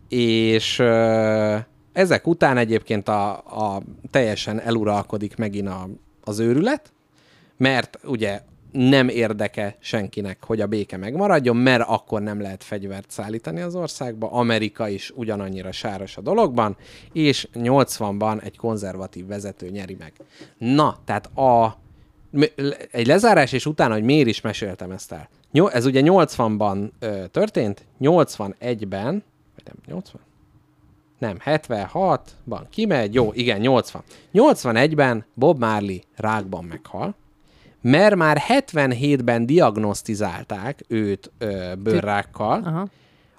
[0.09, 1.55] És ö,
[1.95, 3.81] ezek után egyébként a, a
[4.11, 5.89] teljesen eluralkodik megint a,
[6.23, 6.93] az őrület,
[7.57, 8.41] mert ugye
[8.71, 14.31] nem érdeke senkinek, hogy a béke megmaradjon, mert akkor nem lehet fegyvert szállítani az országba.
[14.31, 16.77] Amerika is ugyanannyira sáros a dologban,
[17.11, 20.13] és 80-ban egy konzervatív vezető nyeri meg.
[20.57, 21.77] Na, tehát a,
[22.91, 25.29] egy lezárás, és utána, hogy miért is meséltem ezt el.
[25.71, 29.23] Ez ugye 80-ban ö, történt, 81-ben,
[29.55, 30.21] vagy nem, 80?
[31.19, 34.01] Nem, 76-ban kimegy, jó, igen, 80.
[34.33, 37.15] 81-ben Bob Marley rákban meghal,
[37.81, 42.87] mert már 77-ben diagnosztizálták őt ö, bőrrákkal, Aha.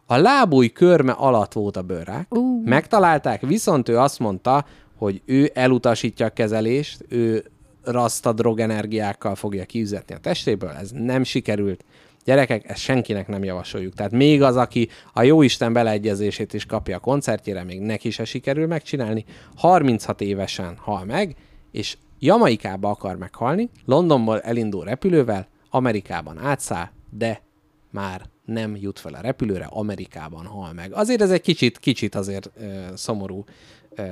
[0.07, 2.29] a lábúj körme alatt volt a bőrrák,
[2.65, 4.65] megtalálták, viszont ő azt mondta,
[4.97, 7.45] hogy ő elutasítja a kezelést, ő
[7.83, 11.85] rasta drogenergiákkal fogja kiüzetni a testéből, ez nem sikerült.
[12.27, 13.95] Gyerekek, ezt senkinek nem javasoljuk.
[13.95, 18.67] Tehát még az, aki a jóisten beleegyezését is kapja a koncertjére, még neki se sikerül
[18.67, 19.25] megcsinálni.
[19.57, 21.37] 36 évesen hal meg,
[21.71, 27.43] és Jamaikába akar meghalni, Londonból elindul repülővel, Amerikában átszáll, de
[27.91, 30.93] már nem jut fel a repülőre, Amerikában hal meg.
[30.93, 33.45] Azért ez egy kicsit, kicsit azért ö, szomorú
[33.95, 34.03] ö,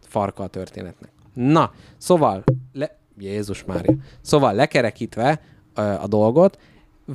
[0.00, 1.10] farka a történetnek.
[1.34, 5.40] Na, szóval, le, Jézus Mária, szóval lekerekítve
[5.74, 6.58] ö, a dolgot,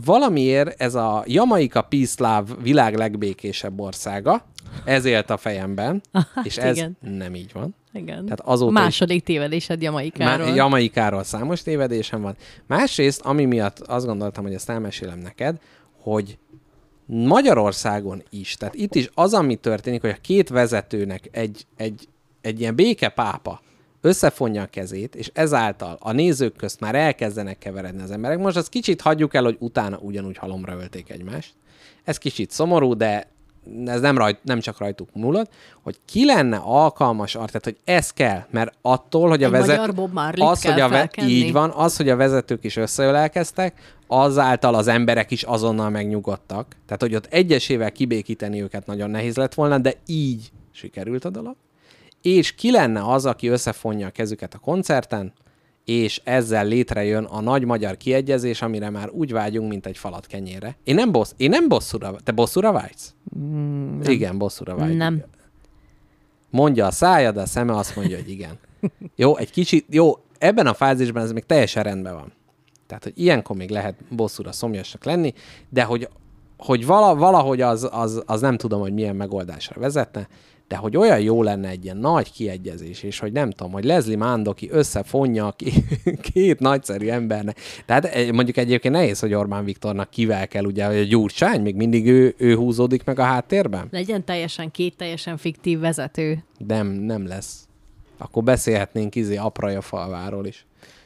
[0.03, 4.45] valamiért ez a Jamaika Love világ legbékésebb országa,
[4.83, 6.01] ez élt a fejemben,
[6.43, 6.97] és ez igen.
[6.99, 7.75] nem így van.
[7.93, 8.23] igen.
[8.23, 10.45] Tehát azóta Második tévedésed Jamaikáról.
[10.45, 12.35] Má- Jamaikáról számos tévedésem van.
[12.67, 15.57] Másrészt, ami miatt azt gondoltam, hogy ezt elmesélem neked,
[16.01, 16.37] hogy
[17.05, 22.07] Magyarországon is, tehát itt is az, ami történik, hogy a két vezetőnek egy, egy,
[22.41, 23.61] egy ilyen békepápa
[24.05, 28.37] összefonja a kezét, és ezáltal a nézők közt már elkezdenek keveredni az emberek.
[28.37, 31.53] Most azt kicsit hagyjuk el, hogy utána ugyanúgy halomra ölték egymást.
[32.03, 33.27] Ez kicsit szomorú, de
[33.85, 35.51] ez nem, rajt, nem csak rajtuk múlott,
[35.83, 39.77] hogy ki lenne alkalmas arra, tehát hogy ez kell, mert attól, hogy a Egy vezet...
[39.77, 41.09] magyar Bob Marley-t az, hogy a ve...
[41.27, 46.75] Így van, az, hogy a vezetők is összeölelkeztek, azáltal az emberek is azonnal megnyugodtak.
[46.85, 51.55] Tehát, hogy ott egyesével kibékíteni őket nagyon nehéz lett volna, de így sikerült a dolog.
[52.25, 55.33] És ki lenne az, aki összefonja a kezüket a koncerten,
[55.83, 60.77] és ezzel létrejön a nagy magyar kiegyezés, amire már úgy vágyunk, mint egy falat kenyére.
[60.83, 63.13] Én nem, bossz, én nem bosszúra, te bosszúra vágysz?
[63.37, 64.95] Mm, Igen, bosszúra vágysz.
[64.95, 65.23] Nem.
[66.49, 68.57] Mondja a szája, de a szeme azt mondja, hogy igen.
[69.15, 72.33] Jó, egy kicsit, jó, ebben a fázisban ez még teljesen rendben van.
[72.87, 75.33] Tehát, hogy ilyenkor még lehet bosszúra szomjasnak lenni,
[75.69, 76.09] de hogy,
[76.57, 80.27] hogy vala, valahogy az, az, az nem tudom, hogy milyen megoldásra vezetne,
[80.67, 84.17] de hogy olyan jó lenne egy ilyen nagy kiegyezés, és hogy nem tudom, hogy Leslie
[84.17, 85.71] Mándoki összefonja ki,
[86.33, 87.59] két nagyszerű embernek.
[87.85, 91.75] Tehát eh, mondjuk egyébként nehéz, hogy Orbán Viktornak kivel kell, ugye, hogy a Gyurcsány, még
[91.75, 93.87] mindig ő, ő húzódik meg a háttérben?
[93.91, 96.43] Legyen teljesen két teljesen fiktív vezető.
[96.67, 97.67] Nem, nem lesz.
[98.17, 100.65] Akkor beszélhetnénk izé Apraja falváról is.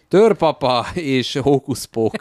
[0.10, 2.14] Törpapa és hókuszpók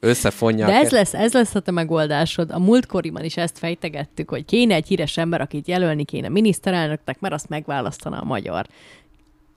[0.00, 0.68] összefonják.
[0.68, 2.50] De ez lesz, ez lesz a te megoldásod.
[2.50, 7.34] A múltkoriban is ezt fejtegettük, hogy kéne egy híres ember, akit jelölni kéne miniszterelnöknek, mert
[7.34, 8.66] azt megválasztaná a magyar.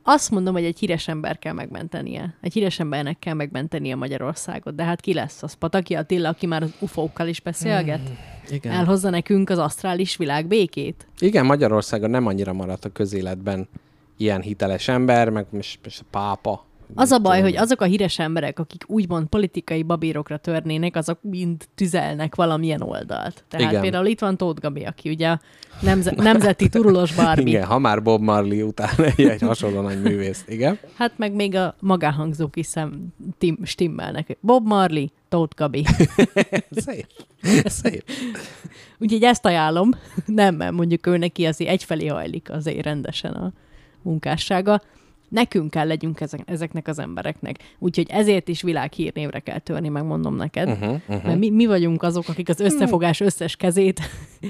[0.04, 2.36] Azt mondom, hogy egy híres ember kell megmentenie.
[2.42, 4.76] Egy híres embernek kell megmentenie Magyarországot.
[4.76, 5.54] De hát ki lesz az?
[5.54, 8.02] Pataki Attila, aki már az ufókkal is beszélget?
[8.50, 8.72] Igen.
[8.72, 11.08] Elhozza nekünk az asztrális világ békét?
[11.20, 13.68] Igen, Magyarországon nem annyira maradt a közéletben
[14.18, 16.66] ilyen hiteles ember, meg most, most a pápa.
[16.94, 21.64] Az a baj, hogy azok a híres emberek, akik úgymond politikai babírokra törnének, azok mind
[21.76, 23.44] tüzelnek valamilyen oldalt.
[23.48, 23.82] Tehát Igen.
[23.82, 25.40] például itt van Tóth Gabi, aki ugye a
[25.82, 27.48] nemze- nemzeti turulos Barbie.
[27.48, 30.44] Igen, ha már Bob Marley után egy hasonló nagy művész.
[30.48, 30.80] Igen.
[30.96, 33.08] Hát meg még a magáhangzók is szem,
[33.38, 34.38] tim, stimmelnek.
[34.42, 35.86] Bob Marley, Tóth Gabi.
[36.86, 37.08] Szép.
[37.66, 38.04] Szép.
[39.00, 39.90] Úgyhogy ezt ajánlom.
[40.26, 43.52] Nem, mert mondjuk ő neki azért egyfelé hajlik azért rendesen a
[44.02, 44.82] munkássága.
[45.30, 47.58] Nekünk kell legyünk ezek, ezeknek az embereknek.
[47.80, 50.70] Úgyhogy ezért is világhírnévre kell törni, megmondom neked.
[50.70, 51.24] Uh-huh, uh-huh.
[51.24, 54.00] Mert mi, mi vagyunk azok, akik az összefogás összes kezét,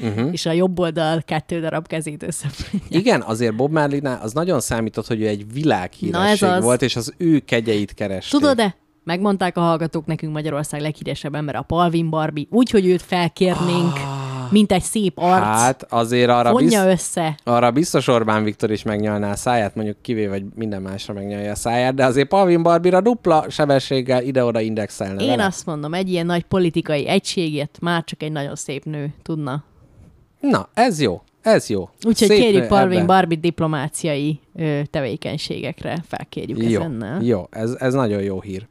[0.02, 0.30] Uh-huh.
[0.31, 2.85] és a jobb oldal kettő darab kezét összefonják.
[2.89, 6.64] Igen, azért Bob Marley-nál az nagyon számított, hogy ő egy világhíresség Na az.
[6.64, 8.39] volt, és az ő kegyeit keresték.
[8.39, 8.76] Tudod-e?
[9.03, 13.93] Megmondták a hallgatók nekünk Magyarország leghíresebb ember a Palvin Barbie, úgyhogy őt felkérnénk,
[14.51, 15.43] mint egy szép arc.
[15.43, 16.91] Hát azért arra, Fonja biz...
[16.93, 17.38] össze.
[17.43, 21.55] arra biztos Orbán Viktor is megnyalná a száját, mondjuk kivéve, hogy minden másra megnyalja a
[21.55, 25.45] száját, de azért Pavin Barbira dupla sebességgel ide-oda indexelne Én vele.
[25.45, 29.63] azt mondom, egy ilyen nagy politikai egységet már csak egy nagyon szép nő tudna.
[30.39, 31.22] Na, ez jó.
[31.41, 31.89] Ez jó.
[32.03, 33.05] Úgyhogy Szép kérjük ebben.
[33.05, 37.22] Barbie diplomáciai ö, tevékenységekre, felkérjük Jó, ezennel.
[37.23, 38.67] jó ez, ez nagyon jó hír.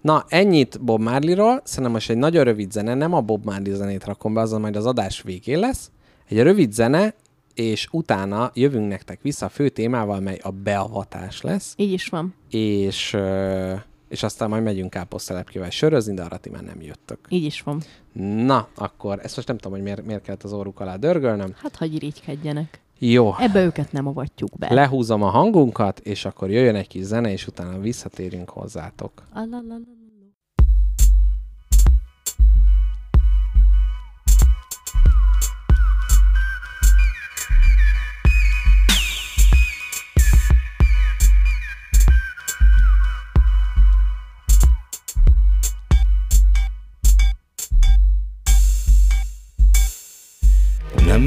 [0.00, 1.60] Na, ennyit Bob Marley-ról.
[1.64, 4.76] Szerintem most egy nagyon rövid zene, nem a Bob Marley zenét rakom be, azon majd
[4.76, 5.90] az adás végén lesz.
[6.28, 7.14] Egy rövid zene,
[7.54, 12.34] és utána jövünk nektek vissza a fő témával, mely a beavatás lesz, Így is van.
[12.50, 13.16] és,
[14.08, 17.18] és aztán majd megyünk káposztelepkével sörözni, de arra ti már nem jöttök.
[17.28, 17.82] Így is van.
[18.46, 21.54] Na, akkor ezt most nem tudom, hogy miért, miért kellett az orruk alá dörgölnöm.
[21.62, 22.80] Hát, hogy irigykedjenek.
[22.98, 24.74] Jó, Ebbe őket nem avatjuk be.
[24.74, 29.12] lehúzom a hangunkat, és akkor jöjjön egy kis zene, és utána visszatérünk hozzátok.
[29.32, 29.78] Alalala.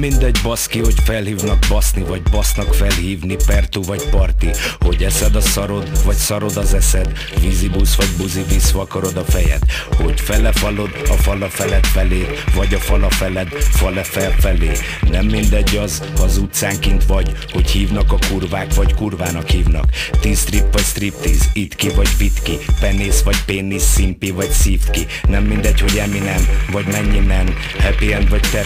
[0.01, 4.49] Mindegy baszki, hogy felhívnak baszni, vagy basznak felhívni, pertú vagy parti.
[4.79, 7.11] Hogy eszed a szarod, vagy szarod az eszed
[7.41, 9.61] Vízi busz vagy buzi visz, vakarod a fejed.
[9.95, 12.25] Hogy fele falod, a fala feled felé
[12.55, 14.71] Vagy a fala feled, fale felfelé.
[15.09, 19.85] Nem mindegy az, ha az utcán kint vagy Hogy hívnak a kurvák, vagy kurvának hívnak.
[20.19, 22.57] Tíz strip vagy striptease, itt ki vagy vitt ki.
[22.79, 27.53] Penész vagy pénisz, szimpi vagy szívd Nem mindegy, hogy Eminem, vagy mennyi men.
[27.79, 28.65] Happy end vagy te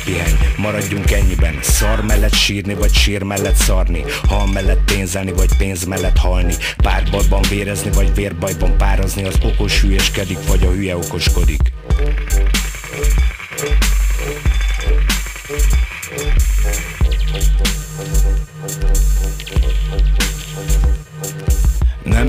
[0.57, 4.03] maradjunk ennyiben Szar mellett sírni, vagy sír mellett szarni.
[4.27, 6.53] Hal mellett pénzelni, vagy pénz mellett halni.
[6.77, 9.23] Párbajban vérezni, vagy vérbajban pározni.
[9.23, 11.73] Az okos hülyeskedik, vagy a hülye okoskodik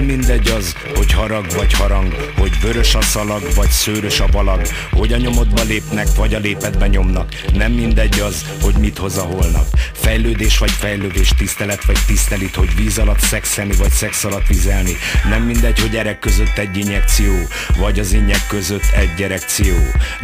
[0.07, 5.13] mindegy az, hogy harag vagy harang Hogy vörös a szalag, vagy szőrös a balag Hogy
[5.13, 7.35] a nyomodba lépnek, vagy a lépedbe nyomnak.
[7.55, 9.67] Nem mindegy az, hogy mit hoz a holnap.
[9.93, 14.97] Fejlődés vagy fejlődés, tisztelet vagy tisztelit Hogy víz alatt szexelni, vagy szex alatt vizelni.
[15.29, 17.35] Nem mindegy, hogy erek között egy injekció
[17.77, 19.77] Vagy az injek között egy erekció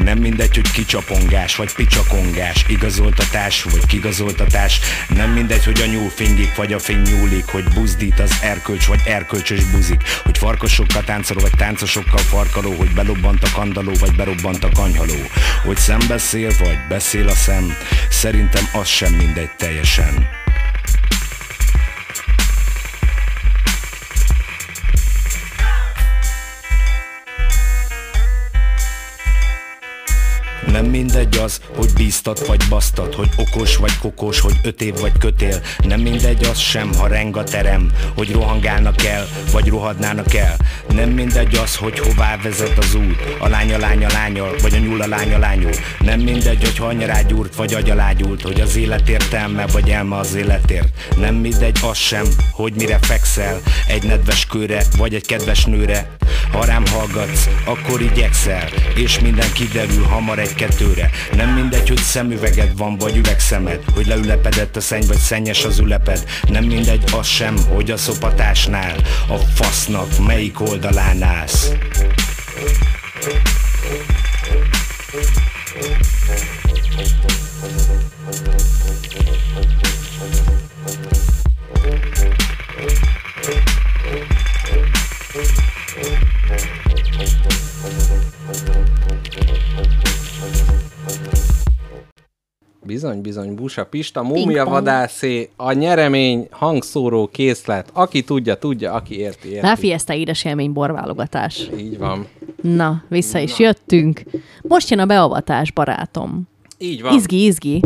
[0.05, 4.81] Nem mindegy, hogy kicsapongás, vagy picsakongás Igazoltatás, vagy kigazoltatás.
[5.09, 9.01] Nem mindegy, hogy a nyúl fingik, vagy a fény nyúlik Hogy buzdít az erkölcs, vagy
[9.07, 14.69] erkölcsös buzik Hogy farkasokkal táncoló, vagy táncosokkal farkaló Hogy belobbant a kandaló, vagy berobbant a
[14.75, 15.21] kanyhaló.
[15.65, 17.77] Hogy szembeszél, vagy beszél a szem
[18.11, 20.41] Szerintem az sem mindegy teljesen
[30.73, 35.19] Nem mindegy az, hogy bíztat vagy basztat Hogy okos vagy kokos, hogy öt év vagy
[35.19, 35.61] kötél.
[35.79, 40.57] Nem mindegy az sem, ha reng a terem Hogy rohangálnak el, vagy rohadnának el.
[40.95, 45.03] Nem mindegy az, hogy hová vezet az út A lánya lánya lányal, vagy a nyúl
[45.03, 50.17] a lánya lányul Nem mindegy, hogy hanyarágyúrt, vagy agyalágyult Hogy az élet értelme, vagy elme
[50.17, 50.89] az életért.
[51.17, 56.17] Nem mindegy az sem, hogy mire fekszel Egy nedves kőre, vagy egy kedves nőre.
[56.53, 62.97] Ha rám hallgatsz, akkor igyekszel És minden kiderül hamar egy-kettőre Nem mindegy, hogy szemüveged van,
[62.97, 66.25] vagy üvegszemed Hogy leülepedett a szenny, vagy szennyes az üleped.
[66.49, 68.97] Nem mindegy az sem, hogy a szopatásnál
[69.29, 71.71] A fasznak melyik oldalán állsz
[92.85, 97.91] Bizony, bizony, Busa Pista, Múmia vadászé, a nyeremény, hangszóró, készlet.
[97.93, 99.67] Aki tudja, tudja, aki érti, érti.
[99.67, 101.71] La Fiesta édes élmény borválogatás.
[101.79, 102.27] Így van.
[102.63, 104.23] Na, vissza is jöttünk.
[104.63, 106.43] Most jön a beavatás, barátom.
[106.79, 107.15] Így van.
[107.15, 107.81] Izgi, izgi.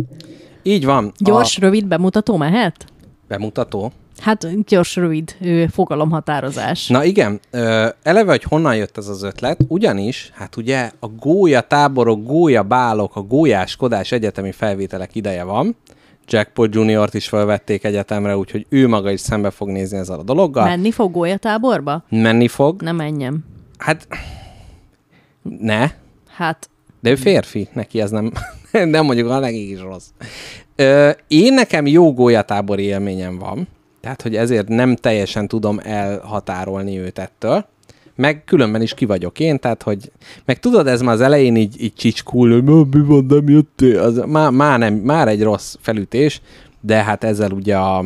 [0.62, 1.12] Így van.
[1.18, 2.85] Gyors, A rövid bemutató mehet?
[3.28, 3.93] bemutató.
[4.19, 5.37] Hát gyors, rövid
[5.71, 6.87] fogalomhatározás.
[6.89, 7.41] Na igen,
[8.03, 13.17] eleve, hogy honnan jött ez az ötlet, ugyanis, hát ugye a gólya táborok, gólya bálok,
[13.17, 15.77] a gólyáskodás egyetemi felvételek ideje van.
[16.29, 20.65] Jackpot Juniort is felvették egyetemre, úgyhogy ő maga is szembe fog nézni ezzel a dologgal.
[20.65, 22.05] Menni fog gólyatáborba?
[22.09, 22.83] Menni fog.
[22.83, 23.45] Ne menjem.
[23.79, 24.09] Hát,
[25.61, 25.91] ne,
[26.37, 26.71] Hát,
[27.01, 28.33] de ő férfi, neki ez nem,
[28.73, 30.07] nem mondjuk a legig is rossz.
[30.77, 33.69] Ö, én nekem jó gólyatábori élményem van,
[34.07, 37.66] tehát hogy ezért nem teljesen tudom elhatárolni őt ettől.
[38.15, 40.12] Meg különben is ki vagyok én, tehát hogy...
[40.45, 43.99] Meg tudod, ez már az elején így, így csicskul, hogy "Na, mi van, nem jöttél?
[43.99, 46.41] Az már, már, nem, már egy rossz felütés,
[46.81, 48.05] de hát ezzel ugye a,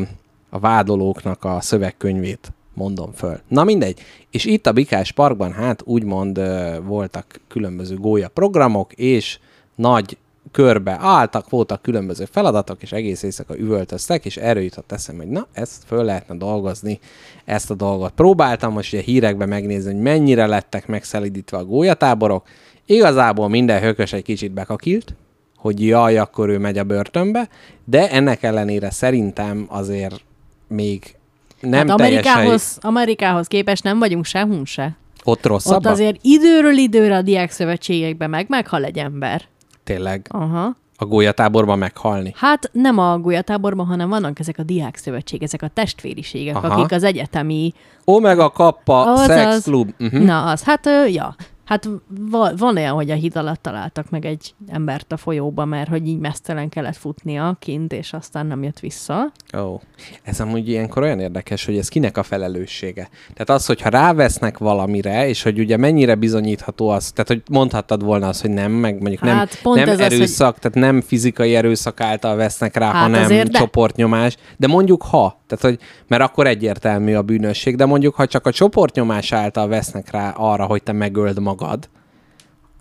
[0.50, 3.40] a vádolóknak a szövegkönyvét mondom föl.
[3.48, 4.00] Na mindegy.
[4.30, 6.40] És itt a Bikás Parkban hát úgymond
[6.84, 9.38] voltak különböző gólya programok, és
[9.74, 10.16] nagy
[10.52, 15.46] körbe álltak, voltak különböző feladatok, és egész éjszaka üvöltöztek, és erről jutott eszembe, hogy na,
[15.52, 16.98] ezt föl lehetne dolgozni,
[17.44, 18.12] ezt a dolgot.
[18.12, 22.46] Próbáltam most ugye hírekben megnézni, hogy mennyire lettek megszelidítve a gólyatáborok.
[22.86, 25.14] Igazából minden hökös egy kicsit bekakilt,
[25.56, 27.48] hogy jaj, akkor ő megy a börtönbe,
[27.84, 30.20] de ennek ellenére szerintem azért
[30.68, 31.14] még
[31.60, 34.96] nem hát teljesen Amerikához, Amerikához képest nem vagyunk se hun se.
[35.24, 35.76] ott rosszabb.
[35.76, 39.42] Ott azért időről időre a diák szövetségekben meg meghal egy ember.
[39.90, 40.76] Tényleg Aha.
[40.96, 42.32] a gólyatáborban meghalni.
[42.36, 46.66] Hát nem a gólyatáborban, hanem vannak ezek a diák szövetség, ezek a testvériségek, Aha.
[46.66, 47.72] Akik az egyetemi...
[48.04, 49.62] Omega Kappa Az, Sex az.
[49.62, 49.90] Club.
[49.98, 50.22] Uh-huh.
[50.22, 51.34] Na, az, hát ja.
[51.70, 51.88] Hát
[52.30, 56.08] va- van olyan, hogy a híd alatt találtak meg egy embert a folyóba, mert hogy
[56.08, 59.32] így mesztelen kellett futnia kint, és aztán nem jött vissza.
[59.56, 59.80] Ó,
[60.22, 63.08] ez amúgy ilyenkor olyan érdekes, hogy ez kinek a felelőssége.
[63.32, 68.28] Tehát az, hogyha rávesznek valamire, és hogy ugye mennyire bizonyítható az, tehát hogy mondhattad volna
[68.28, 71.54] azt, hogy nem, meg mondjuk nem, Hát nem ez az, hogy- erőszak, tehát nem fizikai
[71.56, 74.36] erőszak által vesznek rá, Hát hanem azért de- csoportnyomás.
[74.56, 78.52] De mondjuk ha, tehát hogy, mert akkor egyértelmű a bűnösség, de mondjuk ha csak a
[78.52, 81.58] csoportnyomás által vesznek rá arra, hogy te megöld magad,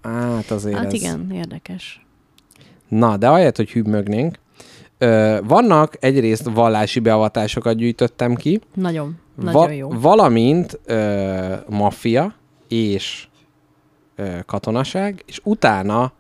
[0.03, 0.93] hát azért Hát ez...
[0.93, 2.05] igen, érdekes.
[2.87, 4.39] Na, de ahelyett, hogy hűbmögnénk,
[4.97, 9.89] ö, vannak egyrészt vallási beavatásokat gyűjtöttem ki, Nagyon, nagyon jó.
[9.89, 12.33] valamint ö, maffia
[12.67, 13.27] és
[14.15, 16.11] ö, katonaság, és utána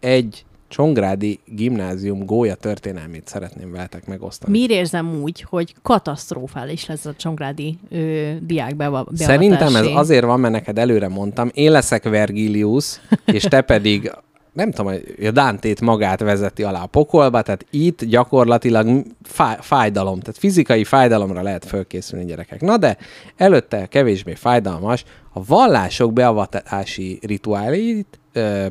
[0.00, 4.52] egy Csongrádi gimnázium gólya történelmét szeretném veletek megosztani.
[4.52, 9.22] Miért érzem úgy, hogy katasztrofális lesz a Csongrádi ö, diák beavatási?
[9.22, 14.12] Szerintem ez azért van, mert neked előre mondtam, én leszek Vergilius, és te pedig
[14.52, 14.94] nem tudom,
[15.26, 21.42] a Dántét magát vezeti alá a pokolba, tehát itt gyakorlatilag fáj, fájdalom, tehát fizikai fájdalomra
[21.42, 22.60] lehet fölkészülni gyerekek.
[22.60, 22.96] Na de
[23.36, 28.19] előtte kevésbé fájdalmas, a vallások beavatási rituálit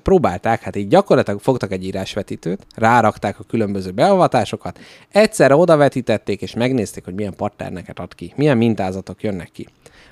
[0.03, 4.80] próbálták, hát így gyakorlatilag fogtak egy írásvetítőt, rárakták a különböző beavatásokat,
[5.11, 9.68] egyszerre odavetítették, és megnézték, hogy milyen patterneket ad ki, milyen mintázatok jönnek ki.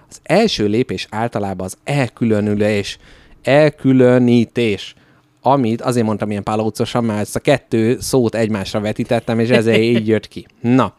[0.09, 2.97] Az első lépés általában az elkülönülés,
[3.43, 4.95] elkülönítés,
[5.41, 10.07] amit azért mondtam ilyen pálócosan, mert ezt a kettő szót egymásra vetítettem, és ezért így
[10.07, 10.45] jött ki.
[10.61, 10.93] Na,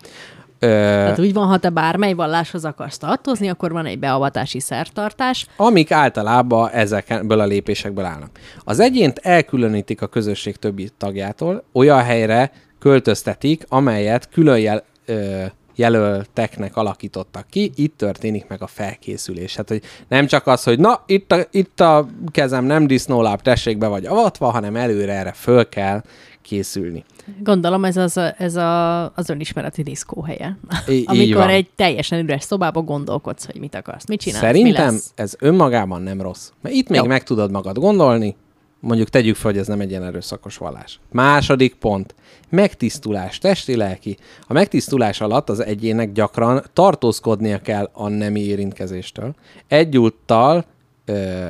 [0.59, 5.47] Tehát úgy van, ha te bármely valláshoz akarsz tartozni, akkor van egy beavatási szertartás.
[5.56, 8.30] amik általában ezekből a lépésekből állnak.
[8.64, 15.44] Az egyént elkülönítik a közösség többi tagjától, olyan helyre költöztetik, amelyet külön jel, ö,
[15.78, 19.56] jelölteknek alakítottak ki, itt történik meg a felkészülés.
[19.56, 23.78] Hát, hogy nem csak az, hogy na, itt a, itt a kezem nem disznóláb, tessék
[23.78, 26.02] be vagy avatva, hanem előre erre föl kell
[26.49, 27.05] készülni.
[27.43, 30.59] Gondolom ez az, ez a, az önismereti diszkóhelye.
[30.89, 31.49] Í- így Amikor van.
[31.49, 35.12] egy teljesen üres szobába gondolkodsz, hogy mit akarsz, mit csinálsz, mi Szerintem lesz.
[35.15, 36.51] ez önmagában nem rossz.
[36.61, 37.07] Mert itt még Jó.
[37.07, 38.37] meg tudod magad gondolni,
[38.81, 41.01] mondjuk tegyük fel, hogy ez nem egy ilyen erőszakos vallás.
[41.12, 42.15] Második pont.
[42.49, 44.16] Megtisztulás, testi-lelki.
[44.47, 49.35] A megtisztulás alatt az egyének gyakran tartózkodnia kell a nemi érintkezéstől.
[49.69, 50.65] Egyúttal
[51.05, 51.47] ö,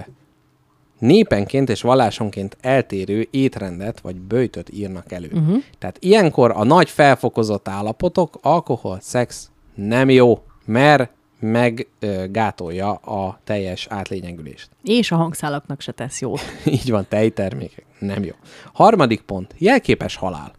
[0.98, 5.30] népenként és vallásonként eltérő étrendet vagy böjtöt írnak elő.
[5.32, 5.62] Uh-huh.
[5.78, 11.10] Tehát ilyenkor a nagy felfokozott állapotok, alkohol, szex nem jó, mert
[11.40, 14.68] meggátolja a teljes átlényegülést.
[14.82, 16.40] És a hangszálaknak se tesz jót.
[16.64, 17.84] Így van, tejtermékek.
[17.98, 18.32] Nem jó.
[18.72, 19.54] Harmadik pont.
[19.58, 20.52] Jelképes halál.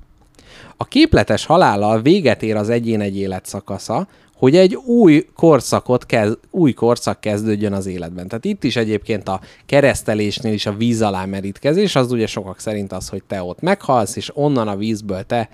[0.78, 4.08] A képletes halállal véget ér az egyén egy életszakasza,
[4.40, 8.28] hogy egy új korszakot kezd, új korszak kezdődjön az életben.
[8.28, 12.92] Tehát itt is egyébként a keresztelésnél is a víz alá merítkezés, az ugye sokak szerint
[12.92, 15.50] az, hogy te ott meghalsz, és onnan a vízből te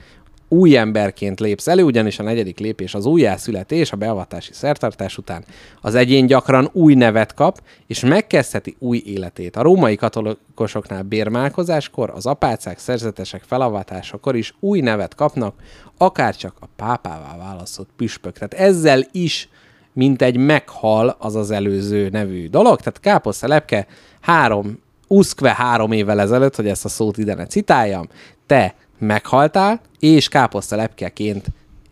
[0.47, 5.45] új emberként lépsz elő, ugyanis a negyedik lépés az újjászületés, a beavatási szertartás után
[5.81, 9.55] az egyén gyakran új nevet kap, és megkezdheti új életét.
[9.55, 15.55] A római katolikusoknál bérmálkozáskor, az apácák, szerzetesek felavatásakor is új nevet kapnak,
[15.97, 18.33] akár csak a pápává választott püspök.
[18.37, 19.49] Tehát ezzel is
[19.93, 22.77] mint egy meghal az az előző nevű dolog.
[22.77, 23.87] Tehát Káposzta Lepke
[24.21, 28.07] három, uszkve három évvel ezelőtt, hogy ezt a szót ide ne citáljam,
[28.45, 31.45] te meghaltál, és káposzta lepkeként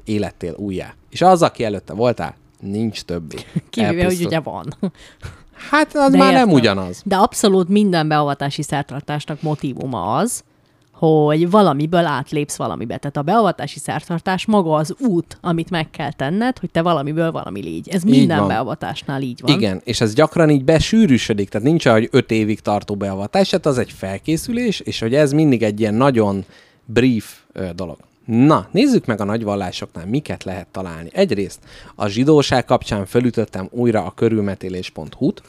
[0.04, 0.94] élettél újjá.
[1.10, 3.36] És az, aki előtte voltál, nincs többé.
[3.70, 4.66] Kivéve, hogy ugye van.
[5.70, 6.54] Hát az De már nem értem.
[6.54, 7.02] ugyanaz.
[7.06, 10.44] De abszolút minden beavatási szertartásnak motivuma az,
[10.92, 12.98] hogy valamiből átlépsz valamibe.
[12.98, 17.62] Tehát a beavatási szertartás maga az út, amit meg kell tenned, hogy te valamiből valami
[17.62, 17.90] légy.
[17.90, 18.48] Ez minden van.
[18.48, 19.52] beavatásnál így van.
[19.58, 23.66] Igen, és ez gyakran így besűrűsödik, tehát nincs olyan, hogy öt évig tartó beavatás, hát
[23.66, 26.46] az egy felkészülés, és hogy ez mindig egy ilyen nagyon
[26.86, 27.42] brief
[27.76, 27.98] dolog.
[28.26, 31.10] Na, nézzük meg a nagyvallásoknál, miket lehet találni.
[31.14, 31.60] Egyrészt
[31.96, 35.42] a zsidóság kapcsán fölütöttem újra a körülmetélés.hu-t,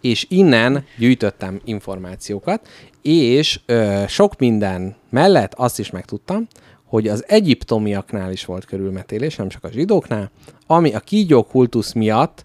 [0.00, 2.68] és innen gyűjtöttem információkat,
[3.02, 6.46] és ö, sok minden mellett azt is megtudtam,
[6.84, 10.30] hogy az egyiptomiaknál is volt körülmetélés, nem csak a zsidóknál,
[10.66, 12.44] ami a kígyó kultusz miatt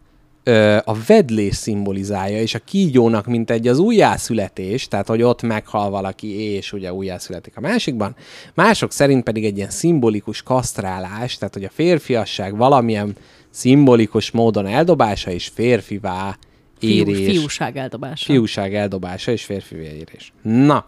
[0.84, 6.28] a vedlés szimbolizálja, és a kígyónak mint egy az újjászületés, tehát hogy ott meghal valaki,
[6.28, 8.16] és ugye újjászületik a másikban,
[8.54, 13.16] mások szerint pedig egy ilyen szimbolikus kasztrálás, tehát hogy a férfiasság valamilyen
[13.50, 16.38] szimbolikus módon eldobása, és férfivá
[16.78, 17.38] Fiú, érés.
[17.38, 18.26] fiúság eldobása.
[18.26, 20.34] Fiúság eldobása és férfi érés.
[20.42, 20.86] Na,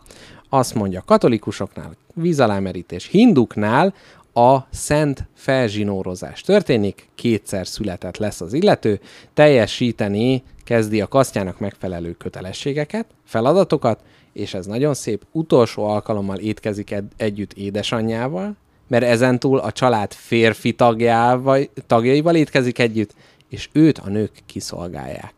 [0.49, 3.93] azt mondja, katolikusoknál vízalámerítés, hinduknál
[4.37, 8.99] a szent felzsinórozás történik, kétszer született lesz az illető,
[9.33, 13.99] teljesíteni kezdi a kasztjának megfelelő kötelességeket, feladatokat,
[14.33, 18.55] és ez nagyon szép, utolsó alkalommal étkezik ed- együtt édesanyjával,
[18.87, 23.13] mert ezentúl a család férfi tagjával, tagjaival étkezik együtt,
[23.49, 25.33] és őt a nők kiszolgálják.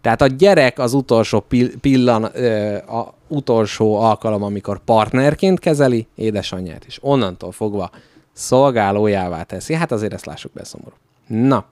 [0.00, 6.84] Tehát a gyerek az utolsó pill- pillan, ö, a utolsó alkalom, amikor partnerként kezeli édesanyját,
[6.84, 7.90] és onnantól fogva
[8.32, 9.74] szolgálójává teszi.
[9.74, 10.94] Hát azért ezt lássuk be szomorú.
[11.26, 11.66] Na,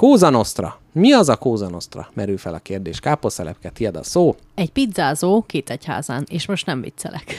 [0.00, 0.78] Kóza Nostra.
[0.92, 2.10] Mi az a Kóza Nostra?
[2.14, 3.00] Merül fel a kérdés.
[3.00, 4.36] Káposztelepke, tiéd a szó.
[4.54, 7.36] Egy pizzázó két egyházán, és most nem viccelek.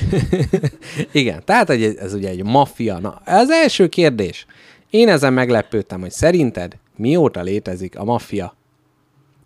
[1.12, 3.00] Igen, tehát egy, ez ugye egy maffia.
[3.00, 4.46] Na, az első kérdés.
[4.90, 8.56] Én ezen meglepődtem, hogy szerinted mióta létezik a maffia?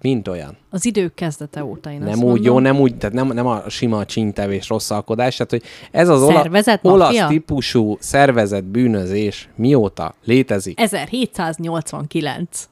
[0.06, 0.58] Mint olyan.
[0.70, 2.44] Az idők kezdete óta én Nem azt úgy mondom.
[2.44, 6.34] jó, nem úgy, tehát nem, nem a sima csíntevés, rosszalkodás, tehát hogy ez az ola,
[6.34, 10.80] Szervezett olasz típusú szervezett bűnözés mióta létezik?
[10.80, 12.70] 1789.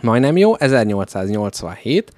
[0.00, 2.12] Majdnem jó, 1887.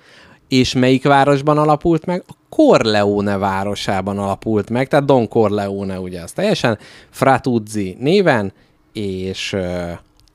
[0.48, 2.22] És melyik városban alapult meg?
[2.26, 6.78] A Corleone városában alapult meg, tehát Don Corleone, ugye az teljesen,
[7.10, 8.52] Fratuzzi néven,
[8.92, 9.56] és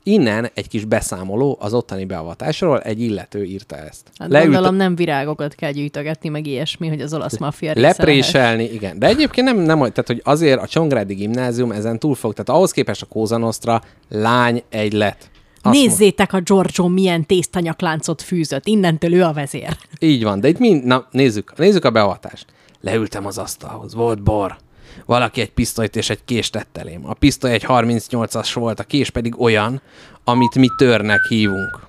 [0.10, 4.12] innen egy kis beszámoló az ottani beavatásról, egy illető írta ezt.
[4.18, 4.52] Hát Leült...
[4.52, 8.74] gondolom nem virágokat kell gyűjtögetni, meg ilyesmi, hogy az olasz maffia Lepréselni, lehet.
[8.74, 9.00] igen.
[9.00, 12.72] De egyébként nem, nem, tehát hogy azért a Csongrádi gimnázium ezen túl fog, tehát ahhoz
[12.72, 15.30] képest a Kózanostra lány egy lett.
[15.62, 19.78] Azt Nézzétek a Giorgio milyen tésztanyakláncot fűzött, innentől ő a vezér.
[20.00, 22.46] Így van, de itt mind, na nézzük, nézzük a beavatást.
[22.82, 24.58] Leültem az asztalhoz, volt bor,
[25.06, 27.10] valaki egy pisztolyt és egy kést tett elém.
[27.10, 29.82] A pisztoly egy 38-as volt, a kés pedig olyan,
[30.24, 31.80] amit mi törnek hívunk.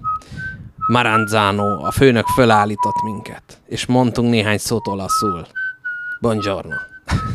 [0.89, 5.47] Maranzano, a főnök fölállított minket, és mondtunk néhány szót olaszul.
[6.21, 6.75] Buongiorno.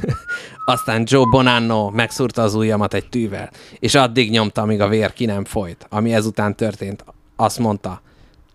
[0.65, 3.49] Aztán Joe Bonanno megszúrta az ujjamat egy tűvel,
[3.79, 5.85] és addig nyomta, amíg a vér ki nem folyt.
[5.89, 8.01] Ami ezután történt, azt mondta,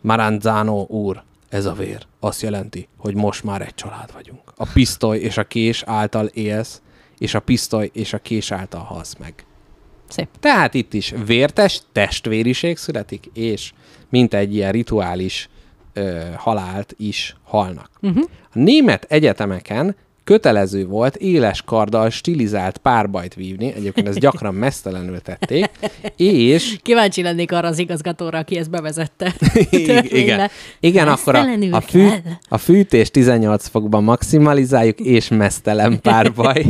[0.01, 4.53] Maranzano úr, ez a vér azt jelenti, hogy most már egy család vagyunk.
[4.57, 6.81] A pisztoly és a kés által élsz,
[7.21, 9.35] és a pisztoly és a kés által halsz meg.
[10.09, 10.29] Szép.
[10.41, 13.73] Tehát itt is vértes testvériség születik, és
[14.09, 15.49] mint egy ilyen rituális
[15.93, 17.91] ö, halált is halnak.
[18.03, 18.25] Uh-huh.
[18.43, 19.97] A német egyetemeken
[20.31, 25.71] kötelező volt éles karddal stilizált párbajt vívni, egyébként ezt gyakran mesztelenül tették,
[26.17, 26.77] és...
[26.83, 29.35] Kíváncsi lennék arra az igazgatóra, aki ezt bevezette.
[29.71, 30.51] igen,
[30.81, 32.09] igen akkor a, a, fű,
[32.49, 36.65] a fűtés 18 fokban maximalizáljuk, és mesztelen párbaj.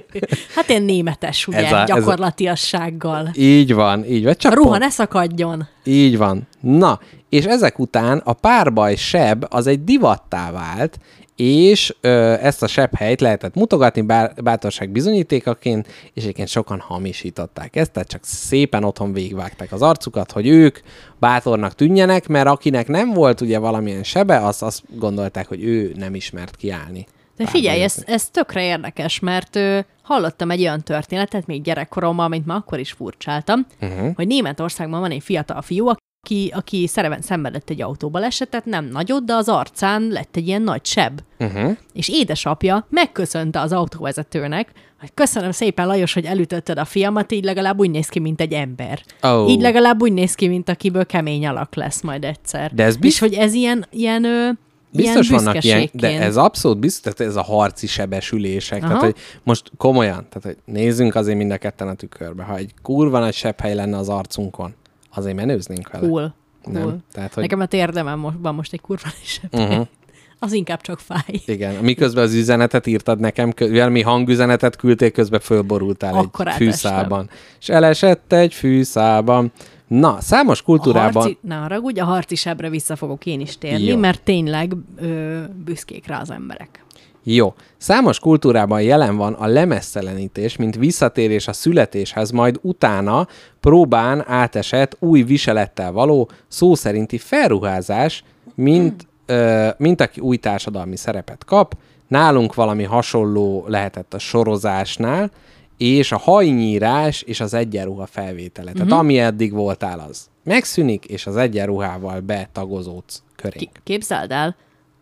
[0.56, 3.20] hát én németes, ugye, ez a, gyakorlatiassággal.
[3.20, 3.40] Ez a...
[3.40, 4.34] Így van, így van.
[4.36, 4.80] Csak a ruha pont.
[4.80, 5.68] ne szakadjon.
[5.84, 6.48] Így van.
[6.60, 10.98] Na, és ezek után a párbaj seb az egy divattá vált,
[11.36, 17.76] és ö, ezt a sebb helyt lehetett mutogatni bár, bátorság bizonyítékaként, és egyébként sokan hamisították
[17.76, 20.78] ezt, tehát csak szépen otthon végigvágták az arcukat, hogy ők
[21.18, 26.14] bátornak tűnjenek, mert akinek nem volt ugye valamilyen sebe, azt, azt gondolták, hogy ő nem
[26.14, 27.06] ismert kiállni.
[27.36, 32.46] De figyelj, ez, ez tökre érdekes, mert ö, hallottam egy olyan történetet még gyerekkoromban, amit
[32.46, 34.14] már akkor is furcsáltam, uh-huh.
[34.14, 35.88] hogy Németországban van egy fiatal fiú,
[36.24, 40.84] aki, aki szereven szenvedett egy autóbalesetet, nem nagyot, de az arcán lett egy ilyen nagy
[40.84, 41.20] seb.
[41.38, 41.76] Uh-huh.
[41.92, 47.78] És édesapja megköszönte az autóvezetőnek, hogy köszönöm szépen, Lajos, hogy elütötted a fiamat, így legalább
[47.78, 49.02] úgy néz ki, mint egy ember.
[49.22, 49.50] Oh.
[49.50, 52.72] Így legalább úgy néz ki, mint akiből kemény alak lesz majd egyszer.
[52.74, 53.14] De ez bizt...
[53.14, 54.48] És hogy ez ilyen, ilyen ö,
[54.90, 58.82] Biztos ilyen vannak ilyen, de ez abszolút biztos, tehát ez a harci sebesülések.
[58.82, 58.88] Aha.
[58.88, 62.42] Tehát, hogy most komolyan, tehát, hogy nézzünk azért mind a ketten a tükörbe.
[62.42, 64.74] Ha egy kurva nagy sebb hely lenne az arcunkon,
[65.14, 66.06] azért menőznénk vele.
[66.06, 66.34] Cool.
[66.64, 66.82] Nem?
[66.82, 66.98] Cool.
[67.12, 67.42] Tehát, hogy...
[67.42, 69.86] Nekem a térdemem most, van most egy kurva is uh-huh.
[70.38, 71.40] Az inkább csak fáj.
[71.44, 71.74] Igen.
[71.74, 77.30] Miközben az üzenetet írtad nekem, valami hangüzenetet küldtél, közben fölborultál Akkor egy fűszában.
[77.60, 79.52] És elesett egy fűszában.
[79.86, 81.16] Na, számos kultúrában...
[81.16, 83.96] A harci, ne haragudj, a harci sebre vissza fogok én is térni, Jó.
[83.96, 86.84] mert tényleg ö, büszkék rá az emberek.
[87.22, 87.54] Jó.
[87.76, 93.26] Számos kultúrában jelen van a lemesztelenítés, mint visszatérés a születéshez, majd utána
[93.60, 98.24] próbán átesett új viselettel való szó szerinti felruházás,
[98.54, 101.76] mint, ö, mint aki új társadalmi szerepet kap.
[102.08, 105.30] Nálunk valami hasonló lehetett a sorozásnál,
[105.76, 108.70] és a hajnyírás és az egyenruha felvétele.
[108.70, 108.86] Uh-huh.
[108.86, 108.98] Tehát mhm.
[108.98, 113.70] ami eddig voltál, az megszűnik, és az egyenruhával betagozódsz körénk.
[113.84, 114.56] Képzeld el,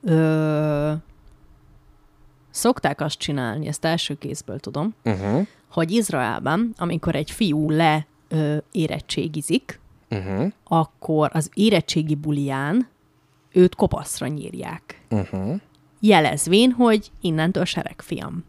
[0.04, 0.92] ö
[2.50, 5.46] Szokták azt csinálni, ezt első kézből tudom, uh-huh.
[5.70, 10.52] hogy Izraelben, amikor egy fiú le ö, érettségizik, uh-huh.
[10.64, 12.88] akkor az érettségi bulián
[13.52, 15.00] őt kopaszra nyírják.
[15.10, 15.60] Uh-huh.
[16.00, 18.44] Jelezvén, hogy innentől seregfiam.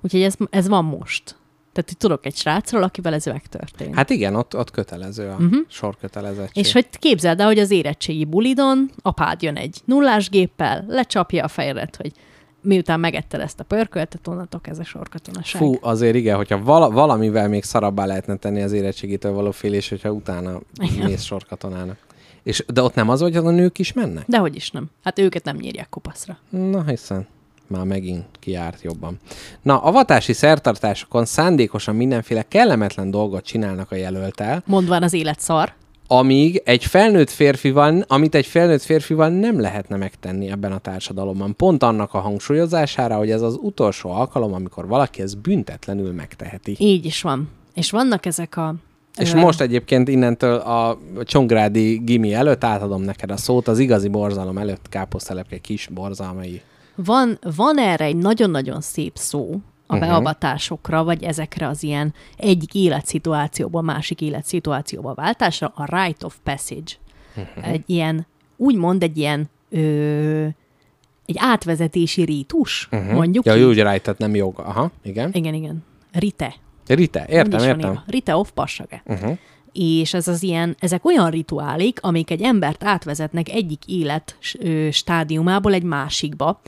[0.00, 1.36] Úgyhogy ez, ez van most.
[1.72, 3.94] Tehát itt tudok egy srácról, akivel ez megtörtént.
[3.94, 5.58] Hát igen, ott, ott kötelező a uh-huh.
[5.68, 6.64] sorkötelezettség.
[6.64, 11.48] És hogy képzeld el, hogy az érettségi bulidon apád jön egy nullás géppel, lecsapja a
[11.48, 12.12] fejedet, hogy
[12.64, 15.62] miután megetted ezt a pörköltet, onnantól ez a sorkatonaság.
[15.62, 20.10] Fú, azért igen, hogyha vala, valamivel még szarabbá lehetne tenni az érettségitől való félés, hogyha
[20.10, 21.06] utána igen.
[21.06, 21.96] mész sorkatonának.
[22.42, 24.24] És, de ott nem az, hogy a nők is mennek?
[24.26, 24.90] Dehogy is nem.
[25.02, 26.38] Hát őket nem nyírják kopaszra.
[26.48, 27.26] Na, hiszen
[27.66, 29.18] már megint kiárt jobban.
[29.62, 34.62] Na, avatási szertartásokon szándékosan mindenféle kellemetlen dolgot csinálnak a jelöltel.
[34.66, 35.72] Mondván az élet szar
[36.06, 41.56] amíg egy felnőtt férfival, amit egy felnőtt férfival nem lehetne megtenni ebben a társadalomban.
[41.56, 46.76] Pont annak a hangsúlyozására, hogy ez az utolsó alkalom, amikor valaki ezt büntetlenül megteheti.
[46.78, 47.48] Így is van.
[47.74, 48.74] És vannak ezek a
[49.16, 49.38] és ö...
[49.38, 54.88] most egyébként innentől a Csongrádi gimi előtt átadom neked a szót, az igazi borzalom előtt
[54.88, 56.62] káposztelepke kis borzalmai.
[56.94, 59.60] Van, van erre egy nagyon-nagyon szép szó,
[59.94, 60.10] a uh-huh.
[60.10, 66.92] beavatásokra, vagy ezekre az ilyen egyik életszituációba, másik életszituációba váltásra, a rite of passage.
[67.36, 67.68] Uh-huh.
[67.68, 68.26] Egy ilyen,
[68.56, 70.46] úgymond egy ilyen ö,
[71.26, 73.12] egy átvezetési rítus, uh-huh.
[73.12, 73.62] mondjuk Ja, így.
[73.62, 74.62] úgy rájt, tehát nem joga.
[74.62, 75.30] Aha, igen.
[75.32, 75.84] Igen, igen.
[76.12, 76.54] Rite.
[76.86, 77.78] Rite, értem, értem.
[77.78, 78.02] írva.
[78.06, 79.02] Rite of Passage.
[79.06, 79.38] Uh-huh.
[79.72, 84.38] És ez az ilyen, ezek olyan rituálik, amik egy embert átvezetnek egyik élet
[84.90, 86.60] stádiumából egy másikba,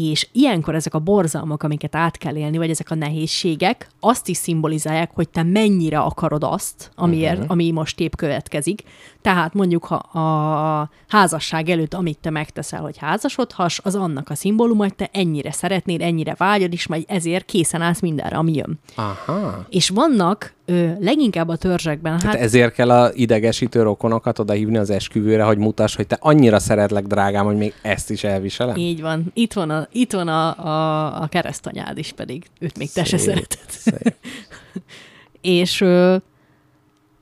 [0.00, 4.36] és ilyenkor ezek a borzalmak, amiket át kell élni, vagy ezek a nehézségek, azt is
[4.36, 7.50] szimbolizálják, hogy te mennyire akarod azt, amiért, uh-huh.
[7.50, 8.82] ami most épp következik.
[9.22, 14.82] Tehát mondjuk, ha a házasság előtt, amit te megteszel, hogy házasodhass, az annak a szimbóluma,
[14.82, 18.78] hogy te ennyire szeretnéd, ennyire vágyod, és majd ezért készen állsz mindenre, ami jön.
[18.94, 19.66] Aha.
[19.68, 24.90] És vannak ö, leginkább a törzsekben, Hát hát ezért kell a idegesítő rokonokat odahívni az
[24.90, 28.76] esküvőre, hogy mutass, hogy te annyira szeretlek, drágám, hogy még ezt is elviselem.
[28.76, 29.30] Így van.
[29.34, 32.46] Itt van a, itt van a, a, a keresztanyád is pedig.
[32.58, 33.58] Őt még te se Szép, szereted.
[33.68, 34.14] szép.
[35.40, 36.16] És, ö,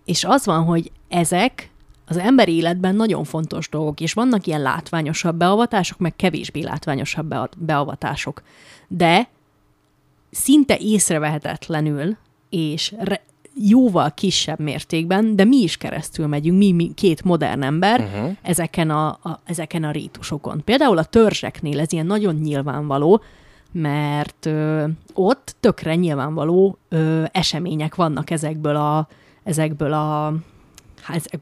[0.05, 1.71] és az van, hogy ezek
[2.07, 7.59] az emberi életben nagyon fontos dolgok, és vannak ilyen látványosabb beavatások, meg kevésbé látványosabb bea-
[7.59, 8.43] beavatások.
[8.89, 9.29] De
[10.31, 12.17] szinte észrevehetetlenül,
[12.51, 13.25] és re-
[13.61, 18.37] jóval kisebb mértékben, de mi is keresztül megyünk, mi, mi két modern ember uh-huh.
[18.43, 20.63] ezeken, a, a, ezeken a rítusokon.
[20.65, 23.23] Például a törzseknél ez ilyen nagyon nyilvánvaló,
[23.73, 24.85] mert ö,
[25.15, 29.09] ott tökre nyilvánvaló ö, események vannak ezekből a,
[29.45, 30.35] ezekből a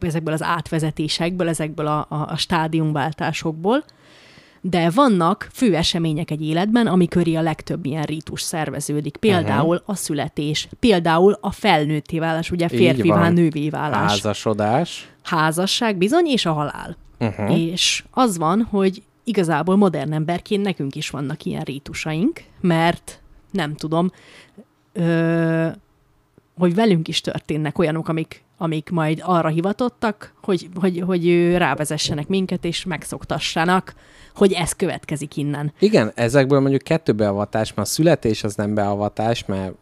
[0.01, 3.85] ezekből az átvezetésekből, ezekből a, a, a stádiumváltásokból,
[4.67, 9.17] de vannak fő események egy életben, amiköré a legtöbb ilyen rítus szerveződik.
[9.17, 9.89] Például uh-huh.
[9.89, 13.33] a születés, például a felnőtté válás, ugye férfivá, van.
[13.33, 14.11] nővé válás.
[14.11, 15.09] Házasodás.
[15.23, 16.97] Házasság bizony, és a halál.
[17.19, 17.59] Uh-huh.
[17.59, 23.21] És az van, hogy igazából modern emberként nekünk is vannak ilyen rítusaink, mert
[23.51, 24.13] nem tudom,
[24.93, 25.69] ö,
[26.59, 32.65] hogy velünk is történnek olyanok, amik, amik majd arra hivatottak, hogy, hogy, hogy rávezessenek minket,
[32.65, 33.95] és megszoktassanak,
[34.35, 35.73] hogy ez következik innen.
[35.79, 39.73] Igen, ezekből mondjuk kettő beavatás, mert a születés az nem beavatás, mert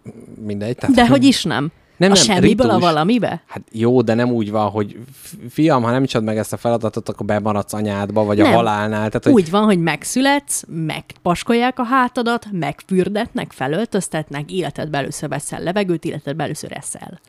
[0.44, 0.76] mindegy.
[0.76, 1.72] Tehát De hogy is nem?
[1.96, 2.88] Nem, a nem, semmiből a ritus.
[2.88, 3.42] valamibe?
[3.46, 6.56] Hát jó, de nem úgy van, hogy fi- fiam, ha nem csad meg ezt a
[6.56, 8.52] feladatot, akkor bemaradsz anyádba, vagy Nem.
[8.52, 9.08] a halálnál.
[9.08, 16.04] Tehát, hogy Úgy van, hogy megszületsz, megpaskolják a hátadat, megfürdetnek, felöltöztetnek, életedbe először veszel levegőt,
[16.04, 17.20] életedbe először eszel.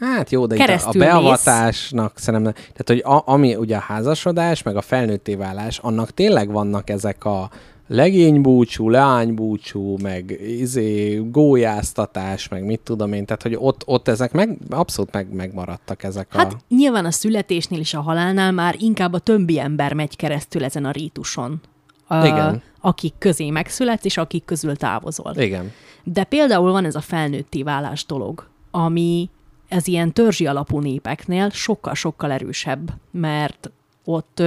[0.00, 4.62] Hát jó, de itt a, a beavatásnak szerintem, tehát hogy a, ami ugye a házasodás,
[4.62, 7.50] meg a felnőtté válás, annak tényleg vannak ezek a
[7.92, 14.58] legénybúcsú, leánybúcsú, meg izé, gólyáztatás, meg mit tudom én, tehát hogy ott, ott ezek meg,
[14.70, 16.56] abszolút meg, megmaradtak ezek Hát a...
[16.68, 20.90] nyilván a születésnél és a halálnál már inkább a többi ember megy keresztül ezen a
[20.90, 21.60] rítuson.
[22.06, 22.62] A, Igen.
[22.80, 25.34] Akik közé megszületsz, és akik közül távozol.
[25.36, 25.72] Igen.
[26.04, 29.30] De például van ez a felnőtté válás dolog, ami
[29.68, 33.70] ez ilyen törzsi alapú népeknél sokkal-sokkal erősebb, mert
[34.04, 34.42] ott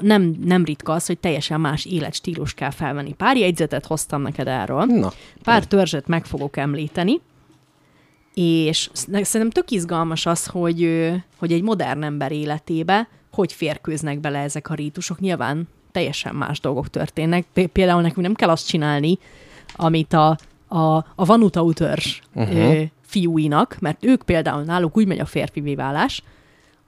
[0.00, 3.12] nem, nem ritka az, hogy teljesen más életstílus kell felvenni.
[3.12, 4.84] Pár jegyzetet hoztam neked erről.
[4.84, 7.20] Na, Pár törzset meg fogok említeni,
[8.34, 14.38] és sz- szerintem tök izgalmas az, hogy, hogy egy modern ember életébe hogy férkőznek bele
[14.38, 15.20] ezek a rítusok.
[15.20, 17.46] Nyilván teljesen más dolgok történnek.
[17.72, 19.18] Például nekünk nem kell azt csinálni,
[19.74, 20.38] amit a,
[20.68, 22.56] a, a Vanutau törzs uh-huh.
[22.56, 26.22] ö, fiúinak, mert ők például náluk úgy megy a férfi válás,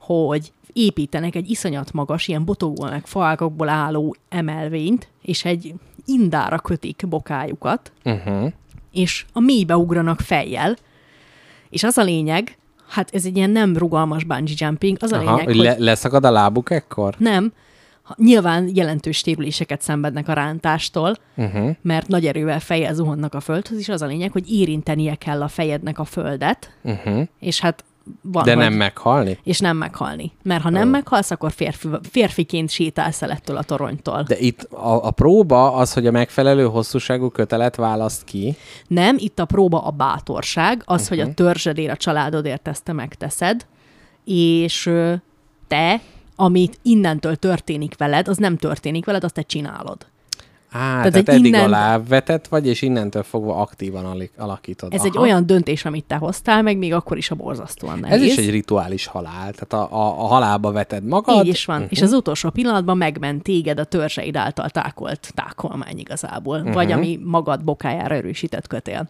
[0.06, 5.74] hogy építenek egy iszonyat magas, ilyen botokból meg faágakból álló emelvényt, és egy
[6.04, 8.52] indára kötik bokájukat, uh-huh.
[8.92, 10.76] és a mélybe ugranak fejjel,
[11.70, 12.58] és az a lényeg,
[12.88, 16.24] hát ez egy ilyen nem rugalmas bungee jumping, az a Aha, lényeg, hogy le, leszakad
[16.24, 17.14] a lábuk ekkor?
[17.18, 17.52] nem,
[18.16, 21.70] nyilván jelentős sérüléseket szenvednek a rántástól, Uh-huh.
[21.82, 25.48] mert nagy erővel fejjel zuhannak a földhöz, és az a lényeg, hogy érintenie kell a
[25.48, 27.26] fejednek a földet, Uh-huh.
[27.40, 27.84] és hát
[28.22, 29.38] van, De hogy- nem meghalni?
[29.42, 30.32] és nem meghalni.
[30.42, 30.90] Mert ha nem Ó.
[30.90, 34.22] meghalsz, akkor férfi, férfiként sétálsz el ettől a toronytól.
[34.22, 34.38] De...
[34.38, 38.56] Itt a, a próba az, hogy a megfelelő hosszúságú kötelet választ ki.
[38.86, 41.08] Nem, itt a próba a bátorság, az, uh-huh.
[41.08, 41.28] hogy Mhm.
[41.30, 43.66] a törzsedért, a családodért ezt te megteszed,
[44.24, 44.90] és
[45.68, 46.00] te,
[46.36, 50.06] amit innentől történik veled, az nem történik veled, azt te csinálod.
[50.76, 51.80] Á, Tehát tehát, eddig innen- innen...
[51.82, 54.94] alávetett vagy, és innentől fogva aktívan alakítod.
[54.94, 58.20] Ez egy olyan döntés, amit te hoztál, meg még akkor is a borzasztóan nehéz.
[58.20, 59.52] Ez is egy rituális halál.
[59.52, 61.44] Tehát a, a, a halálba veted magad.
[61.44, 61.76] Így is van.
[61.76, 61.92] Uh-huh.
[61.92, 66.74] És az utolsó pillanatban megment téged a törzseid által tákolt tákolmány igazából, uh-huh.
[66.74, 69.08] vagy ami magad bokájára erősített kötél.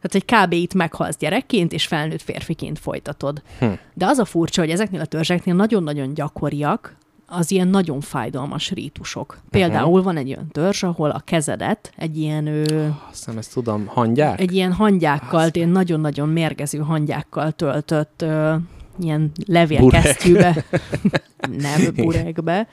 [0.00, 0.52] Tehát, hogy kb.
[0.52, 3.42] itt meghalsz gyerekként, és felnőtt férfiként folytatod.
[3.58, 3.66] Hm.
[3.94, 6.96] De az a furcsa, hogy ezeknél a törzseknél nagyon-nagyon gyakoriak
[7.36, 9.38] az ilyen nagyon fájdalmas rítusok.
[9.50, 10.04] Például uh-huh.
[10.04, 13.86] van egy olyan törzs, ahol a kezedet egy ilyen ö, Azt hiszem, ezt tudom.
[13.86, 14.40] Hangyák?
[14.40, 18.54] egy ilyen hangyákkal, ilyen nagyon-nagyon mérgező hangyákkal töltött ö,
[19.00, 20.64] ilyen levélkesztyűbe,
[21.58, 22.68] nem burekbe,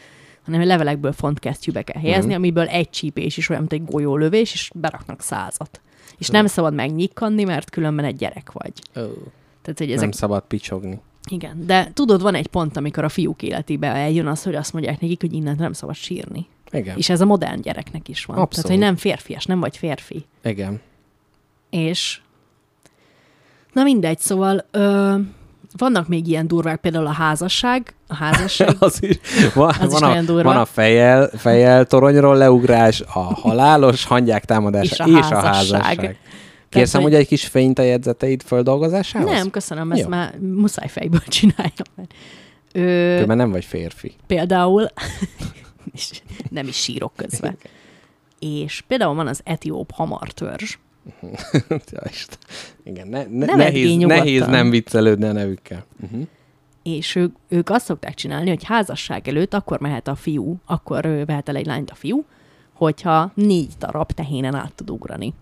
[0.46, 2.38] hanem levelekből fontkesztyűbe kell helyezni, Mhm.
[2.38, 5.82] amiből egy csípés is olyan, mint egy golyólövés, és beraknak százat.
[6.18, 8.74] És nem szabad megnyikkanni, mert különben egy gyerek vagy.
[8.96, 9.04] Oh.
[9.62, 11.00] Tehát, hogy ezek Nem szabad picsogni.
[11.30, 14.99] Igen, de tudod, van egy pont, amikor a fiúk életébe eljön az, hogy azt mondják
[15.02, 16.48] nekik, hogy innen nem szabad sírni.
[16.72, 16.98] Igen.
[16.98, 18.38] És ez a modern gyereknek is van.
[18.38, 18.65] Abszolút.
[18.65, 20.26] Tehát, hogy nem férfias, nem vagy férfi.
[20.43, 20.81] Igen.
[21.69, 22.22] És
[23.73, 25.15] na mindegy, szóval ö,
[25.77, 29.19] vannak még ilyen durvák, például a házasság, a házasság, az is,
[29.53, 30.43] van, Az is van, olyan a, durva.
[30.43, 36.19] van a fejjel, fejjel toronyról leugrás, a halálos hangyák támadása És a és a házasság.
[36.80, 39.30] Kérszem, hogy- egy kis fényt a jegyzeteid földolgozásához?
[39.30, 40.07] nem, köszönöm, ezt Jó.
[40.07, 41.88] már muszáj fejből csináljam.
[41.95, 42.14] Mert,
[42.72, 42.80] ö,
[43.14, 44.14] Különben nem vagy férfi.
[44.27, 44.88] például,
[45.93, 47.57] és nem is sírok közben.
[48.39, 50.80] És például van az etióp hamartörzs.
[52.84, 55.85] Igen, ne, ne, nehéz, nehéz nem viccelődni a nevükkel.
[56.03, 56.22] Uh-huh.
[56.84, 61.49] és ők, ők azt szokták csinálni, hogy házasság előtt akkor mehet a fiú, akkor vehet
[61.49, 62.26] el egy lányt a fiú,
[62.73, 65.34] hogyha négy darab tehénen át tud ugrani.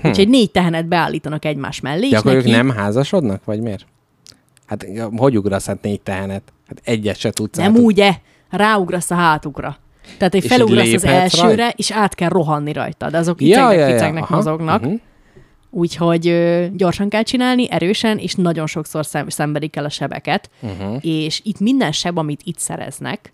[0.00, 0.08] Hm.
[0.08, 2.46] Úgyhogy négy tehenet beállítanak egymás mellé, De akkor neki...
[2.48, 3.86] ők nem házasodnak, vagy miért?
[4.66, 6.42] Hát ja, hogy ugrasz hát négy tehenet?
[6.68, 8.20] Hát egyet se tudsz Nem át- úgy-e,
[8.50, 9.76] ráugrasz a hátukra.
[10.18, 11.74] Tehát, hogy felugrasz az elsőre, rajta?
[11.76, 13.10] és át kell rohanni rajta.
[13.10, 14.82] De azok Ja, icegnek, ja, ja, aha, mozognak.
[14.82, 14.94] mhm.
[15.70, 20.50] Úgyhogy ö, gyorsan kell csinálni, erősen, és nagyon sokszor szem, szenvedik el a sebeket.
[20.60, 20.96] Uh-huh.
[21.00, 23.32] És itt minden seb, amit itt szereznek,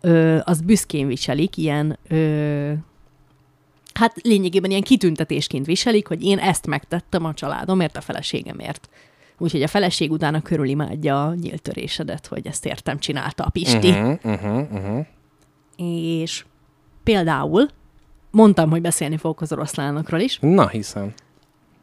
[0.00, 2.72] ö, az büszkén viselik, ilyen, ö,
[3.96, 8.88] hát lényegében ilyen kitüntetésként viselik, hogy én ezt megtettem a családomért, a feleségemért.
[9.38, 13.90] Úgyhogy a feleség utána körülimádja a nyíltörésedet, hogy ezt értem csinálta a Pisti.
[13.90, 15.06] Uh-huh, uh-huh, uh-huh.
[15.76, 16.44] És
[17.02, 17.68] például
[18.30, 20.38] mondtam, hogy beszélni fogok az oroszlánokról is.
[20.40, 21.12] Na, hiszem.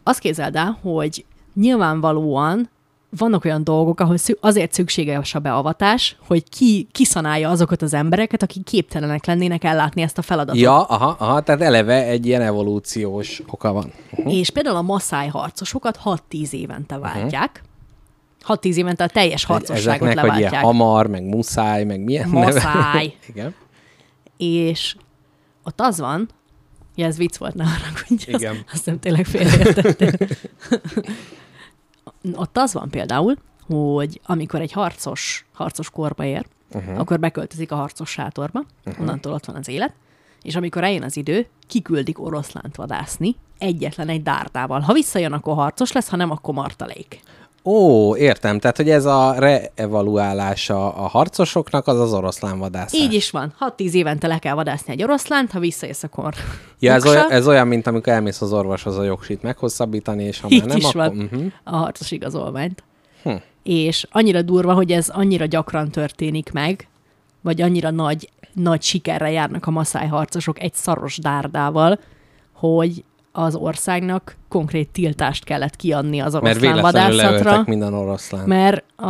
[0.03, 2.69] Azt képzeld el, hogy nyilvánvalóan
[3.17, 8.43] vannak olyan dolgok, ahol szü- azért szükséges a beavatás, hogy ki kiszanálja azokat az embereket,
[8.43, 10.61] akik képtelenek lennének ellátni ezt a feladatot.
[10.61, 13.91] Ja, aha, aha, tehát eleve egy ilyen evolúciós oka van.
[14.11, 14.33] Uh-huh.
[14.35, 17.63] És például a maszáj harcosokat 6-10 évente váltják.
[18.47, 20.63] 6-10 évente a teljes harcosságot Ezeknek, hogy ilyen leváltják.
[20.63, 23.13] hamar, meg muszáj, meg milyen Maszáj.
[23.29, 23.55] Igen.
[24.37, 24.95] És
[25.63, 26.29] ott az van,
[26.95, 28.63] ja, ez vicc volt, ne haragudj, azt, Igen.
[28.73, 30.11] azt nem tényleg félreértettél.
[32.35, 36.99] ott az van például, hogy amikor egy harcos, harcos korba ér, uh-huh.
[36.99, 39.01] akkor beköltözik a harcos sátorba, uh-huh.
[39.01, 39.93] onnantól ott van az élet,
[40.41, 44.79] és amikor eljön az idő, kiküldik oroszlánt vadászni, egyetlen egy dárdával.
[44.79, 47.19] Ha visszajön, akkor harcos lesz, ha nem, akkor martalék.
[47.65, 48.59] Ó, értem.
[48.59, 52.99] Tehát, hogy ez a reevaluálása a harcosoknak, az az oroszlán vadászás.
[52.99, 53.53] Így is van.
[53.77, 56.33] 6-10 évente le kell vadászni egy oroszlánt, ha visszajössz, akkor
[56.79, 60.47] Ja, ez olyan, ez olyan, mint amikor elmész az orvoshoz a jogsit meghosszabbítani, és ha
[60.51, 60.95] Így már nem, is akkor...
[60.95, 61.17] van.
[61.17, 61.51] Uh-huh.
[61.63, 62.83] a harcos igazolványt.
[63.23, 63.35] Hm.
[63.63, 66.87] És annyira durva, hogy ez annyira gyakran történik meg,
[67.41, 71.99] vagy annyira nagy, nagy sikerre járnak a maszáj harcosok egy szaros dárdával,
[72.53, 73.03] hogy
[73.35, 78.47] az országnak konkrét tiltást kellett kiadni az Mert oroszlán vadászatra, leöltek minden oroszlán.
[78.47, 79.05] mert a,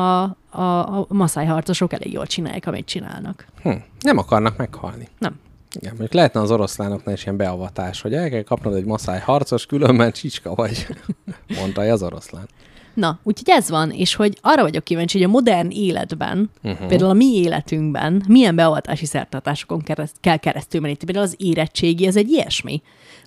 [0.50, 3.46] a, a maszáj harcosok elég jól csinálják, amit csinálnak.
[3.62, 3.72] Hm.
[4.00, 5.08] Nem akarnak meghalni.
[5.20, 5.40] Nem.
[5.76, 9.66] Igen, mondjuk lehetne az oroszlánoknál is ilyen beavatás, hogy el kell kapnod egy maszáj harcos,
[9.66, 10.88] különben csicska vagy,
[11.60, 12.48] mondta az oroszlán.
[12.94, 16.88] Na, úgyhogy ez van, és hogy arra vagyok kíváncsi, hogy a modern életben, uh-huh.
[16.88, 20.96] például a mi életünkben milyen beavatási szertartásokon kereszt, kell keresztül menni.
[20.96, 22.82] Például az érettségi, ez egy ilyesmi.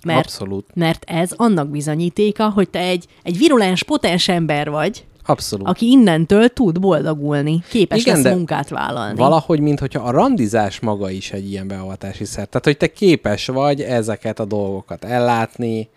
[0.07, 0.65] Mert, Abszolút.
[0.73, 5.67] mert ez annak bizonyítéka, hogy te egy, egy virulens, potens ember vagy, Abszolút.
[5.67, 9.17] aki innentől tud boldogulni, képes Igen, lesz munkát vállalni.
[9.17, 12.45] Valahogy, mintha a randizás maga is egy ilyen beavatási szer.
[12.45, 15.89] Tehát, hogy te képes vagy ezeket a dolgokat ellátni,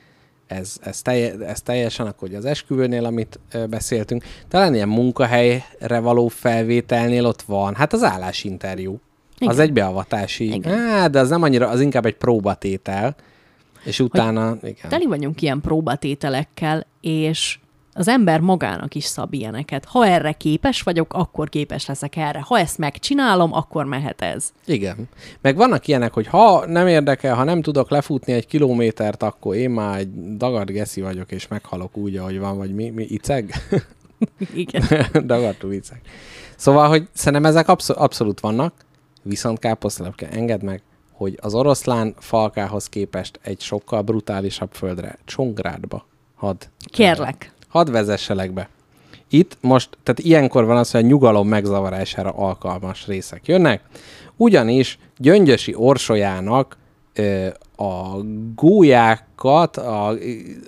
[0.46, 3.38] ez, ez, telje, ez teljesen akkor hogy az esküvőnél, amit
[3.68, 4.24] beszéltünk.
[4.48, 7.74] Talán ilyen munkahelyre való felvételnél ott van.
[7.74, 9.00] Hát az állásinterjú.
[9.38, 9.52] Igen.
[9.52, 10.52] Az egy beavatási.
[10.54, 10.78] Igen.
[10.78, 13.16] Á, de az nem annyira, az inkább egy próbatétel.
[13.84, 14.88] És utána, igen.
[14.88, 17.58] Teli vagyunk ilyen próbatételekkel, és
[17.92, 19.84] az ember magának is szab ilyeneket.
[19.84, 22.40] Ha erre képes vagyok, akkor képes leszek erre.
[22.46, 24.52] Ha ezt megcsinálom, akkor mehet ez.
[24.66, 25.08] Igen.
[25.40, 29.70] Meg vannak ilyenek, hogy ha nem érdekel, ha nem tudok lefutni egy kilométert, akkor én
[29.70, 33.54] már egy dagad geszi vagyok, és meghalok úgy, ahogy van, vagy mi, mi iceg?
[34.54, 34.82] Igen.
[35.26, 36.00] Dagadtú iceg.
[36.56, 38.74] Szóval, hogy szerintem ezek abszol- abszolút vannak,
[39.22, 40.82] viszont káposztelepke, engedd meg,
[41.20, 47.52] hogy az oroszlán falkához képest egy sokkal brutálisabb földre, Csongrádba, hadd, Kérlek.
[47.68, 48.68] hadd vezesselek be.
[49.28, 53.82] Itt most, tehát ilyenkor van az, hogy a nyugalom megzavarására alkalmas részek jönnek,
[54.36, 56.76] ugyanis Gyöngyösi Orsolyának
[57.14, 58.16] ö, a
[58.54, 60.14] gólyákat, a,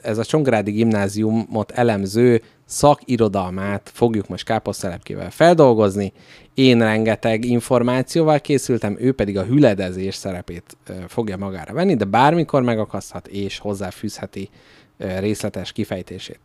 [0.02, 6.12] ez a Csongrádi gimnáziumot elemző szakirodalmát fogjuk most káposztelepkével feldolgozni.
[6.54, 10.76] Én rengeteg információval készültem, ő pedig a hüledezés szerepét
[11.08, 14.50] fogja magára venni, de bármikor megakaszthat és hozzáfűzheti
[14.96, 16.40] részletes kifejtését.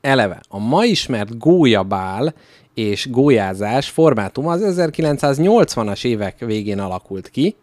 [0.00, 2.34] Eleve, a ma ismert gólyabál
[2.74, 7.56] és gólyázás formátuma az 1980-as évek végén alakult ki,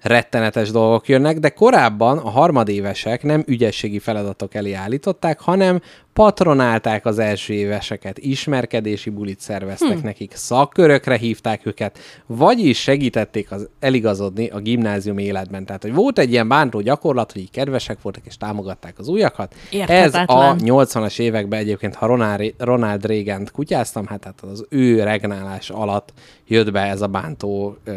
[0.00, 5.80] rettenetes dolgok jönnek, de korábban a harmadévesek nem ügyességi feladatok elé állították, hanem
[6.14, 10.04] patronálták az első éveseket, ismerkedési bulit szerveztek hm.
[10.04, 15.64] nekik, szakkörökre hívták őket, vagyis segítették az eligazodni a gimnázium életben.
[15.64, 19.54] Tehát, hogy volt egy ilyen bántó gyakorlat, hogy így kedvesek voltak és támogatták az újakat.
[19.86, 25.70] Ez a 80-as években egyébként, ha Ronald, Ronald Reagan kutyáztam, hát, hát az ő regnálás
[25.70, 26.12] alatt
[26.46, 27.92] jött be ez a bántó ö,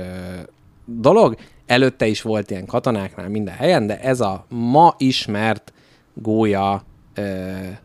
[0.85, 1.35] dolog,
[1.67, 5.73] Előtte is volt ilyen katonáknál minden helyen, de ez a ma ismert
[6.13, 6.83] gólya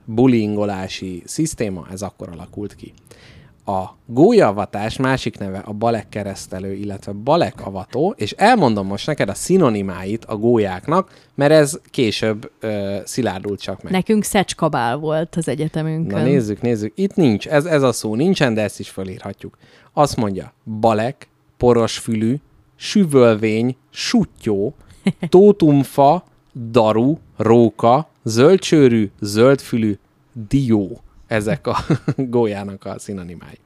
[0.04, 2.92] bullyingolási szisztéma, ez akkor alakult ki.
[3.66, 9.34] A gólyavatás másik neve a balek keresztelő, illetve balek avató, és elmondom most neked a
[9.34, 13.92] szinonimáit a gólyáknak, mert ez később uh, szilárdult csak meg.
[13.92, 16.18] Nekünk szecskabál volt az egyetemünkön.
[16.18, 16.92] Na nézzük, nézzük.
[16.94, 19.58] Itt nincs, ez, ez a szó nincsen, de ezt is felírhatjuk.
[19.92, 22.36] Azt mondja, balek, porosfülű,
[22.82, 24.74] süvölvény, sutyó,
[25.28, 26.24] tótumfa,
[26.70, 29.98] daru, róka, zöldcsőrű, zöldfülű,
[30.48, 31.00] dió.
[31.26, 31.76] Ezek a
[32.16, 33.58] gólyának a szinonimái.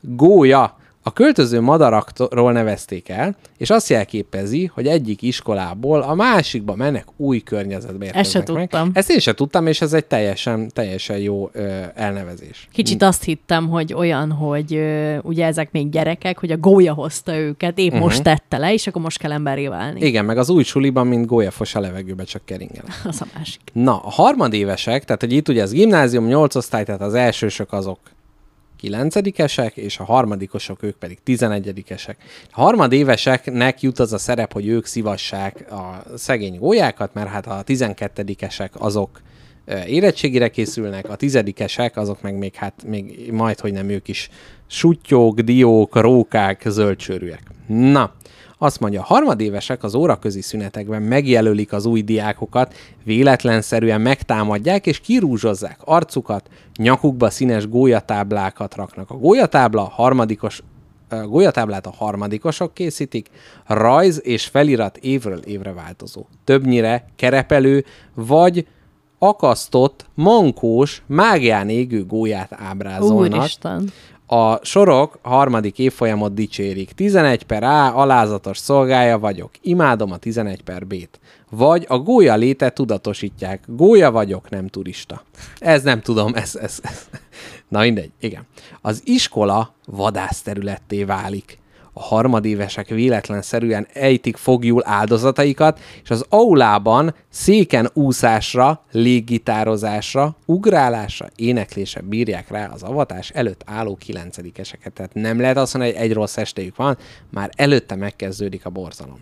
[0.00, 7.06] Gólya a költöző madarakról nevezték el, és azt jelképezi, hogy egyik iskolából a másikba mennek
[7.16, 8.46] új környezetbe Ezt se meg.
[8.46, 8.90] tudtam.
[8.92, 12.68] Ezt én se tudtam, és ez egy teljesen, teljesen jó ö, elnevezés.
[12.72, 17.36] Kicsit azt hittem, hogy olyan, hogy ö, ugye ezek még gyerekek, hogy a gólya hozta
[17.36, 18.02] őket, épp uh-huh.
[18.02, 20.00] most tette le, és akkor most kell emberré válni.
[20.06, 22.84] Igen, meg az új suliban, mint gólyafos a levegőbe, csak keringel.
[23.04, 23.60] Az a másik.
[23.72, 27.98] Na, a harmadévesek, tehát hogy itt ugye az gimnázium 8 osztály, tehát az elsősök azok
[28.84, 32.16] kilencedikesek, és a harmadikosok ők pedig tizenegyedikesek.
[32.52, 37.62] A harmadéveseknek jut az a szerep, hogy ők szivassák a szegény gólyákat, mert hát a
[37.62, 39.20] tizenkettedikesek azok
[39.86, 44.28] érettségire készülnek, a tizedikesek azok meg még hát még majd, hogy nem ők is
[44.66, 47.42] sutyók, diók, rókák, zöldcsőrűek.
[47.66, 48.14] Na,
[48.64, 55.78] azt mondja, a harmadévesek az óraközi szünetekben megjelölik az új diákokat, véletlenszerűen megtámadják és kirúzsozzák
[55.84, 59.10] arcukat, nyakukba színes gólyatáblákat raknak.
[59.10, 60.62] A gólyatábla a harmadikos
[61.08, 63.30] a gólyatáblát a harmadikosok készítik,
[63.66, 66.26] rajz és felirat évről évre változó.
[66.44, 67.84] Többnyire kerepelő
[68.14, 68.66] vagy
[69.18, 73.38] akasztott, mankós, mágián égő gólyát ábrázolnak.
[73.40, 73.90] Úristen.
[74.26, 76.92] A sorok harmadik évfolyamot dicsérik.
[76.92, 79.50] 11 per A, alázatos szolgája vagyok.
[79.60, 81.20] Imádom a 11 per B-t.
[81.50, 83.62] Vagy a gólya léte tudatosítják.
[83.66, 85.22] Gólya vagyok, nem turista.
[85.58, 87.08] Ez nem tudom, ez, ez, ez.
[87.68, 88.46] Na mindegy, igen.
[88.80, 91.58] Az iskola vadászterületté válik.
[91.96, 102.50] A harmadévesek véletlenszerűen ejtik fogjul áldozataikat, és az aulában széken úszásra, léggitározásra, ugrálásra, éneklésre bírják
[102.50, 104.92] rá az avatás előtt álló kilencedikeseket.
[104.92, 106.98] Tehát nem lehet azt mondani, hogy egy rossz estéjük van,
[107.30, 109.18] már előtte megkezdődik a borzalom.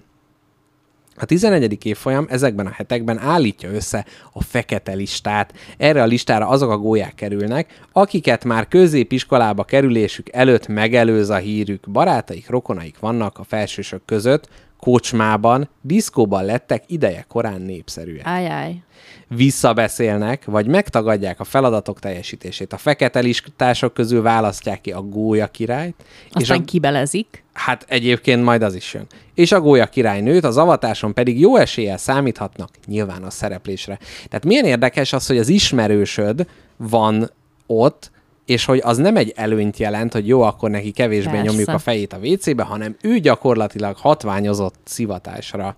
[1.16, 1.86] A 11.
[1.86, 5.52] évfolyam ezekben a hetekben állítja össze a fekete listát.
[5.76, 11.90] Erre a listára azok a gólyák kerülnek, akiket már középiskolába kerülésük előtt megelőz a hírük.
[11.90, 14.48] Barátaik, rokonaik vannak a felsősök között,
[14.87, 18.83] kocsmában, diszkóban lettek ideje korán népszerűek Ájjáj.
[19.29, 22.73] visszabeszélnek, vagy megtagadják a feladatok teljesítését.
[22.73, 25.95] A fekete listások közül választják ki a gólya királyt,
[26.31, 27.45] Aztán és a, kibelezik.
[27.53, 29.07] hát egyébként majd az is jön.
[29.35, 33.99] És a gólya királynőt, az avatáson pedig jó eséllyel számíthatnak nyilván a szereplésre.
[34.29, 36.47] Tehát milyen érdekes az, hogy az ismerősöd
[36.77, 37.31] van
[37.67, 38.11] ott,
[38.44, 41.47] és hogy az nem egy előnyt jelent, hogy jó, akkor neki kevésbé Persze.
[41.47, 45.77] nyomjuk a fejét a WC-be, hanem ő gyakorlatilag hatványozott szivatásra.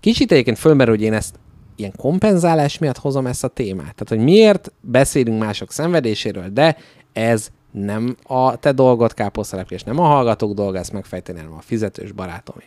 [0.00, 1.34] Kicsit egyébként fölmerül, hogy én ezt
[1.76, 3.94] ilyen kompenzálás miatt hozom ezt a témát.
[3.94, 6.76] Tehát, hogy miért beszélünk mások szenvedéséről, de
[7.12, 12.12] ez nem a te dolgod, káposztelepés, nem a hallgatók dolga ezt megfejteni, hanem a fizetős
[12.12, 12.62] barátomé.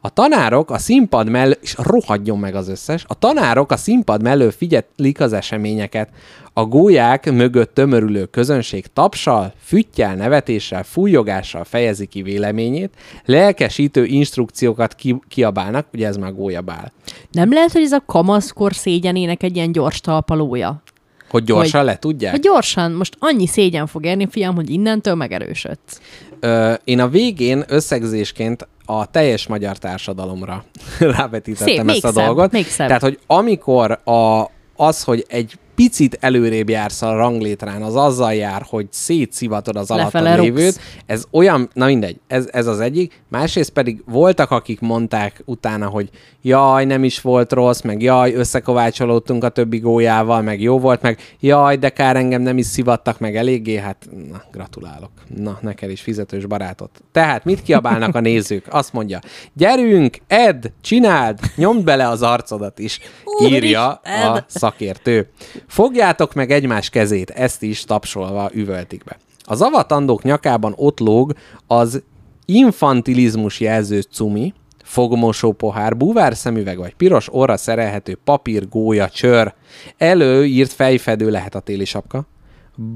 [0.00, 4.50] A tanárok a színpad mellől, és rohadjon meg az összes, a tanárok a színpad mellől
[4.50, 6.08] figyelik az eseményeket.
[6.52, 15.22] A gólyák mögött tömörülő közönség tapsal, füttyel, nevetéssel, fújogással fejezi ki véleményét, lelkesítő instrukciókat ki-
[15.28, 16.92] kiabálnak, ugye ez már gólyabál.
[17.30, 20.82] Nem lehet, hogy ez a kamaszkor szégyenének egy ilyen gyors talpalója?
[21.32, 22.30] Hogy gyorsan le tudják?
[22.32, 26.00] Hogy gyorsan, most annyi szégyen fog érni, fiam, hogy innentől megerősödsz.
[26.40, 30.64] Ö, én a végén összegzésként a teljes magyar társadalomra
[31.16, 32.52] rávetítettem Szép, ezt a szebb, dolgot.
[32.52, 32.86] még szebb.
[32.86, 38.66] Tehát, hogy amikor a, az, hogy egy picit előrébb jársz a ranglétrán, az azzal jár,
[38.68, 40.38] hogy szétszivatod az rúgsz.
[40.40, 40.80] lévőt.
[41.06, 43.22] Ez olyan, na mindegy, ez, ez az egyik.
[43.28, 46.10] Másrészt pedig voltak, akik mondták utána, hogy
[46.42, 51.18] jaj, nem is volt rossz, meg jaj, összekovácsolódtunk a többi gólyával, meg jó volt, meg
[51.40, 55.10] jaj, de kár engem nem is szivattak meg eléggé, hát na, gratulálok.
[55.36, 57.02] Na, neked is fizetős barátot.
[57.12, 58.66] Tehát mit kiabálnak a nézők?
[58.70, 59.18] Azt mondja,
[59.52, 63.00] gyerünk, edd, csináld, nyomd bele az arcodat is,
[63.42, 65.28] írja a szakértő.
[65.66, 69.18] Fogjátok meg egymás kezét, ezt is tapsolva üvöltik be.
[69.44, 71.32] A zavatandók nyakában ott lóg
[71.66, 72.02] az
[72.44, 79.54] infantilizmus jelző cumi, fogmosó pohár, búvár szemüveg vagy piros orra szerelhető papír, gólya, csör.
[79.96, 82.26] Előírt fejfedő lehet a téli sapka,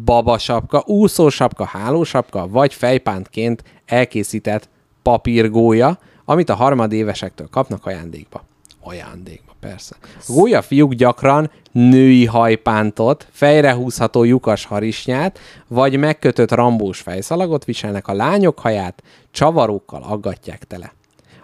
[0.05, 4.69] babasapka, úszósapka, hálósapka, vagy fejpántként elkészített
[5.03, 8.45] papírgólya, amit a harmadévesektől kapnak ajándékba.
[8.81, 9.97] Ajándékba, persze.
[10.29, 15.39] A gólya fiúk gyakran női hajpántot, fejre húzható lyukas harisnyát,
[15.69, 20.93] vagy megkötött rambós fejszalagot viselnek, a lányok haját csavarókkal aggatják tele.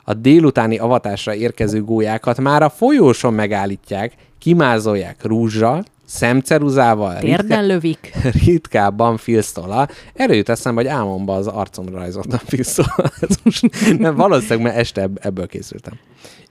[0.04, 8.12] A délutáni avatásra érkező gólyákat már a folyóson megállítják, kimázolják rúzsal, szemceruzával, Térden lövik.
[8.44, 9.88] ritkábban filztollal.
[10.14, 12.38] Erről jut eszembe, hogy álmomban az arcomra rajzoltam
[13.44, 13.68] most
[13.98, 15.92] nem, valószínűleg mert este ebb- ebből készültem.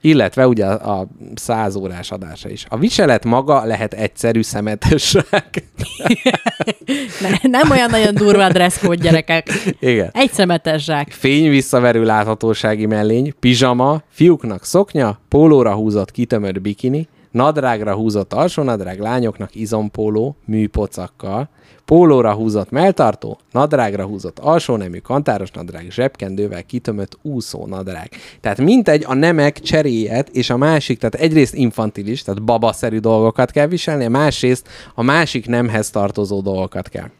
[0.00, 2.66] Illetve ugye a, a száz órás adása is.
[2.68, 5.44] A viselet maga lehet egyszerű szemetesság.
[7.20, 9.48] Ne, nem olyan nagyon durva dresszkód, gyerekek.
[9.78, 10.10] Igen.
[10.12, 11.10] Egy szemetes zsák.
[11.10, 19.54] Fény visszaverő láthatósági mellény, pizsama, fiúknak szoknya, pólóra húzott kitömött bikini, nadrágra húzott alsónadrág, lányoknak
[19.54, 21.48] izompóló, műpocakkal,
[21.84, 28.10] pólóra húzott melltartó, nadrágra húzott alsónemű kantáros nadrág, zsebkendővel kitömött úszó nadrág.
[28.40, 33.66] Tehát mintegy a nemek cseréjét, és a másik, tehát egyrészt infantilis, tehát babaszerű dolgokat kell
[33.66, 37.10] viselni, másrészt a másik nemhez tartozó dolgokat kell.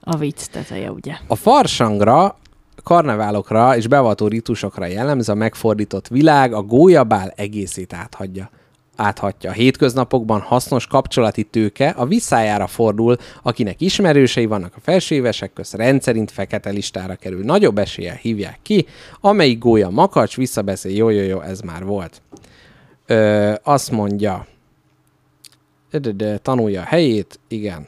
[0.00, 1.12] A vicc teteje, ugye?
[1.26, 2.36] A farsangra,
[2.82, 8.50] karneválokra és beavató ritusokra jellemző a megfordított világ a gólyabál egészét áthagyja
[8.96, 9.50] áthatja.
[9.50, 16.30] A hétköznapokban hasznos kapcsolati tőke a visszájára fordul, akinek ismerősei vannak a felsőévesek közt, rendszerint
[16.30, 17.44] fekete listára kerül.
[17.44, 18.86] Nagyobb eséllyel hívják ki,
[19.20, 22.22] amelyik gólya makacs, visszabeszél, jó, jó, jó, ez már volt.
[23.06, 24.46] Ö, azt mondja,
[25.90, 27.86] de, de, tanulja a helyét, igen.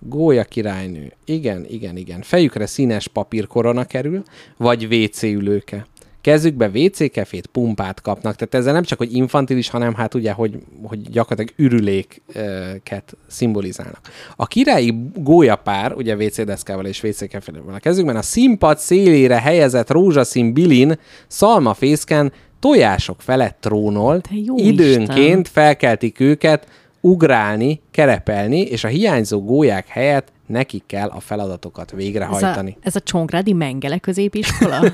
[0.00, 1.12] Gólya királynő.
[1.24, 2.22] Igen, igen, igen.
[2.22, 4.22] Fejükre színes papírkorona kerül,
[4.56, 5.86] vagy WC ülőke.
[6.22, 8.36] Kezükbe WC kefét, pumpát kapnak.
[8.36, 14.00] Tehát ezzel nem csak, hogy infantilis, hanem hát ugye, hogy, hogy gyakorlatilag ürüléket szimbolizálnak.
[14.36, 19.90] A királyi gólyapár, ugye WC deszkával és WC kefével a kezükben, a színpad szélére helyezett
[19.90, 24.20] rózsaszín bilin, szalmafészken tojások felett trónol,
[24.56, 26.66] időnként felkeltik őket,
[27.00, 32.76] ugrálni, kerepelni, és a hiányzó gólyák helyett nekik kell a feladatokat Ez a, végrehajtani.
[32.80, 34.80] ez a Csongrádi Mengele középiskola?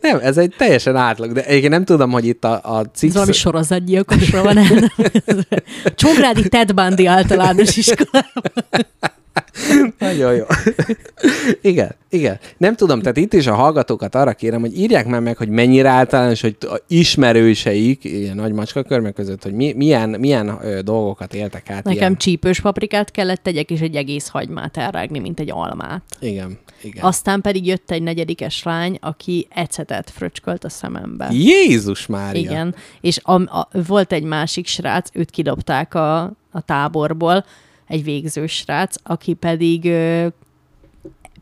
[0.00, 3.08] Nem, ez egy teljesen átlag, de egyébként nem tudom, hogy itt a, a cikk...
[3.08, 4.92] Ez valami sorozatgyilkosra van el.
[5.96, 8.24] Csongrádi Ted Bundy általános iskola.
[9.98, 10.44] Nagyon jó.
[11.70, 12.38] igen, igen.
[12.56, 15.88] Nem tudom, tehát itt is a hallgatókat arra kérem, hogy írják már meg, hogy mennyire
[15.88, 21.34] általános, hogy a ismerőseik, ilyen nagy macska körmök között, hogy mi, milyen, milyen ö, dolgokat
[21.34, 21.84] éltek át.
[21.84, 22.16] Nekem ilyen.
[22.16, 26.02] csípős paprikát kellett tegyek, és egy egész hagymát elrágni, mint egy almát.
[26.20, 27.04] Igen, igen.
[27.04, 31.28] Aztán pedig jött egy negyedikes lány, aki ecetet fröcskölt a szemembe.
[31.32, 32.40] Jézus Mária!
[32.40, 37.44] Igen, és a, a, volt egy másik srác, őt kidobták a, a táborból,
[37.86, 40.26] egy végzős srác, aki pedig ö,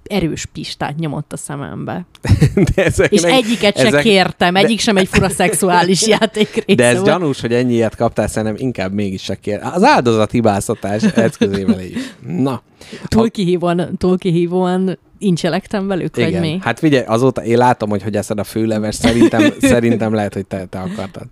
[0.06, 2.06] erős pistát nyomott a szemembe.
[2.74, 6.84] De ezek És egyiket se ezek- kértem, egyik sem egy fura szexuális játék része De
[6.86, 7.06] ez volt.
[7.06, 9.60] gyanús, hogy ennyi ilyet kaptál, szerintem inkább mégis se kér.
[9.62, 11.96] Az áldozat hibáztatás eszközével is.
[12.26, 12.62] Na,
[13.06, 16.40] Túl kihívóan, túl kihívóan incselektem velük, vagy igen.
[16.40, 16.58] mi?
[16.60, 20.64] Hát figyelj, azóta én látom, hogy hogy eszed a főleves, szerintem, szerintem lehet, hogy te,
[20.64, 21.22] te akartad.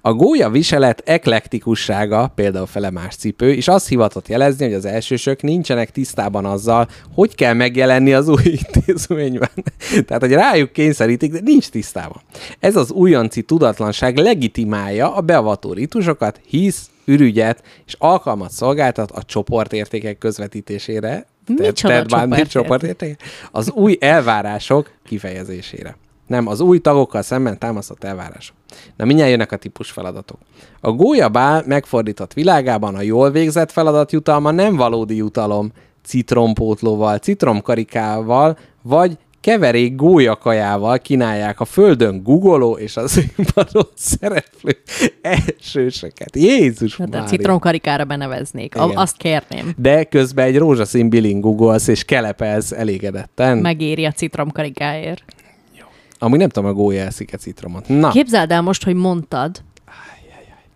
[0.00, 5.90] A gólya viselet eklektikussága, például felemás cipő, és azt hivatott jelezni, hogy az elsősök nincsenek
[5.90, 9.50] tisztában azzal, hogy kell megjelenni az új intézményben.
[10.06, 12.20] Tehát, hogy rájuk kényszerítik, de nincs tisztában.
[12.60, 20.18] Ez az újonci tudatlanság legitimálja a beavató ritusokat, hisz, ürügyet és alkalmat szolgáltat a csoportértékek
[20.18, 21.26] közvetítésére.
[21.46, 23.22] Micsoda Ted csoportérték?
[23.50, 25.96] Az új elvárások kifejezésére.
[26.26, 28.56] Nem, az új tagokkal szemben támasztott elvárások.
[28.96, 30.38] Na, mindjárt jönnek a típus feladatok.
[30.80, 35.72] A gólyabál megfordított világában a jól végzett feladat jutalma nem valódi jutalom
[36.04, 44.76] citrompótlóval, citromkarikával, vagy keverék gólyakajával kínálják a földön guggoló és az színpadon szereplő
[45.22, 46.36] elsőseket.
[46.36, 47.28] Jézus Hát a Mária.
[47.28, 48.74] citromkarikára beneveznék.
[48.74, 48.96] Igen.
[48.96, 49.72] azt kérném.
[49.76, 53.52] De közben egy rózsaszín bilin guggolsz és kelepelsz elégedetten.
[53.52, 53.62] Meg...
[53.62, 55.24] Megéri a citromkarikáért.
[56.18, 57.88] Amúgy nem tudom, a gólya eszik a citromot.
[57.88, 59.62] Na, Képzeld el most, hogy mondtad.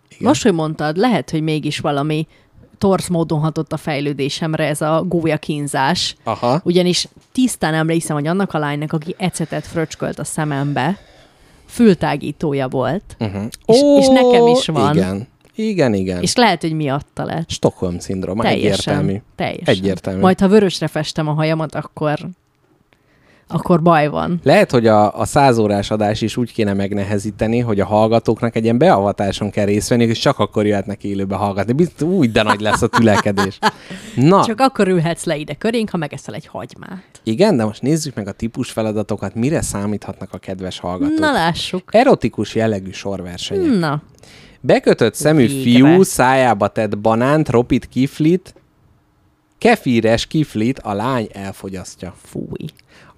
[0.09, 0.27] igen.
[0.27, 2.27] Most, hogy mondtad, lehet, hogy mégis valami
[2.81, 6.15] torz módon hatott a fejlődésemre ez a gólya kínzás.
[6.23, 6.61] Aha.
[6.63, 10.97] Ugyanis tisztán emlékszem, hogy annak a lánynak, aki ecetet fröcskölt a szemembe,
[11.65, 13.43] fültágítója volt, Uh-huh.
[13.65, 14.95] És- és nekem is van.
[14.95, 15.27] Igen.
[15.55, 16.21] Igen, igen.
[16.21, 17.49] és lehet, hogy miatta lett.
[17.49, 18.69] Stockholm szindróma, Teljesen.
[18.71, 19.21] egyértelmű.
[19.35, 19.65] Teljesen.
[19.75, 20.19] Egyértelmű.
[20.21, 22.19] Majd, ha vörösre festem a hajamat, akkor,
[23.53, 24.39] akkor baj van.
[24.43, 28.77] Lehet, hogy a, a százórás adás is úgy kéne megnehezíteni, hogy a hallgatóknak egy ilyen
[28.77, 31.73] beavatáson kell részt venni, és csak akkor jöhetnek élőbe hallgatni.
[31.73, 33.59] Biztos úgy, de nagy lesz a tülekedés.
[34.15, 37.03] Na, Csak akkor ülhetsz le ide körénk, ha megeszel egy hagymát.
[37.23, 41.19] igen, de most nézzük meg a típus feladatokat, mire számíthatnak a kedves hallgatók.
[41.19, 41.83] Na, lássuk.
[41.91, 43.79] Erotikus jellegű sorversenyek.
[43.79, 44.01] Na,
[44.63, 45.61] Bekötött szemű Végre.
[45.61, 48.53] fiú szájába tett banánt, ropit, kiflit,
[49.57, 52.13] kefíres kiflit a lány elfogyasztja.
[52.23, 52.65] fúj.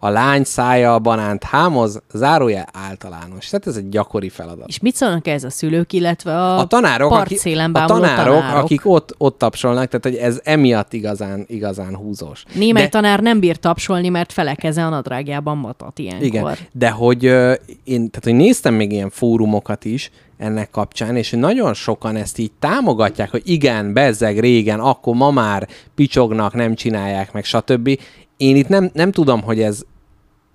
[0.03, 3.49] A lány szája a banánt hámoz, zárója általános.
[3.49, 4.67] Tehát ez egy gyakori feladat.
[4.67, 8.63] És mit szólnak ez a szülők, illetve a, A tanárok, aki, partszélen a tanárok, tanárok.
[8.63, 12.43] akik ott, ott tapsolnak, tehát hogy ez emiatt igazán, igazán húzós.
[12.53, 16.25] Némely de, tanár nem bír tapsolni, mert felekeze a nadrágjában matat ilyenkor.
[16.25, 17.53] igen, de hogy ö,
[17.83, 22.51] én, tehát hogy néztem még ilyen fórumokat is ennek kapcsán, és nagyon sokan ezt így
[22.59, 27.99] támogatják, hogy igen, bezzeg régen, akkor ma már picsognak, nem csinálják meg, stb.
[28.37, 29.81] Én itt nem, nem tudom, hogy ez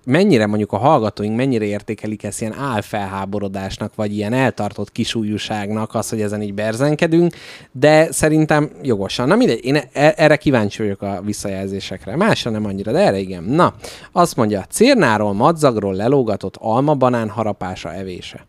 [0.05, 6.21] mennyire mondjuk a hallgatóink mennyire értékelik ezt ilyen álfelháborodásnak, vagy ilyen eltartott kisújúságnak az, hogy
[6.21, 7.33] ezen így berzenkedünk,
[7.71, 9.27] de szerintem jogosan.
[9.27, 12.15] Na mindegy, én e- erre kíváncsi vagyok a visszajelzésekre.
[12.15, 13.43] Másra nem annyira, de erre igen.
[13.43, 13.73] Na,
[14.11, 18.47] azt mondja, cérnáról, madzagról lelógatott alma banán harapása evése.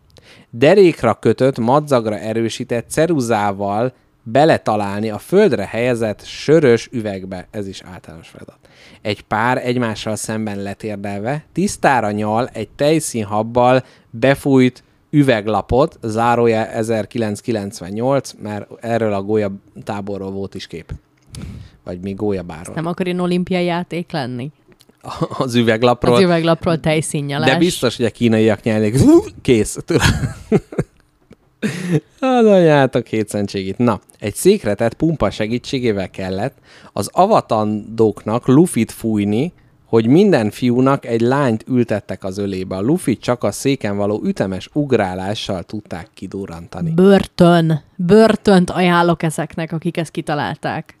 [0.49, 7.47] Derékra kötött, madzagra erősített ceruzával beletalálni a földre helyezett sörös üvegbe.
[7.51, 8.57] Ez is általános feladat.
[9.01, 19.13] Egy pár egymással szemben letérdelve, tisztára nyal egy tejszínhabbal befújt üveglapot, zárója 1998, mert erről
[19.13, 19.51] a gólya
[19.83, 20.93] táborról volt is kép.
[21.83, 22.75] Vagy még gólyabáról.
[22.75, 24.51] Nem akar én olimpiai játék lenni?
[25.37, 26.15] Az üveglapról.
[26.15, 27.49] Az üveglapról tejszínnyalás.
[27.49, 28.95] De biztos, hogy a kínaiak nyelnék.
[29.41, 29.77] Kész.
[32.19, 33.77] Az anyátok hétszentségét.
[33.77, 36.57] Na, egy székre tett pumpa segítségével kellett
[36.93, 39.53] az avatandóknak lufit fújni,
[39.85, 42.75] hogy minden fiúnak egy lányt ültettek az ölébe.
[42.75, 46.91] A lufit csak a széken való ütemes ugrálással tudták kidurrantani.
[46.91, 47.81] Börtön.
[47.95, 50.95] Börtönt ajánlok ezeknek, akik ezt kitalálták.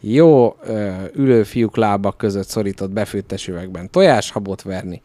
[0.00, 0.56] Jó
[1.12, 5.02] ülő fiúk lábak között szorított befőttes üvegben tojáshabot verni.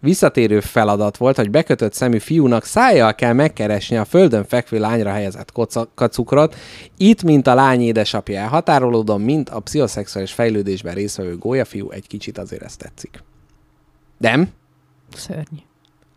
[0.00, 5.52] Visszatérő feladat volt, hogy bekötött szemű fiúnak szájjal kell megkeresni a földön fekvő lányra helyezett
[5.94, 6.54] kacukrot.
[6.96, 12.62] Itt, mint a lány édesapja elhatárolódom, mint a pszichoszexuális fejlődésben résztvevő gólyafiú, egy kicsit azért
[12.62, 13.22] ezt tetszik.
[14.18, 14.48] Nem?
[15.14, 15.58] Szörnyű.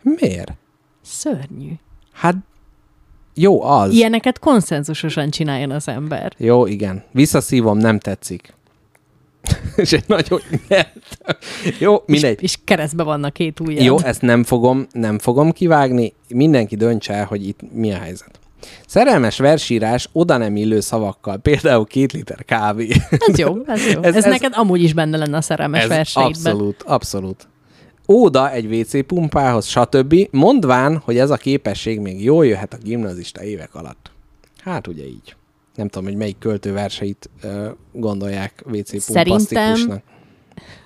[0.02, 0.54] Miért?
[1.02, 1.72] Szörnyű.
[2.12, 2.36] Hát
[3.34, 3.94] jó az.
[3.94, 6.34] Ilyeneket konszenzusosan csináljon az ember.
[6.38, 7.04] Jó, igen.
[7.12, 8.54] Visszaszívom, nem tetszik.
[9.86, 11.18] És egy nagyon nyert.
[11.80, 12.36] Jó, mindegy.
[12.44, 13.84] És, és keresztbe vannak két ujjad.
[13.84, 16.14] Jó, ezt nem fogom, nem fogom kivágni.
[16.28, 18.40] Mindenki döntse el, hogy itt mi a helyzet.
[18.88, 22.88] Szerelmes versírás oda nem illő szavakkal, például két liter kávé.
[23.28, 24.02] Ez jó, ez jó.
[24.02, 26.34] Ez- Ez, ez, neked amúgy is benne lenne a szerelmes verseidben.
[26.52, 27.48] abszolút, abszolút.
[28.08, 30.16] Óda egy WC pumpához, stb.
[30.32, 34.12] Mondván, hogy ez a képesség még jól jöhet a gimnazista évek alatt.
[34.64, 35.36] Hát ugye így.
[35.76, 37.30] Nem tudom, hogy melyik költő verseit
[37.92, 39.02] gondolják WC.
[39.02, 40.02] Szerintem-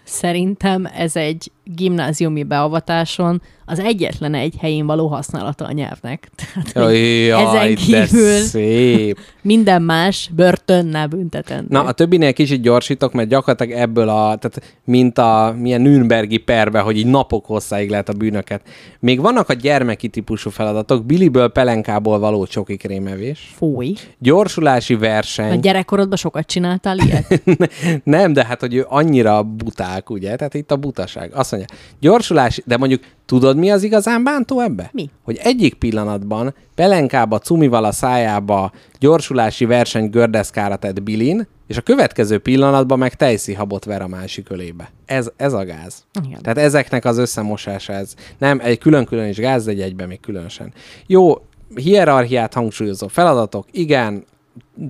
[0.03, 6.30] Szerintem ez egy gimnáziumi beavatáson az egyetlen egy helyén való használata a nyelvnek.
[6.74, 9.20] Tehát, Jaj, ezen kívül szép.
[9.42, 11.68] minden más börtönnel büntetendő.
[11.70, 16.80] Na, a többinél kicsit gyorsítok, mert gyakorlatilag ebből a, tehát mint a milyen Nürnbergi perbe,
[16.80, 18.62] hogy így napok hosszáig lehet a bűnöket.
[19.00, 23.94] Még vannak a gyermeki típusú feladatok, biliből, pelenkából való csoki krémevés, Fúj.
[24.20, 25.60] gyorsulási A verseny.
[25.60, 27.42] gyerekkorodban sokat csináltál ilyet?
[28.04, 30.36] Nem, de hát, hogy ő annyira buták, ugye?
[30.36, 31.32] Tehát itt a butaság.
[31.34, 34.90] Azt mondja, gyorsulási, de mondjuk tudod, mi az igazán bántó ebbe?
[34.94, 35.10] Mi?
[35.23, 42.38] Hogy egyik pillanatban pelenkába, cumival a szájába gyorsulási verseny gördeszkára tett bilin, és a következő
[42.38, 44.91] pillanatban meg tejszíhabot ver a másik ölébe.
[45.06, 46.06] Ez, ez a gáz.
[46.26, 46.41] Igen.
[46.41, 48.14] Tehát ezeknek az összemosása ez.
[48.38, 50.73] Nem, egy külön-külön is gáz, de egy egyben még különösen.
[51.07, 51.34] Jó,
[51.76, 54.23] hierarchiát hangsúlyozó feladatok, igen,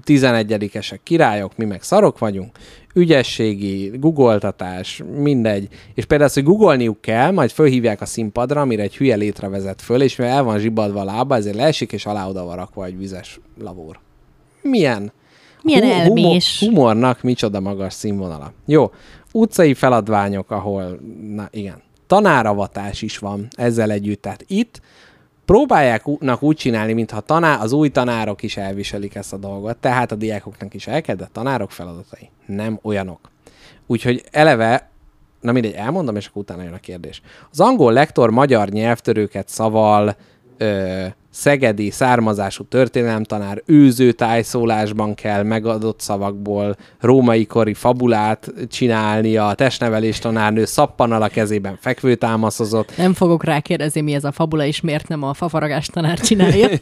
[0.06, 2.57] 11-esek királyok, mi meg szarok vagyunk,
[2.94, 5.68] ügyességi, googoltatás, mindegy.
[5.94, 9.82] És például az, hogy googolniuk kell, majd fölhívják a színpadra, amire egy hülye létre vezet
[9.82, 12.86] föl, és mivel el van zsibbadva a lába, ezért leesik, és alá oda van rakva
[12.86, 13.99] egy vizes lavór.
[14.62, 15.12] Milyen?
[15.62, 16.60] Milyen Hu- elmés.
[16.60, 18.53] Humor, humornak micsoda magas színvonala.
[18.66, 18.91] Jó,
[19.32, 20.99] utcai feladványok, ahol,
[21.36, 24.22] na igen, tanáravatás is van ezzel együtt.
[24.22, 24.82] Tehát itt
[25.46, 26.08] próbálják
[26.44, 30.74] úgy csinálni, mintha taná, az új tanárok is elviselik ezt a dolgot, tehát a diákoknak
[30.74, 33.20] is el kell, de tanárok feladatai nem olyanok.
[33.88, 34.90] Úgyhogy eleve,
[35.42, 37.22] na mindegy, elmondom, és akkor utána jön a kérdés.
[37.52, 40.16] Az angol lektor magyar nyelvtörőket szaval,
[40.58, 41.06] ö,
[41.36, 50.66] szegedi származású történelemtanár őző tájszólásban kell megadott szavakból római kori fabulát csinálni, a testnevelés tanárnő
[50.66, 55.34] szappannal a kezében fekvőtámaszozott, Nem fogok rákérdezni, mi ez a fabula, és miért nem a
[55.34, 56.68] fafaragás tanár csinálja.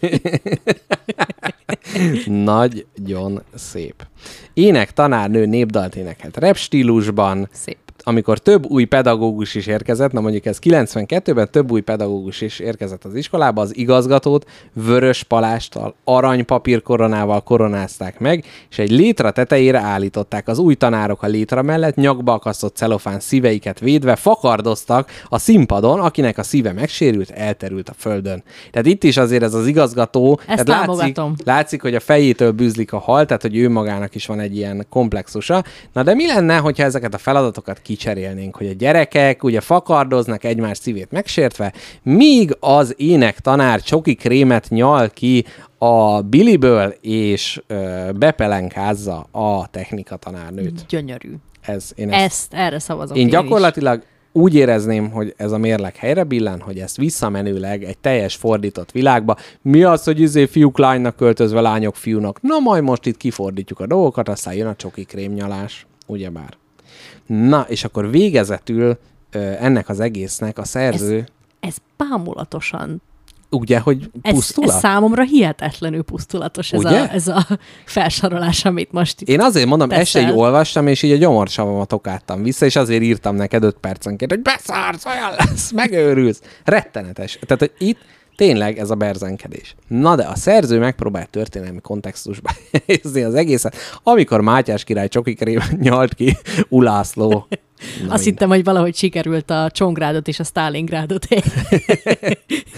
[2.26, 4.08] Nagyon szép.
[4.54, 7.83] Ének tanárnő népdalt énekelt rap stílusban, Szép.
[8.04, 13.04] Amikor több új pedagógus is érkezett, na mondjuk ez 92-ben több új pedagógus is érkezett
[13.04, 20.48] az iskolába, az igazgatót vörös palásttal, aranypapír koronával koronázták meg, és egy létra tetejére állították.
[20.48, 26.38] Az új tanárok a létra mellett nyakba akasztott celofán szíveiket védve fakardoztak a színpadon, akinek
[26.38, 28.44] a szíve megsérült, elterült a földön.
[28.72, 32.94] Tehát itt is azért ez az igazgató, Ezt tehát látszik, látszik, hogy a fejétől bűzlik
[32.94, 35.64] a hal, tehát hogy ő magának is van egy ilyen komplexusa.
[35.94, 40.78] Na de mi lenne, hogyha ezeket a feladatokat kicserélnénk, hogy a gyerekek ugye fakardoznak egymás
[40.78, 45.46] szívét megsértve, míg az ének tanár csoki krémet nyal ki
[45.78, 50.86] a biliből, és ö, bepelenkázza a technika tanárnőt.
[50.90, 51.34] Gyönyörű.
[51.62, 53.32] Ez, én ezt, Ezt, erre szavazok én is.
[53.32, 58.92] gyakorlatilag úgy érezném, hogy ez a mérleg helyre billen, hogy ezt visszamenőleg egy teljes fordított
[58.92, 59.36] világba.
[59.62, 62.42] Mi az, hogy izé fiúk lánynak költözve, lányok fiúnak?
[62.42, 66.62] Na majd most itt kifordítjuk a dolgokat, aztán jön a csoki krémnyalás, ugyebár.
[67.26, 68.98] Na, és akkor végezetül
[69.60, 71.28] ennek az egésznek a szerző,
[71.60, 73.02] Ez bámulatosan.
[73.50, 74.70] ugye, hogy Ez, pusztulat?
[74.70, 77.02] ez számomra hihetetlenül pusztulatos ez Ugye?
[77.02, 77.48] a, ez a
[77.86, 80.02] felsorolás, amit most itt Én azért mondom, teszel.
[80.02, 84.32] este így olvastam, és így a gyomorsavamat okáttam vissza, és azért írtam neked öt percenként,
[84.32, 86.42] hogy beszársz, olyan lesz, megőrülsz.
[86.64, 87.40] Rettenetes.
[87.46, 88.00] Tehát, hogy itt
[88.44, 89.76] tényleg ez a berzenkedés.
[89.88, 92.50] Na de a szerző megpróbált történelmi kontextusba
[92.86, 96.38] helyezni az egészet, amikor Mátyás király csokikre nyalt ki
[96.70, 97.48] Ulászló.
[98.08, 101.28] Na Azt hittem, hogy valahogy sikerült a Csongrádot és a Stalingrádot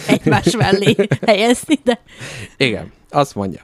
[0.08, 2.00] egymás mellé helyezni, de
[2.58, 3.62] Igen, azt mondja.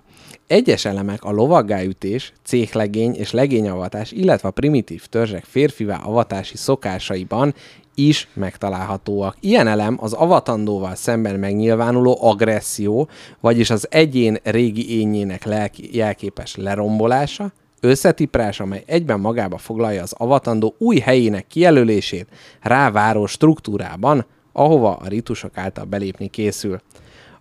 [0.48, 7.54] Egyes elemek a lovaggáütés, céhlegény és legényavatás, illetve a primitív törzsek férfivá avatási szokásaiban
[7.96, 9.36] is megtalálhatóak.
[9.40, 13.08] Ilyen elem az avatandóval szemben megnyilvánuló agresszió,
[13.40, 20.76] vagyis az egyén régi ényének lelki, jelképes lerombolása, összetiprás, amely egyben magába foglalja az avatandó
[20.78, 22.28] új helyének kijelölését
[22.62, 26.82] ráváró struktúrában, ahova a ritusok által belépni készül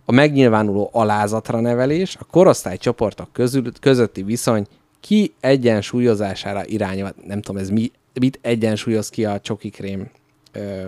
[0.04, 4.66] a megnyilvánuló alázatra nevelés, a korosztálycsoportok közül, közötti viszony
[5.00, 7.14] ki egyensúlyozására irányul.
[7.26, 7.90] Nem tudom, ez mi,
[8.20, 10.10] mit egyensúlyoz ki a csokikrém
[10.52, 10.86] ö,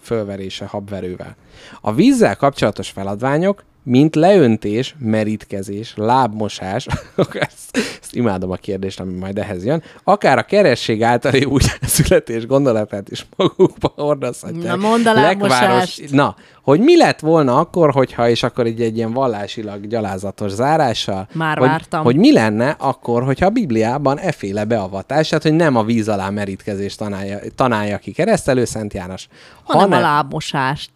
[0.00, 1.36] fölverése habverővel.
[1.80, 6.86] A vízzel kapcsolatos feladványok, mint leöntés, merítkezés, lábmosás,
[7.16, 12.46] ezt, ezt imádom a kérdést, ami majd ehhez jön, akár a keresség általi úgy születés
[12.46, 14.76] gondolatát is magukba hordozhatják.
[14.76, 16.10] Na, mondd a lábmosást.
[16.10, 21.28] Na, hogy mi lett volna akkor, hogyha, és akkor így egy ilyen vallásilag gyalázatos zárással,
[21.32, 22.04] Már hogy, vártam.
[22.04, 26.30] hogy mi lenne akkor, hogyha a Bibliában eféle beavatás, tehát hogy nem a víz alá
[26.30, 29.28] merítkezést tanálja, tanálja ki keresztelő Szent János,
[29.62, 30.90] hanem a lábmosást.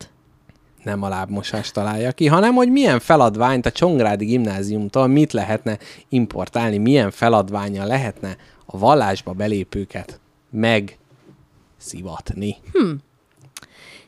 [0.87, 6.79] Nem a lábmosást találja ki, hanem hogy milyen feladványt a Csongrádi gimnáziumtól mit lehetne importálni,
[6.79, 8.37] milyen feladványa lehetne
[8.67, 12.57] a vallásba belépőket megszivatni.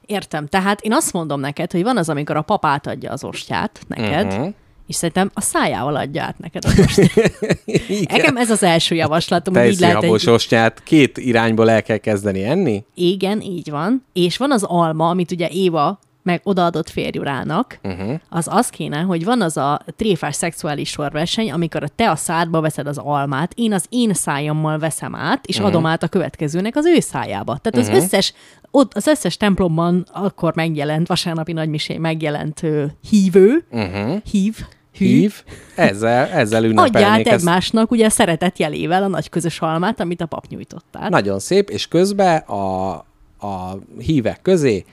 [0.07, 0.47] Értem.
[0.47, 4.27] Tehát én azt mondom neked, hogy van az, amikor a pap átadja az ostját neked,
[4.27, 4.55] uh-huh.
[4.87, 7.33] és szerintem a szájával adja át neked az ostját.
[8.11, 10.29] Nekem ez az első javaslatom, hogy így lehet egy...
[10.29, 12.85] ostját két irányból el kell kezdeni enni?
[12.95, 14.05] Igen, így van.
[14.13, 15.99] És van az alma, amit ugye Éva
[16.29, 18.21] meg odaadott férjurának, uh-huh.
[18.29, 22.61] az az kéne, hogy van az a tréfás szexuális sorverseny, amikor a te a szádba
[22.61, 25.71] veszed az almát, én az én szájammal veszem át, és uh-huh.
[25.71, 27.59] adom át a következőnek az ő szájába.
[27.63, 27.97] Tehát uh-huh.
[27.97, 28.35] az összes
[28.71, 32.63] ott az összes templomban akkor megjelent, vasárnapi nagymisé megjelent
[33.11, 34.17] hívő, uh-huh.
[34.31, 34.57] hív,
[34.99, 35.43] hű, Hív,
[35.75, 37.39] ezzel, ezzel ünnepelnék át ezt.
[37.39, 41.11] egymásnak ugye a szeretet jelével a nagy közös almát, amit a pap nyújtott át.
[41.11, 42.91] Nagyon szép, és közben a,
[43.39, 44.85] a hívek közé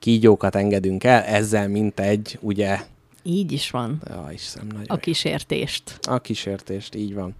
[0.00, 2.78] kígyókat engedünk el, ezzel mint egy, ugye,
[3.22, 4.00] Így is van.
[4.08, 5.98] Ja, Istenem, nagyon A kísértést.
[6.08, 7.34] A kísértést, így van.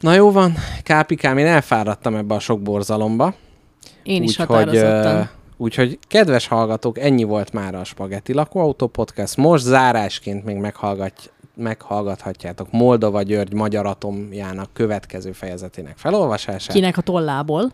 [0.00, 3.34] Na jó van, Kápikám, én elfáradtam ebbe a sok borzalomba.
[4.02, 5.16] Én is Úgyhogy, határozottan.
[5.16, 5.22] ö,
[5.56, 9.36] Úgyhogy, kedves hallgatók, ennyi volt már a Spaghetti Lakóautó Podcast.
[9.36, 16.74] Most zárásként még meghallgat, meghallgathatjátok Moldova György magyar atomjának következő fejezetének felolvasását.
[16.74, 17.72] Kinek a tollából?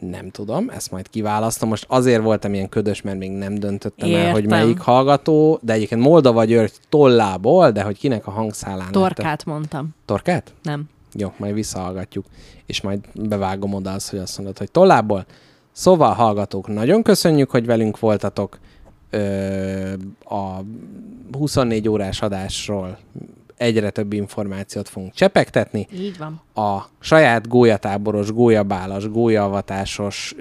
[0.00, 1.68] Nem tudom, ezt majd kiválasztom.
[1.68, 4.58] Most azért voltam ilyen ködös, mert még nem döntöttem el, hogy Értem.
[4.58, 8.92] melyik hallgató, de egyébként Moldova György tollából, de hogy kinek a hangszálán.
[8.92, 9.88] Torkát mondtam.
[10.04, 10.54] Torkát?
[10.62, 10.88] Nem.
[11.12, 12.24] Jó, majd visszahallgatjuk,
[12.66, 15.26] és majd bevágom oda azt, hogy azt mondod, hogy tollából.
[15.72, 18.58] Szóval, hallgatók, nagyon köszönjük, hogy velünk voltatok
[19.10, 19.92] ö,
[20.24, 20.60] a
[21.32, 22.98] 24 órás adásról
[23.56, 25.86] egyre több információt fogunk csepegtetni.
[25.94, 26.40] Így van.
[26.66, 30.34] A saját gólyatáboros, gólyabálas, gólyavatásos,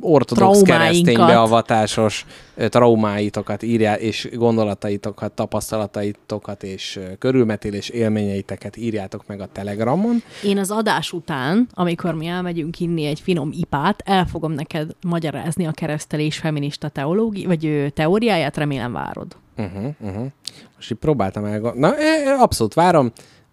[0.00, 2.26] ortodox keresztény beavatásos
[2.56, 10.22] traumáitokat írjál, és gondolataitokat, tapasztalataitokat és körülmetélés élményeiteket írjátok meg a Telegramon.
[10.44, 15.66] Én az adás után, amikor mi elmegyünk inni egy finom ipát, el fogom neked magyarázni
[15.66, 19.36] a keresztelés feminista teológi, vagy teóriáját, remélem várod.
[19.56, 20.26] Uh-huh, uh-huh.
[20.74, 21.72] Most így próbáltam el...
[21.74, 21.94] Na,
[22.38, 23.12] abszolút várom.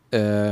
[0.10, 0.50] Ö,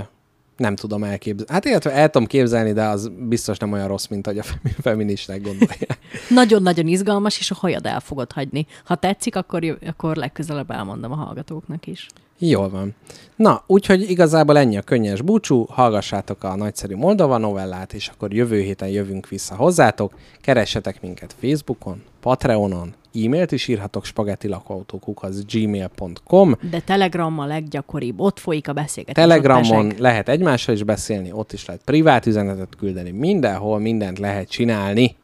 [0.58, 1.52] nem tudom elképzelni.
[1.52, 4.76] Hát illetve el tudom képzelni, de az biztos nem olyan rossz, mint hogy a femi-
[4.82, 5.98] feministák gondolják.
[6.30, 8.66] Nagyon-nagyon izgalmas, és a hajad el fogod hagyni.
[8.84, 12.08] Ha tetszik, akkor, akkor legközelebb elmondom a hallgatóknak is.
[12.42, 12.96] Jól van.
[13.36, 18.62] Na, úgyhogy igazából ennyi a könnyes búcsú, hallgassátok a nagyszerű Moldova novellát, és akkor jövő
[18.62, 20.14] héten jövünk vissza hozzátok.
[20.42, 26.56] Keressetek minket Facebookon, Patreonon, e-mailt is írhatok spagettilakóautókukhoz gmail.com.
[26.70, 29.24] De Telegram a leggyakoribb, ott folyik a beszélgetés.
[29.24, 34.50] Telegramon ott lehet egymással is beszélni, ott is lehet privát üzenetet küldeni, mindenhol mindent lehet
[34.50, 35.16] csinálni.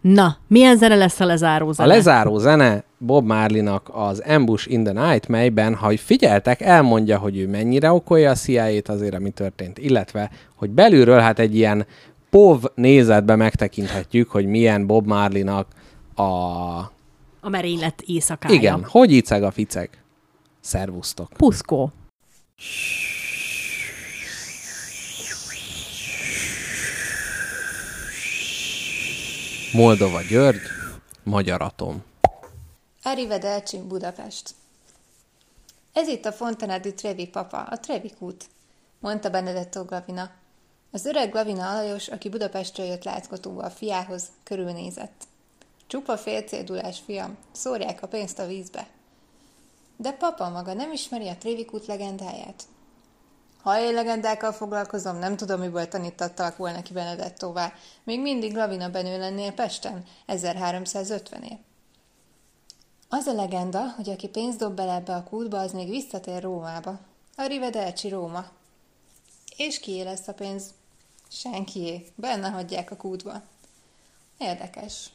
[0.00, 1.94] Na, milyen zene lesz a lezáró A zene?
[1.94, 7.48] lezáró zene Bob Marley-nak az Ambush in the Night, melyben, ha figyeltek, elmondja, hogy ő
[7.48, 11.86] mennyire okolja a CIA-t azért, ami történt, illetve, hogy belülről hát egy ilyen
[12.30, 15.66] POV nézetbe megtekinthetjük, hogy milyen Bob Marley-nak
[16.20, 16.92] a...
[17.40, 18.54] A merénylet éjszakája.
[18.54, 20.02] Igen, hogy iceg a ficeg.
[20.60, 21.28] Szervusztok.
[21.28, 21.92] Puszkó.
[29.72, 30.60] Moldova György,
[31.22, 32.02] Magyar Atom.
[33.02, 34.54] Arrivederci Budapest.
[35.92, 38.44] Ez itt a Fontanedi Trevi papa, a Trevi kút,
[38.98, 40.30] mondta Benedetto Glavina.
[40.90, 45.28] Az öreg Glavina Alajos, aki Budapestről jött látkotóba a fiához, körülnézett.
[45.90, 48.86] Csupa félcédulás fiam, szórják a pénzt a vízbe.
[49.96, 52.64] De papa maga nem ismeri a Trevi kút legendáját?
[53.62, 57.72] Ha én legendákkal foglalkozom, nem tudom, miből tanítattalak volna ki Benedettóvá.
[58.04, 61.58] Még mindig Glavina benő lennél Pesten, 1350-él.
[63.08, 66.98] Az a legenda, hogy aki pénzt dob bele ebbe a kútba, az még visszatér Rómába.
[67.36, 68.44] A Rivedelci Róma.
[69.56, 70.74] És kié lesz a pénz?
[71.28, 72.06] Senkié.
[72.14, 73.42] Benne hagyják a kútba.
[74.38, 75.10] Érdekes.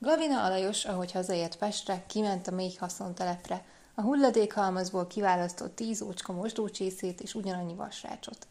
[0.00, 3.64] Glavina Alajos, ahogy hazaért Pestre, kiment a mély haszontelepre.
[3.94, 8.46] A hulladékhalmazból kiválasztott tíz ócska mosdócsészét és ugyanannyi vasrácsot.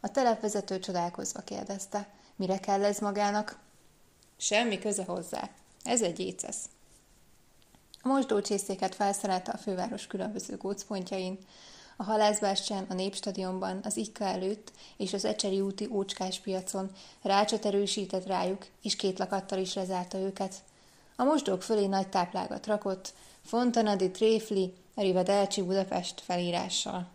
[0.00, 3.58] A telepvezető csodálkozva kérdezte, mire kell ez magának?
[4.36, 5.50] Semmi köze hozzá.
[5.84, 6.68] Ez egy écesz.
[8.02, 11.38] A mosdócsészéket felszerelte a főváros különböző gócpontjain,
[11.96, 16.90] a halászbástyán, a Népstadionban, az Ikka előtt és az Ecseri úti ócskás piacon
[17.22, 20.54] rácsot erősített rájuk, és két lakattal is lezárta őket.
[21.20, 23.14] A mosdók fölé nagy táplágat rakott,
[23.44, 27.08] Fontanadi Tréfli, Rivadelci Budapest felírással.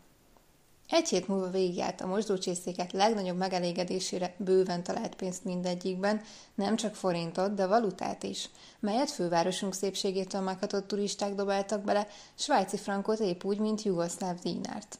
[0.89, 6.21] Egy hét múlva végigjárt a mosdócsészéket legnagyobb megelégedésére bőven talált pénzt mindegyikben,
[6.55, 8.49] nem csak forintot, de valutát is,
[8.79, 14.99] melyet fővárosunk szépségétől meghatott turisták dobáltak bele, svájci frankot épp úgy, mint jugoszláv dínárt.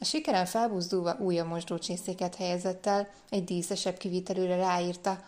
[0.00, 5.18] A sikeren felbuzdulva újabb mosdócsészéket helyezett el, egy díszesebb kivitelőre ráírta,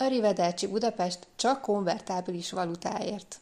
[0.00, 3.40] a Rivadelci Budapest csak konvertábilis valutáért.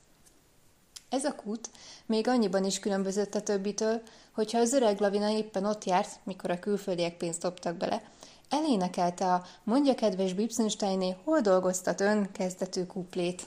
[1.08, 1.70] Ez a kút
[2.06, 4.02] még annyiban is különbözött a többitől,
[4.32, 8.02] hogyha az öreg lavina éppen ott járt, mikor a külföldiek pénzt dobtak bele,
[8.48, 13.42] elénekelte a Mondja kedves Bibsensteiné, hol dolgoztat ön kezdetű kuplét.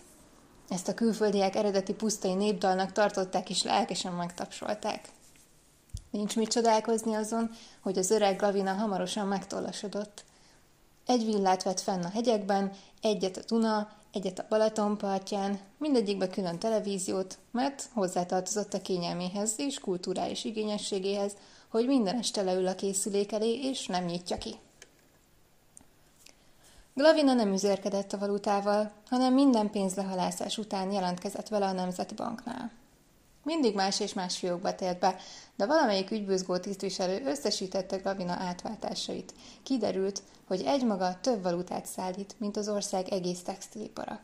[0.70, 5.10] Ezt a külföldiek eredeti pusztai népdalnak tartották és lelkesen megtapsolták.
[6.12, 7.50] Nincs mit csodálkozni azon,
[7.82, 10.24] hogy az öreg lavina hamarosan megtollasodott.
[11.06, 12.72] Egy villát vett fenn a hegyekben,
[13.02, 19.80] egyet a Duna, egyet a Balaton partján, mindegyikbe külön televíziót, mert hozzátartozott a kényelméhez és
[19.80, 21.36] kulturális igényességéhez,
[21.68, 24.56] hogy minden este leül a készülék elé, és nem nyitja ki.
[26.94, 32.81] Glavina nem üzérkedett a valutával, hanem minden pénzlehalászás után jelentkezett vele a Nemzeti Banknál.
[33.44, 35.16] Mindig más és más fiókba tért be,
[35.56, 39.34] de valamelyik ügybőzgó tisztviselő összesítette Glavina átváltásait.
[39.64, 44.20] Kiderült, hogy egymaga több valutát szállít, mint az ország egész textilipara.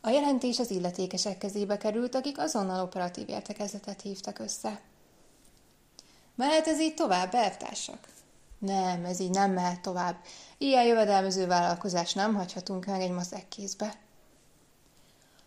[0.00, 4.80] A jelentés az illetékesek kezébe került, akik azonnal operatív értekezletet hívtak össze.
[6.34, 8.08] Mehet ez így tovább, elvtársak?
[8.58, 10.16] Nem, ez így nem mehet tovább.
[10.58, 13.94] Ilyen jövedelmező vállalkozás nem hagyhatunk meg egy maszek kézbe.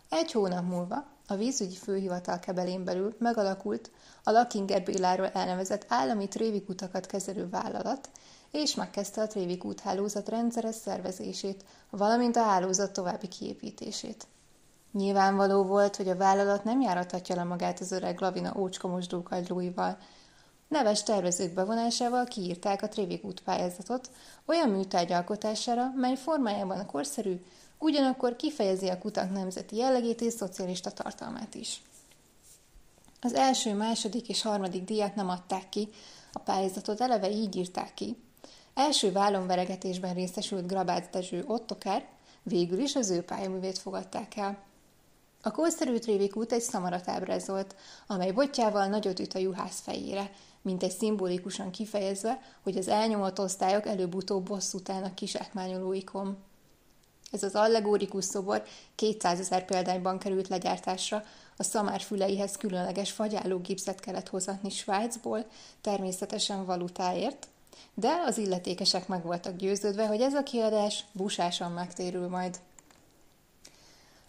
[0.08, 3.90] Egy hónap múlva a vízügyi főhivatal kebelén belül megalakult
[4.22, 8.10] a Lakinger Béláról elnevezett állami trévikutakat kezelő vállalat,
[8.50, 14.26] és megkezdte a Trévik úthálózat rendszeres szervezését, valamint a hálózat további kiépítését.
[14.92, 19.98] Nyilvánvaló volt, hogy a vállalat nem járathatja le magát az öreg Lavina ócska mosdókagylóival.
[20.68, 24.10] Neves tervezők bevonásával kiírták a Trévik pályázatot
[24.46, 25.12] olyan műtárgy
[25.96, 27.40] mely formájában korszerű,
[27.78, 31.82] ugyanakkor kifejezi a kutak nemzeti jellegét és szocialista tartalmát is.
[33.20, 35.88] Az első, második és harmadik díjat nem adták ki,
[36.32, 38.16] a pályázatot eleve így írták ki.
[38.74, 42.08] Első vállonveregetésben részesült Grabác Dezső Ottokár,
[42.42, 44.66] végül is az ő pályaművét fogadták el.
[45.42, 47.74] A kószerű Trévik út egy szamarat ábrázolt,
[48.06, 50.30] amely botjával nagyot üt a juhász fejére,
[50.62, 56.36] mint egy szimbolikusan kifejezve, hogy az elnyomott osztályok előbb-utóbb bosszút állnak kisákmányolóikon.
[57.30, 58.62] Ez az allegórikus szobor
[58.94, 61.24] 200 ezer példányban került legyártásra,
[61.56, 65.46] a szamár füleihez különleges fagyáló gipszet kellett hozatni Svájcból,
[65.80, 67.48] természetesen valutáért,
[67.94, 72.60] de az illetékesek meg voltak győződve, hogy ez a kiadás busásan megtérül majd.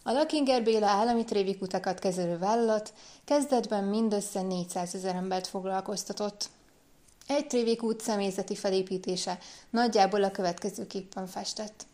[0.04, 2.94] A Lakinger Béla állami trévikutakat kezelő vállalat
[3.26, 6.50] kezdetben mindössze 400 ezer embert foglalkoztatott.
[7.28, 9.38] Egy trévikút személyzeti felépítése
[9.70, 11.88] nagyjából a következőképpen festett.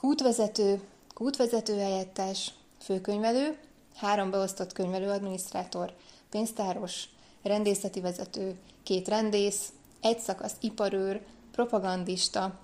[0.00, 0.80] Kútvezető,
[1.14, 2.52] kútvezető helyettes,
[2.82, 3.58] főkönyvelő,
[3.96, 5.92] három beosztott könyvelőadminisztrátor,
[6.30, 7.04] pénztáros,
[7.42, 11.20] rendészeti vezető, két rendész, egy szakasz iparőr,
[11.52, 12.58] propagandista,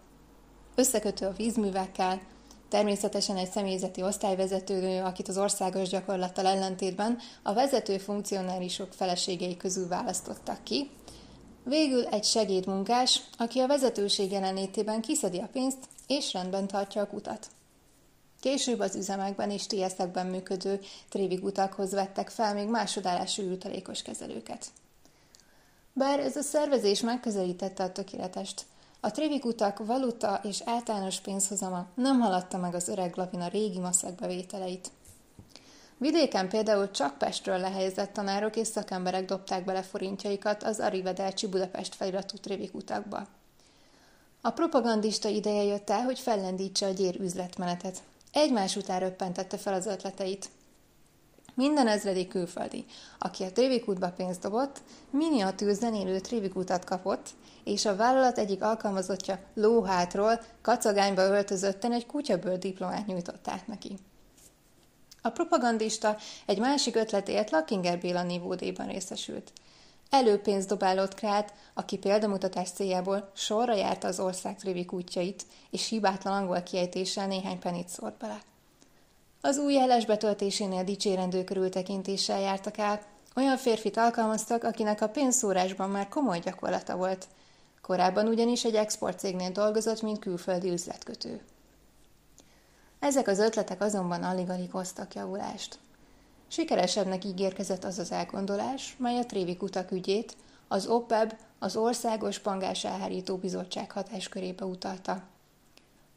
[0.74, 2.20] összekötő a vízművekkel,
[2.68, 10.64] természetesen egy személyzeti osztályvezetőnő, akit az országos gyakorlattal ellentétben a vezető funkcionárisok feleségei közül választottak
[10.64, 10.90] ki,
[11.64, 17.46] végül egy segédmunkás, aki a vezetőség jelenlétében kiszedi a pénzt és rendben tartja a kutat.
[18.40, 24.66] Később az üzemekben és TSZ-ekben működő trévig utakhoz vettek fel még másodállású ültalékos kezelőket.
[25.92, 28.64] Bár ez a szervezés megközelítette a tökéletest,
[29.04, 34.14] a trévik utak valuta és általános pénzhozama nem haladta meg az öreg lavina régi maszek
[34.14, 34.90] bevételeit.
[35.98, 42.36] Vidéken például csak Pestről lehelyezett tanárok és szakemberek dobták bele forintjaikat az Arrivederci Budapest feliratú
[42.36, 43.26] trévik utakba.
[44.46, 48.02] A propagandista ideje jött el, hogy fellendítse a gyér üzletmenetet.
[48.32, 50.48] Egymás után röppentette fel az ötleteit.
[51.54, 52.84] Minden ezredik külföldi,
[53.18, 57.28] aki a trévikútba pénzt dobott, miniatűr zenélő trévikútat kapott,
[57.64, 63.98] és a vállalat egyik alkalmazottja lóhátról kacagányba öltözötten egy kutyabőr diplomát nyújtott át neki.
[65.22, 66.16] A propagandista
[66.46, 69.52] egy másik ötletért Lakinger Béla nívódéban részesült.
[70.10, 76.62] Előpénzt dobálott Krát, aki példamutatás céljából sorra járta az ország trivik útjait, és hibátlan angol
[76.62, 78.40] kiejtéssel néhány penit szórt bele.
[79.40, 83.00] Az új jeles betöltésénél dicsérendő körültekintéssel jártak el,
[83.36, 87.26] olyan férfit alkalmaztak, akinek a pénzszórásban már komoly gyakorlata volt.
[87.82, 91.40] Korábban ugyanis egy exportcégnél dolgozott, mint külföldi üzletkötő.
[92.98, 95.78] Ezek az ötletek azonban alig-alig hoztak javulást.
[96.48, 100.36] Sikeresebbnek ígérkezett az az elgondolás, mely a Trévik utak ügyét
[100.68, 105.22] az OPEB, az Országos Pangás Elhárító Bizottság hatáskörébe utalta.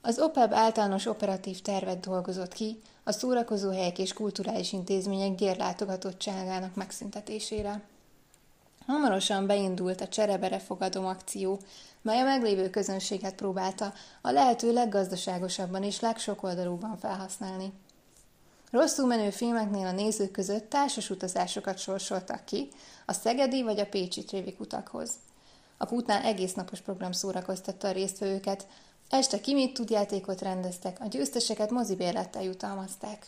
[0.02, 7.82] Az OPEB általános operatív tervet dolgozott ki a szórakozóhelyek és kulturális intézmények gérlátogatottságának megszüntetésére.
[8.86, 11.60] Hamarosan beindult a Cserebere fogadom akció,
[12.02, 17.72] mely a meglévő közönséget próbálta a lehető leggazdaságosabban és legsokoldalúban felhasználni.
[18.72, 22.68] Rosszul menő filmeknél a nézők között társas utazásokat sorsoltak ki
[23.06, 25.12] a szegedi vagy a pécsi trévik utakhoz.
[25.78, 28.68] A kútnál egész napos program szórakoztatta a résztvevőket,
[29.10, 33.28] este kimit tudjátékot rendeztek, a győzteseket mozibérlettel jutalmazták.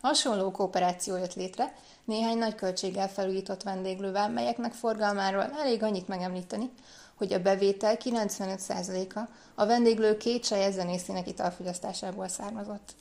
[0.00, 6.70] Hasonló kooperáció jött létre, néhány nagy költséggel felújított vendéglővel, melyeknek forgalmáról elég annyit megemlíteni,
[7.14, 9.20] hogy a bevétel 95%-a
[9.54, 12.94] a vendéglő két saját zenészének italfogyasztásából származott.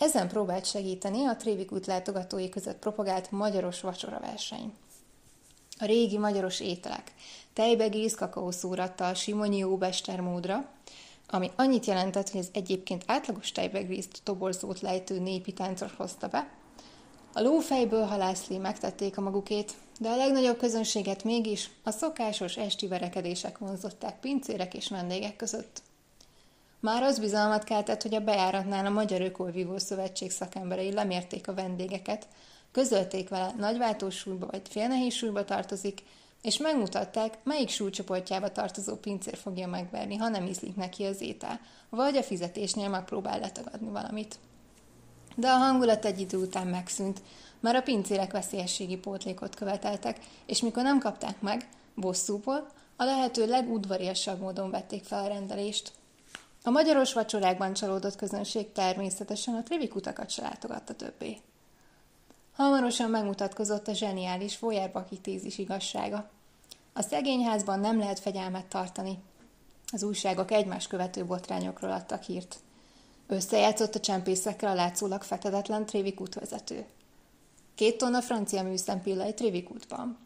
[0.00, 4.72] Ezen próbált segíteni a Trévik út látogatói között propagált magyaros vacsora verseny.
[5.78, 7.14] A régi magyaros ételek,
[7.52, 10.68] tejbegész kakaószúrattal, simonyi óbester módra,
[11.28, 16.50] ami annyit jelentett, hogy az egyébként átlagos tejbegrészt toborzót lejtő népi táncot hozta be.
[17.32, 23.58] A lófejből halászlé megtették a magukét, de a legnagyobb közönséget mégis a szokásos esti verekedések
[23.58, 25.82] vonzották pincérek és vendégek között.
[26.80, 32.26] Már az bizalmat keltett, hogy a bejáratnál a Magyar Ökolvívó Szövetség szakemberei lemérték a vendégeket,
[32.72, 36.02] közölték vele nagyváltós súlyba vagy félnehéz súlyba tartozik,
[36.42, 42.16] és megmutatták, melyik súlycsoportjába tartozó pincér fogja megverni, ha nem ízlik neki az étel, vagy
[42.16, 44.38] a fizetésnél megpróbál letagadni valamit.
[45.36, 47.22] De a hangulat egy idő után megszűnt,
[47.60, 52.66] mert a pincérek veszélyességi pótlékot követeltek, és mikor nem kapták meg, bosszúból,
[52.96, 55.92] a lehető legudvariasabb módon vették fel a rendelést.
[56.62, 61.40] A magyaros vacsorákban csalódott közönség természetesen a trivikutakat se látogatta többé.
[62.52, 66.30] Hamarosan megmutatkozott a zseniális Feuerbach tézis igazsága.
[66.92, 69.18] A szegényházban nem lehet fegyelmet tartani.
[69.92, 72.56] Az újságok egymás követő botrányokról adtak hírt.
[73.26, 76.84] Összejátszott a csempészekkel a látszólag fetetetlen Trévik útvezető.
[77.74, 80.18] Két tonna francia műszempilla egy Trévik útban.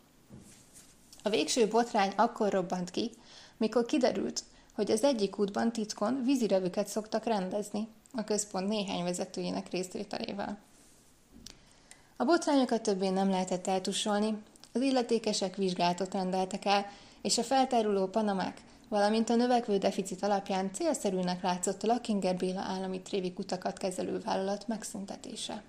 [1.23, 3.11] A végső botrány akkor robbant ki,
[3.57, 4.45] mikor kiderült,
[4.75, 10.59] hogy az egyik útban titkon vízirevüket szoktak rendezni, a központ néhány vezetőjének részvételével.
[12.17, 14.39] A botrányokat többé nem lehetett eltusolni,
[14.73, 16.87] az illetékesek vizsgálatot rendeltek el,
[17.23, 23.01] és a feltáruló panamák, valamint a növekvő deficit alapján célszerűnek látszott a Lakinger Béla állami
[23.01, 25.63] trévi kutakat kezelő vállalat megszüntetése.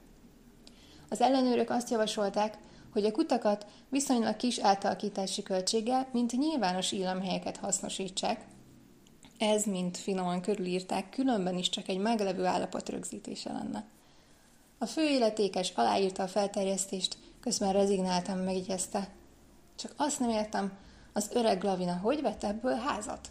[1.09, 2.57] Az ellenőrök azt javasolták,
[2.93, 8.45] hogy a kutakat viszonylag kis átalakítási költséggel, mint nyilvános illamhelyeket hasznosítsák.
[9.37, 13.85] Ez, mint finoman körülírták, különben is csak egy meglevő állapot rögzítése lenne.
[14.77, 19.09] A fő illetékes aláírta a felterjesztést, közben rezignáltam megjegyezte.
[19.75, 20.71] Csak azt nem értem,
[21.13, 23.29] az öreg Glavina hogy vett ebből házat?